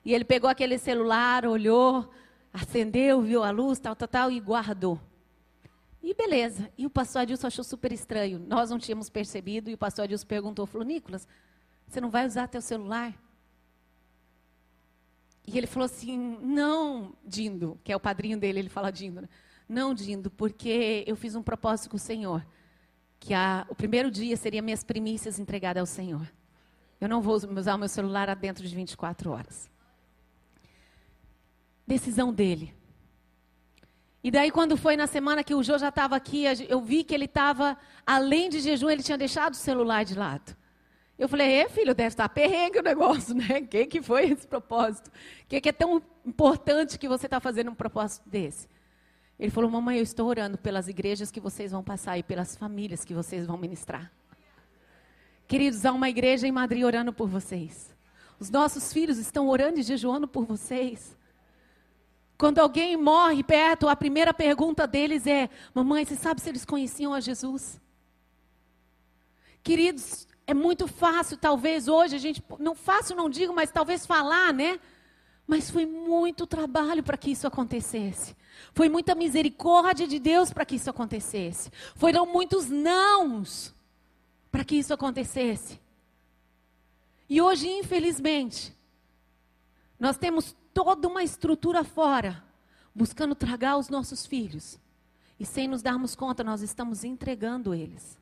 E 0.05 0.13
ele 0.13 0.25
pegou 0.25 0.51
aquele 0.51 0.77
celular, 0.77 1.47
olhou, 1.47 2.11
acendeu, 2.53 3.23
viu 3.23 3.43
a 3.43 3.51
luz, 3.51 3.79
tal, 3.79 3.97
tal, 3.97 4.09
tal, 4.09 4.31
e 4.31 4.39
guardou. 4.41 5.01
E 6.03 6.13
beleza. 6.13 6.71
E 6.77 6.85
o 6.85 6.91
pastor 6.91 7.23
Adilson 7.23 7.47
achou 7.47 7.65
super 7.65 7.91
estranho. 7.91 8.39
Nós 8.39 8.69
não 8.69 8.79
tínhamos 8.79 9.09
percebido. 9.09 9.71
E 9.71 9.75
o 9.75 9.79
pastor 9.79 10.05
Adilson 10.05 10.27
perguntou, 10.27 10.67
falou, 10.67 10.87
Nicolas, 10.87 11.27
você 11.87 11.99
não 11.99 12.11
vai 12.11 12.27
usar 12.27 12.47
teu 12.47 12.61
celular? 12.61 13.15
E 15.47 15.57
ele 15.57 15.67
falou 15.67 15.87
assim, 15.87 16.39
não, 16.43 17.15
Dindo, 17.25 17.79
que 17.83 17.93
é 17.93 17.97
o 17.97 18.01
padrinho 18.01 18.39
dele, 18.39 18.59
ele 18.59 18.69
fala 18.69 18.91
Dindo, 18.91 19.23
né? 19.23 19.29
Não, 19.69 19.95
Dindo, 19.95 20.31
porque 20.31 21.05
eu 21.07 21.17
fiz 21.17 21.35
um 21.35 21.43
propósito 21.43 21.91
com 21.91 21.97
o 21.97 22.01
Senhor. 22.01 22.45
Que 23.19 23.33
a, 23.33 23.67
o 23.69 23.75
primeiro 23.75 24.11
dia 24.11 24.37
seria 24.37 24.61
minhas 24.61 24.85
primícias 24.85 25.39
entregadas 25.39 25.81
ao 25.81 25.87
Senhor. 25.87 26.31
Eu 27.01 27.09
não 27.09 27.21
vou 27.21 27.35
usar 27.35 27.75
o 27.75 27.79
meu 27.79 27.89
celular 27.89 28.35
dentro 28.37 28.67
de 28.67 28.75
24 28.75 29.31
horas. 29.31 29.71
Decisão 31.87 32.33
dele. 32.33 32.75
E 34.23 34.31
daí, 34.31 34.51
quando 34.51 34.77
foi 34.77 34.97
na 34.97 35.07
semana 35.07 35.45
que 35.45 35.55
o 35.55 35.63
Jô 35.63 35.77
já 35.77 35.91
estava 35.91 36.17
aqui, 36.17 36.45
eu 36.67 36.81
vi 36.81 37.05
que 37.05 37.15
ele 37.15 37.27
estava, 37.27 37.77
além 38.07 38.49
de 38.49 38.61
jejum, 38.61 38.89
ele 38.89 39.03
tinha 39.03 39.19
deixado 39.19 39.53
o 39.53 39.57
celular 39.57 40.03
de 40.03 40.15
lado. 40.15 40.57
Eu 41.19 41.29
falei, 41.29 41.53
é 41.53 41.69
filho, 41.69 41.95
deve 41.95 42.09
estar 42.09 42.29
perrengue 42.31 42.79
o 42.79 42.83
negócio, 42.83 43.35
né? 43.37 43.61
O 43.61 43.67
que, 43.67 43.87
que 43.87 44.03
foi 44.03 44.31
esse 44.31 44.47
propósito? 44.47 45.09
O 45.09 45.47
que, 45.49 45.61
que 45.61 45.69
é 45.69 45.73
tão 45.73 46.03
importante 46.25 46.99
que 46.99 47.07
você 47.07 47.27
está 47.27 47.39
fazendo 47.39 47.71
um 47.71 47.75
propósito 47.75 48.29
desse? 48.29 48.67
Ele 49.39 49.51
falou: 49.51 49.71
Mamãe, 49.71 49.99
eu 49.99 50.03
estou 50.03 50.29
orando 50.29 50.57
pelas 50.57 50.89
igrejas 50.89 51.31
que 51.31 51.41
vocês 51.41 51.73
vão 51.73 51.83
passar 51.83 52.19
e 52.19 52.23
pelas 52.23 52.57
famílias 52.57 53.05
que 53.05 53.15
vocês 53.15 53.47
vão 53.47 53.57
ministrar. 53.57 54.11
Queridos, 55.47 55.85
há 55.85 55.93
uma 55.93 56.09
igreja 56.09 56.47
em 56.47 56.53
Madrid 56.53 56.85
orando 56.85 57.13
por 57.13 57.29
vocês. 57.29 57.95
Os 58.39 58.51
nossos 58.51 58.93
filhos 58.93 59.19
estão 59.19 59.49
orando 59.49 59.79
e 59.79 59.83
jejuando 59.83 60.27
por 60.27 60.45
vocês. 60.45 61.17
Quando 62.37 62.59
alguém 62.59 62.97
morre 62.97 63.43
perto, 63.43 63.89
a 63.89 63.97
primeira 63.97 64.33
pergunta 64.33 64.87
deles 64.87 65.27
é: 65.27 65.49
Mamãe, 65.75 66.05
você 66.05 66.17
sabe 66.17 66.41
se 66.41 66.49
eles 66.49 66.65
conheciam 66.65 67.13
a 67.13 67.21
Jesus? 67.21 67.81
Queridos, 69.63 70.27
é 70.47 70.53
muito 70.53 70.87
fácil, 70.87 71.37
talvez 71.37 71.89
hoje 71.89 72.17
a 72.17 72.19
gente, 72.19 72.43
não 72.59 72.75
fácil 72.75 73.17
não 73.17 73.31
digo, 73.31 73.55
mas 73.55 73.71
talvez 73.71 74.05
falar, 74.05 74.53
né? 74.53 74.79
Mas 75.47 75.71
foi 75.71 75.87
muito 75.87 76.47
trabalho 76.47 77.03
para 77.03 77.17
que 77.17 77.31
isso 77.31 77.47
acontecesse. 77.47 78.37
Foi 78.73 78.89
muita 78.89 79.15
misericórdia 79.15 80.07
de 80.07 80.19
Deus 80.19 80.53
para 80.53 80.65
que 80.65 80.77
isso 80.77 80.91
acontecesse. 80.91 81.71
Foram 81.95 82.27
muitos 82.27 82.69
nãos 82.69 83.75
para 84.51 84.65
que 84.65 84.77
isso 84.77 84.93
acontecesse. 84.93 85.81
E 87.29 87.41
hoje, 87.41 87.69
infelizmente, 87.69 88.75
nós 89.99 90.17
temos 90.19 90.55
toda 90.73 91.09
uma 91.09 91.23
estrutura 91.23 91.85
fora, 91.85 92.43
buscando 92.95 93.35
tragar 93.35 93.77
os 93.77 93.89
nossos 93.89 94.27
filhos. 94.27 94.79
E 95.39 95.45
sem 95.47 95.67
nos 95.67 95.83
darmos 95.83 96.15
conta, 96.15 96.45
nós 96.45 96.63
estamos 96.63 97.05
entregando 97.05 97.75
eles. 97.75 98.19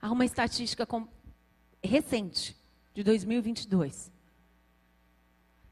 Há 0.00 0.10
uma 0.10 0.24
estatística 0.24 0.84
com... 0.84 1.08
recente, 1.82 2.56
de 2.94 3.02
2022, 3.02 4.12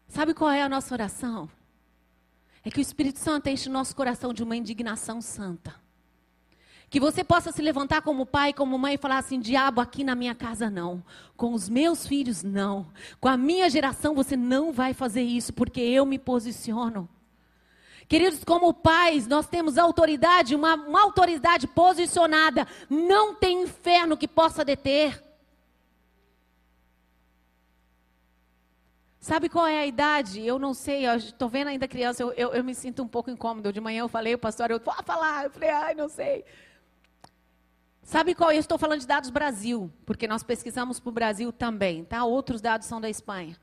Sabe 0.09 0.33
qual 0.33 0.51
é 0.51 0.63
a 0.63 0.71
nossa 0.71 0.95
oração? 0.95 1.51
É 2.65 2.71
que 2.71 2.79
o 2.79 2.81
Espírito 2.81 3.19
Santo 3.19 3.51
enche 3.51 3.69
o 3.69 3.73
nosso 3.73 3.95
coração 3.95 4.33
de 4.33 4.43
uma 4.43 4.57
indignação 4.57 5.21
santa. 5.21 5.79
Que 6.89 7.01
você 7.01 7.25
possa 7.25 7.51
se 7.51 7.61
levantar 7.61 8.03
como 8.03 8.25
pai, 8.25 8.53
como 8.53 8.79
mãe 8.79 8.95
e 8.95 8.99
falar 8.99 9.19
assim: 9.19 9.41
diabo, 9.41 9.81
aqui 9.81 10.05
na 10.05 10.15
minha 10.15 10.35
casa 10.35 10.71
não. 10.71 11.03
Com 11.37 11.53
os 11.53 11.69
meus 11.69 12.07
filhos, 12.07 12.43
não. 12.43 12.87
Com 13.21 13.29
a 13.29 13.37
minha 13.37 13.69
geração, 13.69 14.15
você 14.15 14.37
não 14.37 14.73
vai 14.73 14.95
fazer 14.95 15.23
isso, 15.23 15.53
porque 15.53 15.81
eu 15.81 16.07
me 16.07 16.19
posiciono. 16.19 17.09
Queridos, 18.09 18.45
como 18.45 18.73
pais, 18.73 19.27
nós 19.27 19.49
temos 19.49 19.77
autoridade, 19.77 20.55
uma, 20.55 20.75
uma 20.77 21.03
autoridade 21.03 21.67
posicionada. 21.67 22.67
Não 22.89 23.35
tem 23.35 23.63
inferno 23.63 24.17
que 24.17 24.29
possa 24.29 24.65
deter. 24.65 25.21
Sabe 29.19 29.49
qual 29.49 29.67
é 29.67 29.81
a 29.81 29.87
idade? 29.87 30.41
Eu 30.47 30.57
não 30.57 30.73
sei, 30.73 31.05
estou 31.05 31.49
vendo 31.49 31.67
ainda 31.67 31.89
criança, 31.89 32.23
eu, 32.23 32.33
eu, 32.35 32.55
eu, 32.55 32.63
me 32.63 32.73
sinto 32.77 33.03
um 33.03 33.09
pouco 33.09 33.29
incômodo. 33.29 33.73
De 33.73 33.81
manhã 33.81 34.03
eu 34.03 34.09
falei, 34.09 34.35
o 34.35 34.39
pastor, 34.39 34.71
eu 34.71 34.79
vou 34.79 34.95
falar. 35.03 35.47
Eu 35.47 35.51
falei, 35.51 35.71
ai, 35.71 35.95
não 35.97 36.09
sei. 36.09 36.45
Sabe 38.07 38.37
qual? 38.37 38.53
Eu 38.53 38.61
estou 38.61 38.79
falando 38.79 39.01
de 39.01 39.07
dados 39.07 39.31
Brasil, 39.31 39.93
porque 40.07 40.29
nós 40.29 40.45
pesquisamos 40.45 41.01
para 41.01 41.11
o 41.11 41.13
Brasil 41.13 41.53
também, 41.53 42.05
tá? 42.05 42.25
Outros 42.25 42.61
dados 42.61 42.87
são 42.87 43.01
da 43.01 43.11
Espanha. 43.11 43.59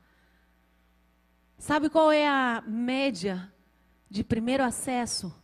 Sabe 1.56 1.88
qual 1.88 2.12
é 2.12 2.28
a 2.28 2.62
média 2.66 3.50
de 4.10 4.22
primeiro 4.22 4.62
acesso 4.62 5.34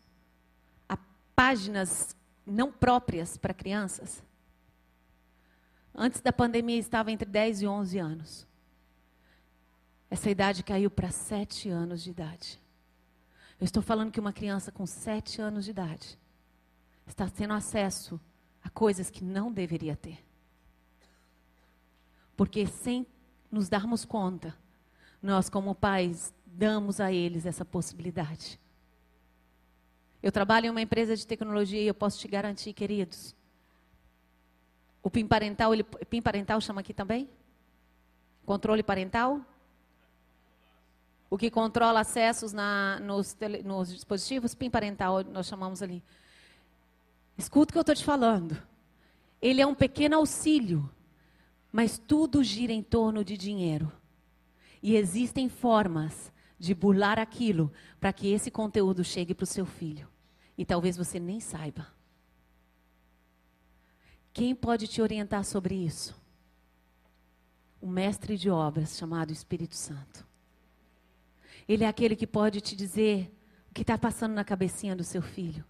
a 0.86 0.98
páginas 1.34 2.14
não 2.44 2.70
próprias 2.70 3.38
para 3.38 3.54
crianças? 3.54 4.22
Antes 5.94 6.20
da 6.20 6.30
pandemia 6.30 6.76
estava 6.76 7.10
entre 7.10 7.26
10 7.26 7.62
e 7.62 7.66
11 7.66 7.98
anos. 7.98 8.46
Essa 10.10 10.28
idade 10.28 10.62
caiu 10.62 10.90
para 10.90 11.10
sete 11.10 11.70
anos 11.70 12.02
de 12.02 12.10
idade. 12.10 12.60
Eu 13.58 13.64
estou 13.64 13.82
falando 13.82 14.12
que 14.12 14.20
uma 14.20 14.32
criança 14.32 14.70
com 14.70 14.84
sete 14.84 15.40
anos 15.40 15.64
de 15.64 15.70
idade 15.70 16.18
está 17.06 17.26
tendo 17.30 17.54
acesso 17.54 18.20
a 18.62 18.68
coisas 18.70 19.10
que 19.10 19.24
não 19.24 19.52
deveria 19.52 19.96
ter. 19.96 20.24
Porque 22.36 22.66
sem 22.66 23.06
nos 23.50 23.68
darmos 23.68 24.04
conta, 24.04 24.56
nós, 25.22 25.48
como 25.48 25.74
pais, 25.74 26.32
damos 26.46 27.00
a 27.00 27.12
eles 27.12 27.46
essa 27.46 27.64
possibilidade. 27.64 28.58
Eu 30.22 30.32
trabalho 30.32 30.66
em 30.66 30.70
uma 30.70 30.80
empresa 30.80 31.16
de 31.16 31.26
tecnologia 31.26 31.80
e 31.80 31.86
eu 31.86 31.94
posso 31.94 32.18
te 32.18 32.28
garantir, 32.28 32.72
queridos. 32.72 33.34
O 35.02 35.10
PIN 35.10 35.26
parental, 35.26 35.72
ele, 35.72 35.82
PIN 35.82 36.20
parental 36.20 36.60
chama 36.60 36.80
aqui 36.80 36.92
também? 36.92 37.28
Controle 38.44 38.82
parental? 38.82 39.44
o 41.30 41.38
que 41.38 41.48
controla 41.48 42.00
acessos 42.00 42.52
na, 42.52 42.98
nos, 43.00 43.32
tele, 43.32 43.62
nos, 43.62 43.94
dispositivos, 43.94 44.52
PIN 44.52 44.68
parental, 44.68 45.22
nós 45.22 45.46
chamamos 45.46 45.80
ali. 45.80 46.02
Escuta 47.40 47.70
o 47.70 47.72
que 47.72 47.78
eu 47.78 47.80
estou 47.80 47.94
te 47.94 48.04
falando. 48.04 48.54
Ele 49.40 49.62
é 49.62 49.66
um 49.66 49.74
pequeno 49.74 50.16
auxílio, 50.16 50.90
mas 51.72 51.98
tudo 51.98 52.44
gira 52.44 52.70
em 52.70 52.82
torno 52.82 53.24
de 53.24 53.34
dinheiro. 53.34 53.90
E 54.82 54.94
existem 54.94 55.48
formas 55.48 56.30
de 56.58 56.74
burlar 56.74 57.18
aquilo 57.18 57.72
para 57.98 58.12
que 58.12 58.30
esse 58.30 58.50
conteúdo 58.50 59.02
chegue 59.02 59.34
para 59.34 59.44
o 59.44 59.46
seu 59.46 59.64
filho. 59.64 60.06
E 60.56 60.66
talvez 60.66 60.98
você 60.98 61.18
nem 61.18 61.40
saiba. 61.40 61.86
Quem 64.34 64.54
pode 64.54 64.86
te 64.86 65.00
orientar 65.00 65.42
sobre 65.42 65.74
isso? 65.74 66.14
O 67.80 67.86
mestre 67.86 68.36
de 68.36 68.50
obras 68.50 68.98
chamado 68.98 69.32
Espírito 69.32 69.74
Santo. 69.74 70.26
Ele 71.66 71.84
é 71.84 71.88
aquele 71.88 72.14
que 72.14 72.26
pode 72.26 72.60
te 72.60 72.76
dizer 72.76 73.34
o 73.70 73.72
que 73.72 73.80
está 73.80 73.96
passando 73.96 74.34
na 74.34 74.44
cabecinha 74.44 74.94
do 74.94 75.02
seu 75.02 75.22
filho. 75.22 75.64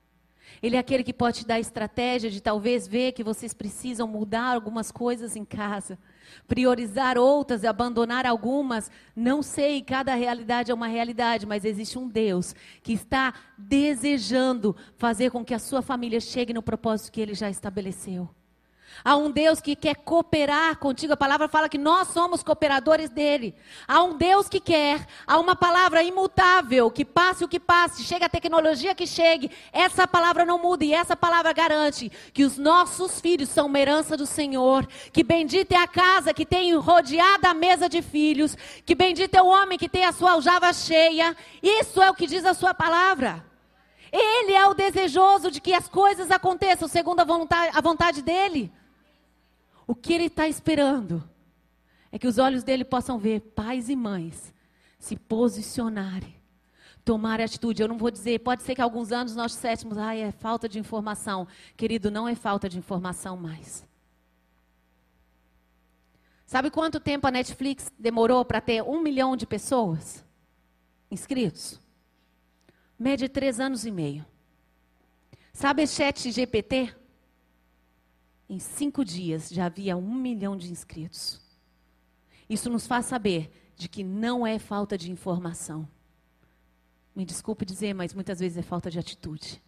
Ele 0.63 0.77
é 0.77 0.79
aquele 0.79 1.05
que 1.05 1.13
pode 1.13 1.41
te 1.41 1.47
dar 1.47 1.61
estratégia 1.61 2.31
de 2.31 2.41
talvez 2.41 2.87
ver 2.87 3.13
que 3.13 3.25
vocês 3.25 3.55
precisam 3.55 4.07
mudar 4.07 4.55
algumas 4.55 4.91
coisas 4.91 5.37
em 5.37 5.45
casa, 5.45 5.99
priorizar 6.47 7.19
outras 7.19 7.63
e 7.63 7.67
abandonar 7.67 8.27
algumas. 8.27 8.91
Não 9.15 9.43
sei, 9.43 9.83
cada 9.83 10.15
realidade 10.15 10.71
é 10.71 10.75
uma 10.75 10.89
realidade, 10.89 11.47
mas 11.47 11.65
existe 11.65 11.99
um 11.99 12.09
Deus 12.09 12.55
que 12.83 12.93
está 12.93 13.35
desejando 13.57 14.77
fazer 14.97 15.31
com 15.31 15.45
que 15.45 15.55
a 15.55 15.59
sua 15.59 15.83
família 15.83 16.21
chegue 16.21 16.53
no 16.53 16.63
propósito 16.63 17.13
que 17.13 17.21
ele 17.21 17.35
já 17.35 17.51
estabeleceu. 17.51 18.29
Há 19.05 19.17
um 19.17 19.31
Deus 19.31 19.61
que 19.61 19.75
quer 19.75 19.97
cooperar 19.97 20.77
contigo. 20.79 21.13
A 21.13 21.17
palavra 21.17 21.49
fala 21.49 21.69
que 21.69 21.79
nós 21.79 22.09
somos 22.09 22.43
cooperadores 22.43 23.11
dele. 23.11 23.55
Há 23.89 24.03
um 24.03 24.17
Deus 24.17 24.49
que 24.49 24.61
quer. 24.61 25.07
Há 25.27 25.39
uma 25.39 25.57
palavra 25.57 26.03
imutável, 26.03 26.91
que 26.91 27.05
passe 27.05 27.45
o 27.45 27.49
que 27.49 27.59
passe, 27.59 28.05
chega 28.05 28.27
a 28.27 28.29
tecnologia 28.29 28.95
que 28.95 29.07
chegue. 29.07 29.51
Essa 29.73 30.07
palavra 30.07 30.45
não 30.45 30.59
muda 30.59 30.85
e 30.85 30.93
essa 30.93 31.17
palavra 31.17 31.53
garante 31.53 32.11
que 32.33 32.45
os 32.45 32.59
nossos 32.59 33.21
filhos 33.21 33.49
são 33.49 33.67
uma 33.67 33.79
herança 33.79 34.17
do 34.17 34.27
Senhor. 34.27 34.87
Que 35.13 35.23
bendita 35.23 35.75
é 35.75 35.79
a 35.79 35.89
casa 35.89 36.35
que 36.35 36.45
tem 36.45 36.75
rodeada 36.77 37.49
a 37.49 37.55
mesa 37.55 37.89
de 37.89 38.03
filhos. 38.03 38.57
Que 38.85 38.95
bendito 38.95 39.35
é 39.35 39.43
o 39.43 39.49
homem 39.49 39.79
que 39.79 39.89
tem 39.89 40.05
a 40.05 40.13
sua 40.13 40.33
aljava 40.33 40.73
cheia. 40.73 41.37
Isso 41.63 42.03
é 42.03 42.11
o 42.11 42.15
que 42.15 42.27
diz 42.27 42.45
a 42.45 42.55
sua 42.55 42.75
palavra. 42.75 43.50
Ele 44.13 44.53
é 44.53 44.67
o 44.67 44.75
desejoso 44.75 45.51
de 45.51 45.61
que 45.61 45.73
as 45.73 45.89
coisas 45.89 46.31
aconteçam 46.31 46.89
segundo 46.89 47.21
a 47.21 47.25
vontade, 47.25 47.77
a 47.77 47.81
vontade 47.81 48.23
dele. 48.23 48.73
O 49.87 49.95
que 49.95 50.13
ele 50.13 50.27
está 50.27 50.49
esperando 50.49 51.23
é 52.13 52.19
que 52.19 52.27
os 52.27 52.39
olhos 52.39 52.63
dele 52.63 52.85
possam 52.85 53.19
ver 53.19 53.41
pais 53.41 53.89
e 53.89 53.97
mães 53.97 54.53
se 54.99 55.17
posicionarem, 55.17 56.35
tomar 57.05 57.41
atitude. 57.41 57.83
Eu 57.83 57.89
não 57.89 57.99
vou 57.99 58.11
dizer, 58.11 58.41
pode 58.41 58.63
ser 58.63 58.75
que 58.75 58.83
alguns 58.83 59.13
anos 59.13 59.35
nós 59.35 59.53
disséssemos, 59.53 59.97
ah, 59.97 60.15
é 60.15 60.33
falta 60.33 60.69
de 60.69 60.79
informação. 60.79 61.47
Querido, 61.77 62.11
não 62.11 62.29
é 62.29 62.35
falta 62.35 62.69
de 62.69 62.79
informação 62.79 63.37
mais. 63.37 63.89
Sabe 66.47 66.69
quanto 66.69 66.99
tempo 66.99 67.29
a 67.29 67.31
Netflix 67.31 67.93
demorou 67.97 68.45
para 68.45 68.61
ter 68.61 68.83
um 68.83 69.01
milhão 69.01 69.37
de 69.37 69.47
pessoas 69.47 70.25
inscritos? 71.09 71.81
Média 73.01 73.31
três 73.31 73.59
anos 73.59 73.87
e 73.87 73.91
meio. 73.91 74.27
Sabe 75.55 75.87
chat 75.87 76.31
GPT? 76.31 76.95
Em 78.47 78.59
cinco 78.59 79.03
dias 79.03 79.49
já 79.49 79.65
havia 79.65 79.97
um 79.97 80.15
milhão 80.15 80.55
de 80.55 80.71
inscritos. 80.71 81.41
Isso 82.47 82.69
nos 82.69 82.87
faz 82.87 83.07
saber 83.07 83.51
de 83.75 83.89
que 83.89 84.05
não 84.05 84.47
é 84.47 84.59
falta 84.59 84.99
de 84.99 85.11
informação. 85.11 85.89
Me 87.17 87.25
desculpe 87.25 87.65
dizer, 87.65 87.95
mas 87.95 88.13
muitas 88.13 88.39
vezes 88.39 88.59
é 88.59 88.63
falta 88.63 88.91
de 88.91 88.99
atitude. 88.99 89.63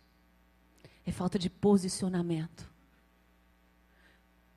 É 1.07 1.11
falta 1.11 1.39
de 1.39 1.49
posicionamento. 1.49 2.71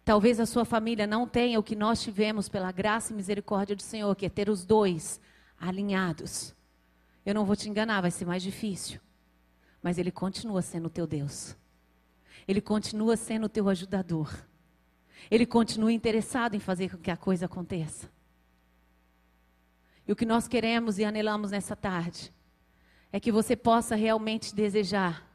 Talvez 0.04 0.38
a 0.38 0.46
sua 0.46 0.66
família 0.66 1.08
não 1.08 1.26
tenha 1.26 1.58
o 1.58 1.64
que 1.64 1.78
nós 1.78 2.02
tivemos 2.02 2.50
pela 2.50 2.74
graça 2.74 3.14
e 3.14 3.16
misericórdia 3.16 3.74
do 3.74 3.82
Senhor, 3.82 4.14
que 4.18 4.26
é 4.26 4.30
ter 4.30 4.50
os 4.50 4.66
dois 4.66 5.22
alinhados. 5.58 6.54
Eu 7.26 7.34
não 7.34 7.46
vou 7.46 7.56
te 7.56 7.70
enganar, 7.70 8.02
vai 8.02 8.12
ser 8.12 8.26
mais 8.26 8.44
difícil. 8.44 9.00
Mas 9.82 9.98
Ele 9.98 10.12
continua 10.12 10.62
sendo 10.62 10.86
o 10.86 10.90
teu 10.90 11.08
Deus. 11.08 11.56
Ele 12.48 12.62
continua 12.62 13.18
sendo 13.18 13.46
o 13.46 13.50
teu 13.50 13.68
ajudador. 13.68 14.32
Ele 15.32 15.46
continua 15.46 15.92
interessado 15.92 16.56
em 16.56 16.60
fazer 16.60 16.90
com 16.92 16.98
que 16.98 17.10
a 17.10 17.18
coisa 17.18 17.46
aconteça. 17.46 18.10
E 20.08 20.12
o 20.12 20.16
que 20.16 20.26
nós 20.26 20.48
queremos 20.48 21.00
e 21.00 21.04
anelamos 21.04 21.50
nessa 21.50 21.76
tarde 21.76 22.32
é 23.12 23.20
que 23.20 23.32
você 23.32 23.56
possa 23.56 23.96
realmente 23.96 24.54
desejar 24.54 25.28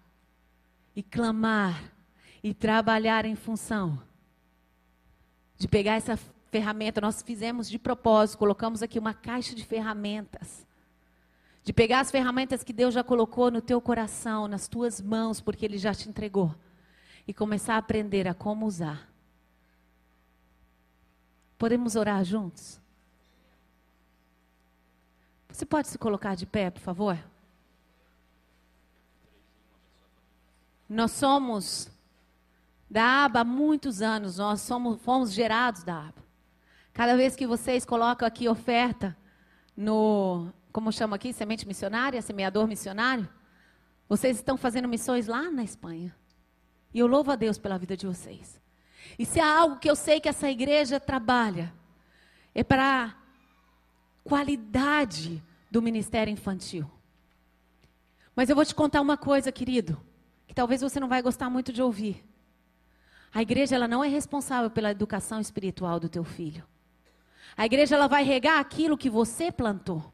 e 0.94 1.02
clamar 1.02 1.92
e 2.42 2.54
trabalhar 2.54 3.24
em 3.24 3.34
função 3.34 4.00
de 5.56 5.66
pegar 5.66 5.94
essa 5.94 6.16
ferramenta. 6.50 7.00
Nós 7.00 7.22
fizemos 7.22 7.68
de 7.68 7.78
propósito, 7.78 8.38
colocamos 8.38 8.82
aqui 8.82 8.98
uma 8.98 9.12
caixa 9.12 9.54
de 9.54 9.64
ferramentas. 9.64 10.66
De 11.70 11.72
pegar 11.72 12.00
as 12.00 12.10
ferramentas 12.10 12.64
que 12.64 12.72
Deus 12.72 12.92
já 12.92 13.04
colocou 13.04 13.48
no 13.48 13.62
teu 13.62 13.80
coração, 13.80 14.48
nas 14.48 14.66
tuas 14.66 15.00
mãos, 15.00 15.40
porque 15.40 15.64
Ele 15.64 15.78
já 15.78 15.94
te 15.94 16.08
entregou. 16.08 16.52
E 17.28 17.32
começar 17.32 17.76
a 17.76 17.78
aprender 17.78 18.26
a 18.26 18.34
como 18.34 18.66
usar. 18.66 19.08
Podemos 21.56 21.94
orar 21.94 22.24
juntos? 22.24 22.80
Você 25.48 25.64
pode 25.64 25.86
se 25.86 25.96
colocar 25.96 26.34
de 26.34 26.44
pé, 26.44 26.70
por 26.70 26.80
favor? 26.80 27.16
Nós 30.88 31.12
somos 31.12 31.88
da 32.90 33.26
aba 33.26 33.42
há 33.42 33.44
muitos 33.44 34.02
anos, 34.02 34.38
nós 34.38 34.60
somos, 34.60 35.00
fomos 35.02 35.32
gerados 35.32 35.84
da 35.84 36.08
aba. 36.08 36.24
Cada 36.92 37.16
vez 37.16 37.36
que 37.36 37.46
vocês 37.46 37.84
colocam 37.84 38.26
aqui 38.26 38.48
oferta 38.48 39.16
no, 39.76 40.52
como 40.72 40.92
chama 40.92 41.16
aqui, 41.16 41.32
semente 41.32 41.66
missionária, 41.66 42.22
semeador 42.22 42.66
missionário, 42.66 43.28
vocês 44.08 44.36
estão 44.36 44.56
fazendo 44.56 44.88
missões 44.88 45.26
lá 45.26 45.50
na 45.50 45.62
Espanha. 45.62 46.14
E 46.92 46.98
eu 46.98 47.06
louvo 47.06 47.30
a 47.30 47.36
Deus 47.36 47.58
pela 47.58 47.78
vida 47.78 47.96
de 47.96 48.06
vocês. 48.06 48.60
E 49.18 49.24
se 49.24 49.40
há 49.40 49.58
algo 49.58 49.78
que 49.78 49.88
eu 49.88 49.96
sei 49.96 50.20
que 50.20 50.28
essa 50.28 50.50
igreja 50.50 50.98
trabalha, 50.98 51.72
é 52.54 52.64
para 52.64 53.16
qualidade 54.24 55.42
do 55.70 55.80
ministério 55.80 56.32
infantil. 56.32 56.90
Mas 58.34 58.48
eu 58.48 58.56
vou 58.56 58.64
te 58.64 58.74
contar 58.74 59.00
uma 59.00 59.16
coisa, 59.16 59.52
querido, 59.52 60.00
que 60.46 60.54
talvez 60.54 60.80
você 60.80 60.98
não 60.98 61.08
vai 61.08 61.22
gostar 61.22 61.48
muito 61.48 61.72
de 61.72 61.82
ouvir. 61.82 62.24
A 63.32 63.42
igreja 63.42 63.76
ela 63.76 63.86
não 63.86 64.02
é 64.02 64.08
responsável 64.08 64.70
pela 64.70 64.90
educação 64.90 65.40
espiritual 65.40 66.00
do 66.00 66.08
teu 66.08 66.24
filho. 66.24 66.64
A 67.56 67.64
igreja 67.64 67.94
ela 67.94 68.08
vai 68.08 68.24
regar 68.24 68.58
aquilo 68.58 68.98
que 68.98 69.10
você 69.10 69.52
plantou. 69.52 70.12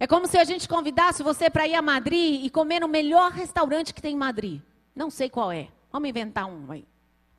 É 0.00 0.06
como 0.06 0.26
se 0.26 0.38
a 0.38 0.44
gente 0.44 0.66
convidasse 0.66 1.22
você 1.22 1.50
para 1.50 1.68
ir 1.68 1.74
a 1.74 1.82
Madrid 1.82 2.42
e 2.42 2.48
comer 2.48 2.80
no 2.80 2.88
melhor 2.88 3.30
restaurante 3.32 3.92
que 3.92 4.00
tem 4.00 4.14
em 4.14 4.18
Madrid. 4.18 4.62
Não 4.96 5.10
sei 5.10 5.28
qual 5.28 5.52
é. 5.52 5.68
Vamos 5.92 6.08
inventar 6.08 6.46
um 6.46 6.72
aí. 6.72 6.88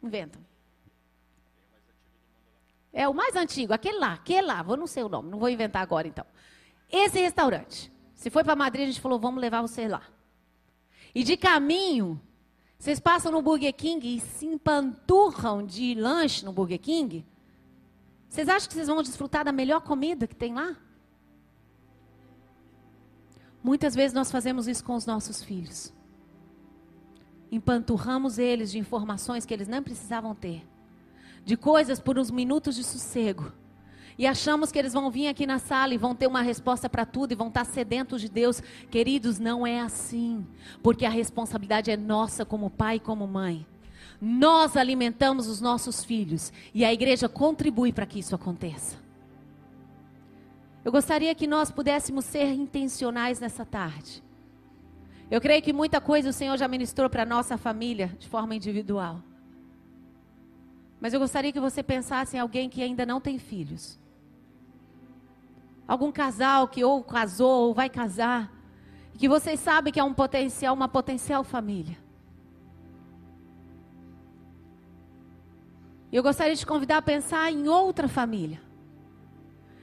Inventa. 0.02 0.40
É 2.94 3.10
o 3.10 3.16
mais 3.16 3.36
antigo, 3.36 3.74
aquele 3.74 3.98
lá, 3.98 4.14
aquele 4.14 4.46
lá, 4.46 4.62
vou 4.62 4.78
não 4.78 4.86
sei 4.86 5.02
o 5.02 5.10
nome, 5.10 5.32
não 5.32 5.40
vou 5.40 5.50
inventar 5.50 5.82
agora 5.82 6.08
então. 6.08 6.26
Esse 6.92 7.20
restaurante. 7.20 7.92
Se 8.14 8.30
foi 8.30 8.44
para 8.44 8.56
Madrid, 8.56 8.84
a 8.84 8.88
gente 8.88 9.02
falou, 9.02 9.18
vamos 9.18 9.42
levar 9.42 9.62
você 9.62 9.88
lá. 9.88 10.04
E 11.16 11.24
de 11.24 11.36
caminho, 11.36 12.22
vocês 12.78 13.00
passam 13.00 13.32
no 13.32 13.42
Burger 13.42 13.74
King 13.74 14.18
e 14.18 14.20
se 14.20 14.46
empanturram 14.46 15.66
de 15.66 15.96
lanche 15.96 16.46
no 16.46 16.54
Burger 16.54 16.80
King. 16.80 17.26
Vocês 18.30 18.48
acham 18.48 18.68
que 18.68 18.76
vocês 18.76 18.88
vão 18.88 19.02
desfrutar 19.02 19.44
da 19.44 19.52
melhor 19.52 19.82
comida 19.82 20.28
que 20.28 20.36
tem 20.36 20.54
lá? 20.54 20.76
Muitas 23.64 23.94
vezes 23.94 24.14
nós 24.14 24.32
fazemos 24.32 24.68
isso 24.68 24.84
com 24.84 24.96
os 24.96 25.06
nossos 25.06 25.44
filhos. 25.44 25.94
Empanturramos 27.52 28.40
eles 28.40 28.72
de 28.72 28.80
informações 28.80 29.46
que 29.46 29.54
eles 29.54 29.68
não 29.68 29.84
precisavam 29.84 30.34
ter, 30.34 30.66
de 31.46 31.58
coisas 31.58 32.00
por 32.00 32.18
uns 32.18 32.32
minutos 32.32 32.76
de 32.76 32.84
sossego. 32.84 33.52
E 34.18 34.28
achamos 34.28 34.72
que 34.72 34.80
eles 34.80 34.94
vão 34.94 35.10
vir 35.10 35.28
aqui 35.28 35.46
na 35.46 35.58
sala 35.58 35.94
e 35.94 35.98
vão 35.98 36.14
ter 36.14 36.28
uma 36.28 36.42
resposta 36.42 36.90
para 36.90 37.06
tudo 37.06 37.32
e 37.32 37.36
vão 37.36 37.48
estar 37.48 37.66
sedentos 37.66 38.22
de 38.22 38.30
Deus. 38.30 38.62
Queridos, 38.90 39.40
não 39.40 39.66
é 39.66 39.80
assim. 39.80 40.46
Porque 40.84 41.06
a 41.06 41.10
responsabilidade 41.10 41.90
é 41.90 41.98
nossa 41.98 42.46
como 42.46 42.70
pai 42.70 42.98
e 42.98 43.00
como 43.00 43.26
mãe. 43.26 43.66
Nós 44.22 44.78
alimentamos 44.78 45.48
os 45.48 45.60
nossos 45.60 46.04
filhos 46.04 46.54
e 46.74 46.86
a 46.86 46.94
igreja 46.94 47.28
contribui 47.28 47.92
para 47.92 48.06
que 48.06 48.20
isso 48.20 48.36
aconteça. 48.36 49.01
Eu 50.84 50.92
gostaria 50.92 51.34
que 51.36 51.46
nós 51.46 51.70
pudéssemos 51.72 52.26
ser 52.26 52.52
intencionais 52.54 53.40
nessa 53.40 53.64
tarde. 53.64 54.24
Eu 55.30 55.40
creio 55.40 55.62
que 55.62 55.72
muita 55.72 56.02
coisa 56.02 56.30
o 56.30 56.34
Senhor 56.34 56.58
já 56.58 56.68
ministrou 56.68 57.10
para 57.10 57.24
a 57.24 57.26
nossa 57.26 57.58
família 57.58 58.08
de 58.20 58.28
forma 58.28 58.56
individual. 58.56 59.22
Mas 61.00 61.14
eu 61.14 61.20
gostaria 61.20 61.52
que 61.52 61.60
você 61.60 61.82
pensasse 61.82 62.36
em 62.36 62.40
alguém 62.40 62.70
que 62.70 62.82
ainda 62.82 63.06
não 63.06 63.22
tem 63.22 63.38
filhos. 63.38 64.00
Algum 65.88 66.12
casal 66.12 66.68
que 66.68 66.84
ou 66.84 67.04
casou 67.04 67.68
ou 67.68 67.74
vai 67.74 67.90
casar. 67.90 68.52
E 69.14 69.18
que 69.18 69.30
vocês 69.30 69.60
sabem 69.60 69.94
que 69.94 70.00
é 70.00 70.04
um 70.04 70.14
potencial, 70.14 70.74
uma 70.74 70.88
potencial 70.88 71.44
família. 71.44 71.98
Eu 76.12 76.22
gostaria 76.22 76.54
de 76.54 76.60
te 76.60 76.66
convidar 76.66 76.98
a 76.98 77.02
pensar 77.02 77.52
em 77.52 77.68
outra 77.68 78.08
família. 78.08 78.71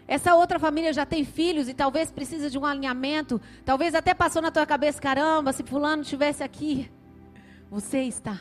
Essa 0.09 0.35
outra 0.35 0.59
família 0.59 0.91
já 0.91 1.05
tem 1.05 1.23
filhos 1.23 1.69
e 1.69 1.75
talvez 1.75 2.11
precisa 2.11 2.49
de 2.49 2.59
um 2.59 2.65
alinhamento. 2.65 3.39
Talvez 3.63 3.95
até 3.95 4.15
passou 4.15 4.41
na 4.41 4.51
tua 4.51 4.65
cabeça, 4.65 4.99
caramba, 4.99 5.53
se 5.53 5.63
fulano 5.63 6.01
estivesse 6.01 6.43
aqui, 6.43 6.91
você 7.71 8.01
está. 8.01 8.41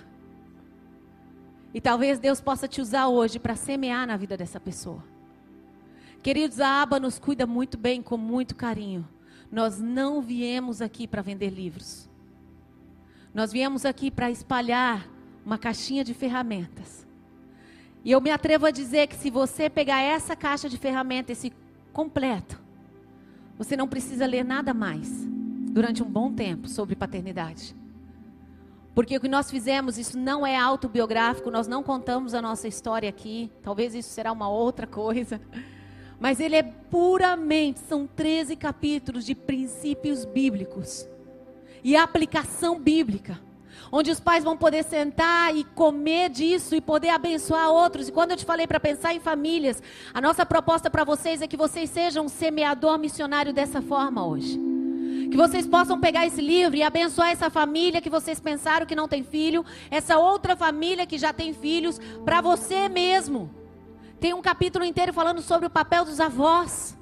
E 1.74 1.82
talvez 1.82 2.20
Deus 2.20 2.40
possa 2.40 2.70
te 2.70 2.80
usar 2.80 3.10
hoje 3.10 3.38
para 3.38 3.58
semear 3.58 4.08
na 4.08 4.16
vida 4.16 4.38
dessa 4.38 4.62
pessoa. 4.62 5.04
Queridos, 6.24 6.62
a 6.62 6.82
aba 6.82 7.02
nos 7.02 7.20
cuida 7.20 7.46
muito 7.46 7.78
bem, 7.78 8.02
com 8.02 8.16
muito 8.16 8.56
carinho. 8.56 9.06
Nós 9.52 9.78
não 9.78 10.22
viemos 10.22 10.82
aqui 10.82 11.06
para 11.06 11.22
vender 11.22 11.50
livros. 11.50 12.10
Nós 13.34 13.52
viemos 13.52 13.86
aqui 13.86 14.10
para 14.10 14.32
espalhar 14.32 15.08
uma 15.46 15.58
caixinha 15.58 16.04
de 16.04 16.14
ferramentas 16.14 17.07
e 18.08 18.12
eu 18.14 18.22
me 18.22 18.32
atrevo 18.32 18.66
a 18.66 18.72
dizer 18.72 19.08
que 19.08 19.18
se 19.18 19.30
você 19.30 19.70
pegar 19.70 20.02
essa 20.02 20.34
caixa 20.34 20.70
de 20.70 20.78
ferramentas, 20.78 21.38
esse 21.38 21.52
completo, 21.92 22.58
você 23.58 23.76
não 23.76 23.86
precisa 23.86 24.26
ler 24.26 24.46
nada 24.46 24.74
mais 24.74 25.10
durante 25.74 26.02
um 26.02 26.10
bom 26.10 26.32
tempo 26.32 26.70
sobre 26.70 26.96
paternidade. 26.96 27.76
Porque 28.96 29.18
o 29.18 29.20
que 29.20 29.28
nós 29.28 29.52
fizemos, 29.52 29.98
isso 29.98 30.18
não 30.18 30.48
é 30.48 30.56
autobiográfico, 30.56 31.52
nós 31.52 31.68
não 31.68 31.84
contamos 31.84 32.34
a 32.34 32.42
nossa 32.42 32.66
história 32.66 33.10
aqui, 33.10 33.52
talvez 33.62 33.94
isso 33.94 34.08
será 34.12 34.32
uma 34.32 34.48
outra 34.48 34.88
coisa. 34.88 35.42
Mas 36.18 36.40
ele 36.40 36.56
é 36.56 36.64
puramente, 36.64 37.82
são 37.82 38.08
13 38.08 38.56
capítulos 38.56 39.26
de 39.26 39.36
princípios 39.36 40.24
bíblicos 40.24 41.06
e 41.84 41.98
aplicação 41.98 42.80
bíblica 42.80 43.38
onde 43.92 44.12
os 44.12 44.20
pais 44.20 44.44
vão 44.44 44.58
poder 44.58 44.84
sentar 44.84 45.56
e 45.56 45.64
comer 45.64 46.30
disso 46.30 46.76
e 46.76 46.82
poder 46.82 47.10
abençoar 47.10 47.70
outros. 47.70 48.08
E 48.08 48.12
quando 48.12 48.32
eu 48.32 48.38
te 48.38 48.46
falei 48.46 48.68
para 48.68 48.80
pensar 48.80 49.14
em 49.14 49.20
famílias, 49.20 49.82
a 50.14 50.22
nossa 50.22 50.46
proposta 50.46 50.90
para 50.90 51.04
vocês 51.04 51.42
é 51.42 51.48
que 51.48 51.58
vocês 51.58 51.90
sejam 51.90 52.26
um 52.26 52.30
semeador 52.30 52.98
missionário 52.98 53.54
dessa 53.54 53.82
forma 53.82 54.26
hoje. 54.26 54.60
Que 55.30 55.38
vocês 55.38 55.68
possam 55.68 56.00
pegar 56.00 56.26
esse 56.26 56.42
livro 56.42 56.78
e 56.78 56.84
abençoar 56.84 57.30
essa 57.30 57.50
família 57.50 58.02
que 58.02 58.10
vocês 58.10 58.40
pensaram 58.40 58.86
que 58.86 58.96
não 58.96 59.08
tem 59.08 59.24
filho, 59.24 59.66
essa 59.92 60.18
outra 60.18 60.56
família 60.56 61.06
que 61.06 61.18
já 61.18 61.34
tem 61.34 61.54
filhos, 61.54 62.00
para 62.24 62.42
você 62.42 62.88
mesmo. 62.88 63.50
Tem 64.20 64.34
um 64.34 64.42
capítulo 64.42 64.86
inteiro 64.86 65.14
falando 65.14 65.42
sobre 65.42 65.68
o 65.68 65.70
papel 65.70 66.06
dos 66.06 66.20
avós. 66.20 66.98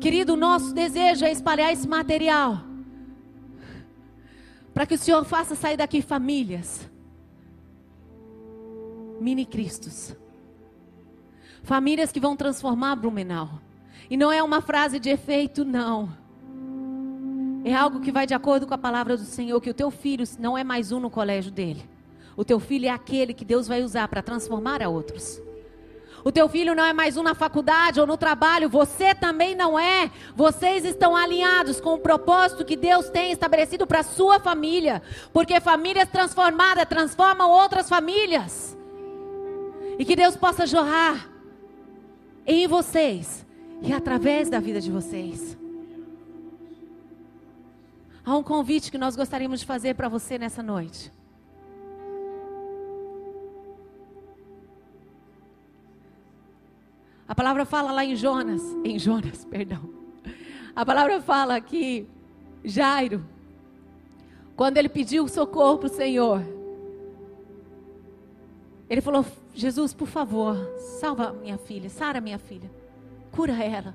Querido, 0.00 0.36
nosso 0.36 0.74
desejo 0.74 1.24
é 1.24 1.30
espalhar 1.30 1.72
esse 1.72 1.86
material 1.86 2.69
para 4.80 4.86
que 4.86 4.94
o 4.94 4.98
Senhor 4.98 5.22
faça 5.26 5.54
sair 5.54 5.76
daqui 5.76 6.00
famílias. 6.00 6.90
Mini 9.20 9.44
Cristos. 9.44 10.16
Famílias 11.62 12.10
que 12.10 12.18
vão 12.18 12.34
transformar 12.34 12.96
Blumenau. 12.96 13.60
E 14.08 14.16
não 14.16 14.32
é 14.32 14.42
uma 14.42 14.62
frase 14.62 14.98
de 14.98 15.10
efeito, 15.10 15.66
não. 15.66 16.08
É 17.62 17.74
algo 17.74 18.00
que 18.00 18.10
vai 18.10 18.26
de 18.26 18.32
acordo 18.32 18.66
com 18.66 18.72
a 18.72 18.78
palavra 18.78 19.18
do 19.18 19.24
Senhor, 19.24 19.60
que 19.60 19.68
o 19.68 19.74
teu 19.74 19.90
filho 19.90 20.24
não 20.38 20.56
é 20.56 20.64
mais 20.64 20.92
um 20.92 20.98
no 20.98 21.10
colégio 21.10 21.52
dele. 21.52 21.86
O 22.34 22.42
teu 22.42 22.58
filho 22.58 22.86
é 22.86 22.90
aquele 22.90 23.34
que 23.34 23.44
Deus 23.44 23.68
vai 23.68 23.82
usar 23.82 24.08
para 24.08 24.22
transformar 24.22 24.82
a 24.82 24.88
outros. 24.88 25.42
O 26.24 26.30
teu 26.30 26.48
filho 26.48 26.74
não 26.74 26.84
é 26.84 26.92
mais 26.92 27.16
um 27.16 27.22
na 27.22 27.34
faculdade 27.34 28.00
ou 28.00 28.06
no 28.06 28.16
trabalho, 28.16 28.68
você 28.68 29.14
também 29.14 29.54
não 29.54 29.78
é. 29.78 30.10
Vocês 30.36 30.84
estão 30.84 31.16
alinhados 31.16 31.80
com 31.80 31.94
o 31.94 31.98
propósito 31.98 32.64
que 32.64 32.76
Deus 32.76 33.08
tem 33.08 33.32
estabelecido 33.32 33.86
para 33.86 34.00
a 34.00 34.04
sua 34.04 34.38
família, 34.38 35.02
porque 35.32 35.60
famílias 35.60 36.08
transformadas 36.08 36.86
transformam 36.88 37.50
outras 37.50 37.88
famílias. 37.88 38.76
E 39.98 40.04
que 40.04 40.16
Deus 40.16 40.36
possa 40.36 40.66
jorrar 40.66 41.28
em 42.46 42.66
vocês 42.66 43.46
e 43.82 43.92
através 43.92 44.48
da 44.50 44.60
vida 44.60 44.80
de 44.80 44.90
vocês. 44.90 45.56
Há 48.24 48.36
um 48.36 48.42
convite 48.42 48.90
que 48.90 48.98
nós 48.98 49.16
gostaríamos 49.16 49.60
de 49.60 49.66
fazer 49.66 49.94
para 49.94 50.08
você 50.08 50.38
nessa 50.38 50.62
noite. 50.62 51.10
A 57.30 57.34
palavra 57.34 57.64
fala 57.64 57.92
lá 57.92 58.04
em 58.04 58.16
Jonas, 58.16 58.60
em 58.84 58.98
Jonas, 58.98 59.44
perdão. 59.44 59.88
A 60.74 60.84
palavra 60.84 61.20
fala 61.20 61.60
que 61.60 62.04
Jairo, 62.64 63.24
quando 64.56 64.78
ele 64.78 64.88
pediu 64.88 65.28
socorro 65.28 65.78
para 65.78 65.86
o 65.86 65.94
Senhor, 65.94 66.42
ele 68.88 69.00
falou: 69.00 69.24
Jesus, 69.54 69.94
por 69.94 70.08
favor, 70.08 70.56
salva 70.98 71.32
minha 71.32 71.56
filha, 71.56 71.88
sara 71.88 72.20
minha 72.20 72.36
filha, 72.36 72.68
cura 73.30 73.62
ela. 73.62 73.94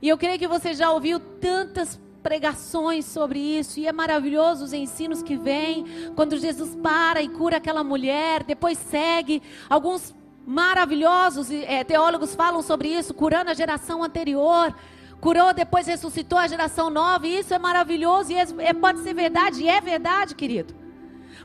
E 0.00 0.08
eu 0.08 0.16
creio 0.16 0.38
que 0.38 0.46
você 0.46 0.74
já 0.74 0.92
ouviu 0.92 1.18
tantas 1.18 2.00
pregações 2.22 3.04
sobre 3.04 3.40
isso, 3.40 3.80
e 3.80 3.88
é 3.88 3.92
maravilhoso 3.92 4.64
os 4.64 4.72
ensinos 4.72 5.24
que 5.24 5.36
vêm, 5.36 5.84
quando 6.14 6.38
Jesus 6.38 6.76
para 6.76 7.20
e 7.20 7.28
cura 7.28 7.56
aquela 7.56 7.82
mulher, 7.82 8.44
depois 8.44 8.78
segue. 8.78 9.42
Alguns 9.68 10.14
maravilhosos 10.46 11.50
é, 11.50 11.82
teólogos 11.84 12.34
falam 12.34 12.62
sobre 12.62 12.88
isso, 12.88 13.14
curando 13.14 13.50
a 13.50 13.54
geração 13.54 14.02
anterior, 14.02 14.74
curou, 15.20 15.54
depois 15.54 15.86
ressuscitou 15.86 16.38
a 16.38 16.46
geração 16.46 16.90
nova, 16.90 17.26
e 17.26 17.38
isso 17.38 17.54
é 17.54 17.58
maravilhoso, 17.58 18.32
e 18.32 18.36
é, 18.36 18.46
é, 18.58 18.72
pode 18.74 19.00
ser 19.00 19.14
verdade, 19.14 19.62
e 19.62 19.68
é 19.68 19.80
verdade, 19.80 20.34
querido. 20.34 20.74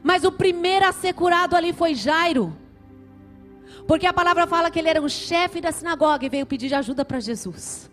Mas 0.03 0.23
o 0.23 0.31
primeiro 0.31 0.85
a 0.85 0.91
ser 0.91 1.13
curado 1.13 1.55
ali 1.55 1.73
foi 1.73 1.95
Jairo. 1.95 2.55
Porque 3.87 4.05
a 4.05 4.13
palavra 4.13 4.45
fala 4.45 4.69
que 4.69 4.79
ele 4.79 4.89
era 4.89 5.01
um 5.01 5.09
chefe 5.09 5.59
da 5.59 5.71
sinagoga 5.71 6.25
e 6.25 6.29
veio 6.29 6.45
pedir 6.45 6.73
ajuda 6.73 7.03
para 7.03 7.19
Jesus. 7.19 7.89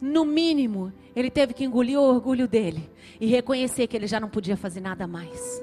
No 0.00 0.24
mínimo, 0.24 0.92
ele 1.14 1.30
teve 1.30 1.52
que 1.52 1.64
engolir 1.64 1.98
o 1.98 2.02
orgulho 2.02 2.48
dele 2.48 2.90
e 3.20 3.26
reconhecer 3.26 3.86
que 3.86 3.96
ele 3.96 4.06
já 4.06 4.18
não 4.18 4.30
podia 4.30 4.56
fazer 4.56 4.80
nada 4.80 5.06
mais. 5.06 5.62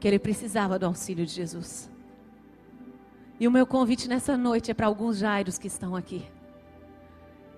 Que 0.00 0.08
ele 0.08 0.18
precisava 0.18 0.78
do 0.78 0.86
auxílio 0.86 1.26
de 1.26 1.32
Jesus. 1.32 1.91
E 3.42 3.48
o 3.48 3.50
meu 3.50 3.66
convite 3.66 4.08
nessa 4.08 4.36
noite 4.36 4.70
é 4.70 4.74
para 4.74 4.86
alguns 4.86 5.18
Jairos 5.18 5.58
que 5.58 5.66
estão 5.66 5.96
aqui. 5.96 6.24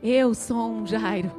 Eu 0.02 0.32
sou 0.32 0.72
um 0.72 0.86
Jairo 0.86 1.30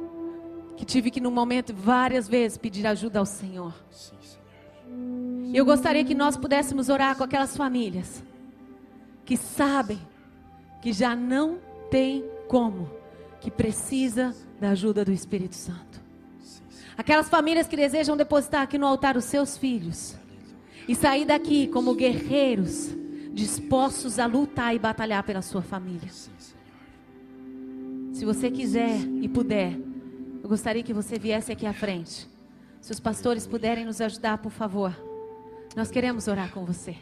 que 0.76 0.84
tive 0.84 1.10
que, 1.10 1.20
num 1.20 1.32
momento, 1.32 1.74
várias 1.74 2.28
vezes 2.28 2.56
pedir 2.56 2.86
ajuda 2.86 3.18
ao 3.18 3.26
Senhor. 3.26 3.74
Sim, 3.90 4.14
Senhor. 4.20 5.52
E 5.52 5.56
eu 5.56 5.64
gostaria 5.64 6.04
que 6.04 6.14
nós 6.14 6.36
pudéssemos 6.36 6.88
orar 6.88 7.16
com 7.16 7.24
aquelas 7.24 7.56
famílias 7.56 8.22
que 9.24 9.36
sabem 9.36 9.98
que 10.80 10.92
já 10.92 11.16
não 11.16 11.58
tem 11.90 12.24
como, 12.46 12.88
que 13.40 13.50
precisa 13.50 14.32
da 14.60 14.70
ajuda 14.70 15.04
do 15.04 15.10
Espírito 15.10 15.56
Santo. 15.56 16.00
Aquelas 16.96 17.28
famílias 17.28 17.66
que 17.66 17.74
desejam 17.74 18.16
depositar 18.16 18.62
aqui 18.62 18.78
no 18.78 18.86
altar 18.86 19.16
os 19.16 19.24
seus 19.24 19.58
filhos 19.58 20.14
e 20.86 20.94
sair 20.94 21.24
daqui 21.24 21.66
como 21.66 21.96
guerreiros 21.96 22.94
dispostos 23.36 24.18
a 24.18 24.24
lutar 24.24 24.74
e 24.74 24.78
batalhar 24.78 25.22
pela 25.22 25.42
sua 25.42 25.60
família. 25.60 26.08
Se 28.10 28.24
você 28.24 28.50
quiser 28.50 28.98
e 29.20 29.28
puder, 29.28 29.78
eu 30.42 30.48
gostaria 30.48 30.82
que 30.82 30.94
você 30.94 31.18
viesse 31.18 31.52
aqui 31.52 31.66
à 31.66 31.74
frente. 31.74 32.26
Se 32.80 32.90
os 32.90 32.98
pastores 32.98 33.46
puderem 33.46 33.84
nos 33.84 34.00
ajudar, 34.00 34.38
por 34.38 34.50
favor. 34.50 34.96
Nós 35.76 35.90
queremos 35.90 36.26
orar 36.26 36.50
com 36.50 36.64
você. 36.64 36.96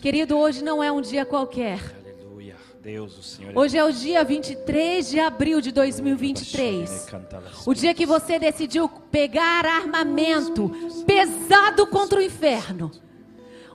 Querido, 0.00 0.36
hoje 0.36 0.64
não 0.64 0.82
é 0.82 0.90
um 0.90 1.00
dia 1.00 1.24
qualquer. 1.24 1.78
É 2.84 3.00
Hoje 3.54 3.78
é 3.78 3.84
o 3.84 3.92
dia 3.92 4.24
23 4.24 5.08
de 5.08 5.20
abril 5.20 5.60
de 5.60 5.70
2023. 5.70 7.08
O 7.64 7.74
dia 7.74 7.94
que 7.94 8.06
você 8.06 8.40
decidiu 8.40 8.88
pegar 8.88 9.64
armamento 9.64 10.70
pesado 11.06 11.86
contra 11.86 12.18
o 12.18 12.22
inferno. 12.22 12.90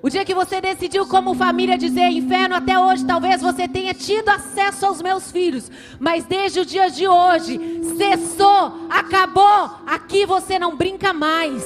O 0.04 0.10
dia 0.10 0.26
que 0.26 0.34
você 0.34 0.60
decidiu, 0.60 1.06
como 1.08 1.36
família, 1.36 1.78
dizer: 1.78 2.10
Inferno, 2.10 2.56
até 2.56 2.78
hoje 2.80 3.06
talvez 3.06 3.40
você 3.40 3.68
tenha 3.68 3.94
tido 3.94 4.30
acesso 4.30 4.86
aos 4.88 5.00
meus 5.00 5.32
filhos, 5.32 5.70
mas 6.00 6.26
desde 6.26 6.60
o 6.60 6.66
dia 6.66 6.90
de 6.90 7.08
hoje, 7.08 7.60
cessou, 7.98 8.88
acabou, 8.90 9.78
aqui 9.86 10.26
você 10.26 10.58
não 10.58 10.76
brinca 10.76 11.14
mais. 11.14 11.64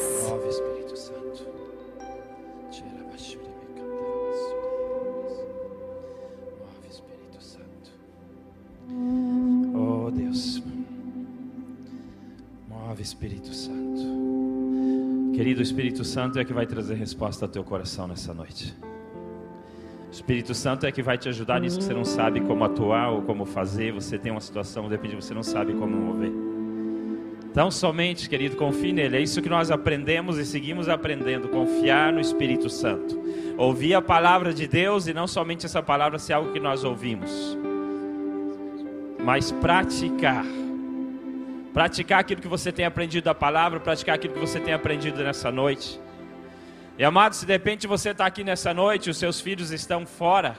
Oh 9.74 10.12
Deus, 10.12 10.62
move 12.86 13.02
Espírito 13.02 13.54
Santo. 13.54 15.34
Querido 15.34 15.62
Espírito 15.62 16.04
Santo 16.04 16.40
é 16.40 16.46
que 16.46 16.54
vai 16.54 16.66
trazer 16.66 16.94
resposta 16.94 17.46
ao 17.46 17.50
teu 17.50 17.64
coração 17.64 18.08
nessa 18.08 18.34
noite. 18.34 18.76
O 20.08 20.12
Espírito 20.12 20.54
Santo 20.54 20.86
é 20.86 20.92
que 20.92 21.02
vai 21.02 21.18
te 21.18 21.28
ajudar 21.28 21.60
nisso 21.60 21.80
que 21.80 21.84
você 21.84 21.94
não 21.94 22.06
sabe 22.06 22.40
como 22.42 22.64
atuar 22.64 23.10
ou 23.10 23.24
como 23.24 23.46
fazer. 23.46 23.92
Você 23.92 24.18
tem 24.18 24.32
uma 24.32 24.40
situação, 24.40 24.84
de 24.84 24.92
repente 24.92 25.16
você 25.16 25.34
não 25.34 25.44
sabe 25.44 25.74
como 25.74 25.96
mover. 25.96 26.32
Então, 27.52 27.72
somente, 27.72 28.30
querido, 28.30 28.56
confie 28.56 28.94
nele. 28.94 29.18
É 29.18 29.22
isso 29.22 29.42
que 29.42 29.50
nós 29.50 29.72
aprendemos 29.72 30.38
e 30.38 30.46
seguimos 30.46 30.88
aprendendo: 30.88 31.50
confiar 31.50 32.14
no 32.14 32.22
Espírito 32.22 32.70
Santo. 32.70 33.20
Ouvir 33.58 33.96
a 33.96 34.02
palavra 34.02 34.54
de 34.54 34.68
Deus 34.68 35.08
e 35.08 35.14
não 35.14 35.28
somente 35.28 35.66
essa 35.66 35.82
palavra 35.82 36.20
ser 36.20 36.34
algo 36.34 36.54
que 36.54 36.60
nós 36.60 36.84
ouvimos 36.84 37.58
mas 39.26 39.52
praticar. 39.52 40.46
Praticar 41.76 42.22
aquilo 42.22 42.40
que 42.40 42.48
você 42.48 42.72
tem 42.72 42.86
aprendido 42.86 43.26
da 43.26 43.36
palavra, 43.36 43.82
praticar 43.82 44.16
aquilo 44.16 44.34
que 44.34 44.40
você 44.40 44.62
tem 44.62 44.74
aprendido 44.74 45.22
nessa 45.22 45.52
noite. 45.52 46.00
E 46.98 47.04
amado, 47.04 47.36
se 47.36 47.46
de 47.46 47.52
repente 47.52 47.86
você 47.86 48.12
está 48.12 48.26
aqui 48.26 48.46
nessa 48.46 48.74
noite, 48.74 49.10
os 49.10 49.18
seus 49.18 49.42
filhos 49.42 49.72
estão 49.72 50.06
fora, 50.06 50.56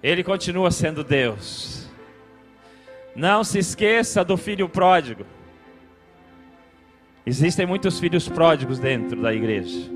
Ele 0.00 0.22
continua 0.22 0.70
sendo 0.70 1.02
Deus. 1.02 1.90
Não 3.16 3.42
se 3.42 3.58
esqueça 3.58 4.24
do 4.24 4.36
filho 4.36 4.68
pródigo. 4.68 5.26
Existem 7.26 7.66
muitos 7.66 7.98
filhos 7.98 8.28
pródigos 8.28 8.78
dentro 8.78 9.20
da 9.20 9.34
igreja. 9.34 9.90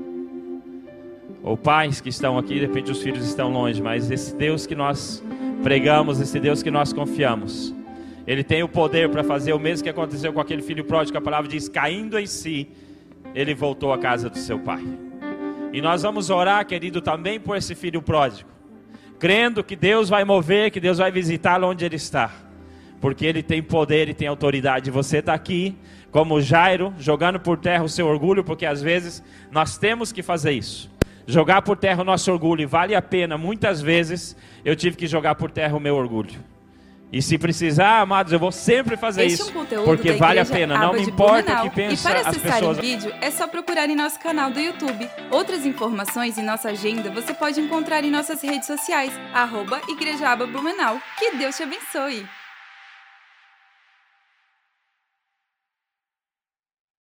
Ou 1.41 1.55
pais 1.55 2.01
que 2.01 2.09
estão 2.09 2.37
aqui, 2.37 2.55
de 2.55 2.65
repente 2.67 2.91
os 2.91 3.01
filhos 3.01 3.25
estão 3.25 3.49
longe, 3.49 3.81
mas 3.81 4.11
esse 4.11 4.35
Deus 4.35 4.67
que 4.67 4.75
nós 4.75 5.23
pregamos, 5.63 6.19
esse 6.19 6.37
Deus 6.37 6.61
que 6.61 6.69
nós 6.69 6.91
confiamos. 6.91 7.74
Ele 8.27 8.43
tem 8.43 8.63
o 8.63 8.67
poder 8.67 9.09
para 9.09 9.23
fazer 9.23 9.53
o 9.53 9.59
mesmo 9.59 9.83
que 9.83 9.89
aconteceu 9.89 10.33
com 10.33 10.39
aquele 10.39 10.61
filho 10.61 10.83
pródigo, 10.83 11.17
a 11.17 11.21
palavra 11.21 11.49
diz: 11.49 11.69
caindo 11.69 12.17
em 12.17 12.25
si, 12.25 12.67
ele 13.33 13.53
voltou 13.53 13.93
à 13.93 13.97
casa 13.97 14.29
do 14.29 14.37
seu 14.37 14.59
pai. 14.59 14.83
E 15.71 15.81
nós 15.81 16.03
vamos 16.03 16.29
orar, 16.29 16.65
querido, 16.65 17.01
também 17.01 17.39
por 17.39 17.55
esse 17.55 17.75
filho 17.75 18.01
pródigo, 18.01 18.49
crendo 19.19 19.63
que 19.63 19.75
Deus 19.75 20.09
vai 20.09 20.23
mover, 20.23 20.71
que 20.71 20.79
Deus 20.79 20.97
vai 20.97 21.11
visitá-lo 21.11 21.67
onde 21.67 21.85
ele 21.85 21.97
está, 21.97 22.31
porque 22.99 23.25
ele 23.25 23.43
tem 23.43 23.61
poder 23.61 24.09
e 24.09 24.13
tem 24.13 24.27
autoridade. 24.27 24.89
Você 24.89 25.17
está 25.17 25.33
aqui, 25.33 25.75
como 26.11 26.41
Jairo, 26.41 26.93
jogando 26.97 27.39
por 27.39 27.57
terra 27.57 27.83
o 27.83 27.89
seu 27.89 28.07
orgulho, 28.07 28.43
porque 28.43 28.65
às 28.65 28.81
vezes 28.81 29.21
nós 29.51 29.77
temos 29.77 30.11
que 30.11 30.23
fazer 30.23 30.51
isso 30.51 30.95
jogar 31.27 31.61
por 31.63 31.75
terra 31.75 32.01
o 32.01 32.05
nosso 32.05 32.31
orgulho, 32.31 32.61
e 32.61 32.65
vale 32.65 32.95
a 32.95 33.01
pena, 33.01 33.37
muitas 33.37 33.81
vezes 33.81 34.35
eu 34.63 34.75
tive 34.75 34.95
que 34.95 35.07
jogar 35.07 35.35
por 35.35 35.49
terra 35.49 35.75
o 35.75 35.79
meu 35.79 35.95
orgulho. 35.95 36.39
E 37.11 37.21
se 37.21 37.37
precisar, 37.37 38.01
amados, 38.01 38.33
eu 38.33 38.39
vou 38.39 38.51
sempre 38.51 38.97
fazer 38.97 39.25
este 39.25 39.41
isso, 39.41 39.53
é 39.71 39.79
um 39.79 39.85
porque 39.85 40.13
vale 40.13 40.39
a 40.39 40.45
pena, 40.45 40.77
não 40.77 40.93
me 40.93 41.01
importa 41.01 41.61
o 41.63 41.69
que 41.69 41.75
pensa 41.75 42.09
E 42.09 42.13
para 42.13 42.29
as 42.29 42.37
pessoas. 42.37 42.77
o 42.77 42.81
vídeo, 42.81 43.13
é 43.21 43.31
só 43.31 43.47
procurar 43.47 43.89
em 43.89 43.95
nosso 43.95 44.19
canal 44.19 44.51
do 44.51 44.59
YouTube. 44.59 45.09
Outras 45.31 45.65
informações 45.65 46.37
e 46.37 46.41
nossa 46.41 46.69
agenda 46.69 47.09
você 47.11 47.33
pode 47.33 47.61
encontrar 47.61 48.03
em 48.03 48.11
nossas 48.11 48.41
redes 48.41 48.67
sociais, 48.67 49.13
arroba 49.33 49.79
Igreja 49.87 50.29
Aba 50.29 50.45
Blumenau. 50.45 50.99
Que 51.17 51.37
Deus 51.37 51.55
te 51.55 51.63
abençoe! 51.63 52.25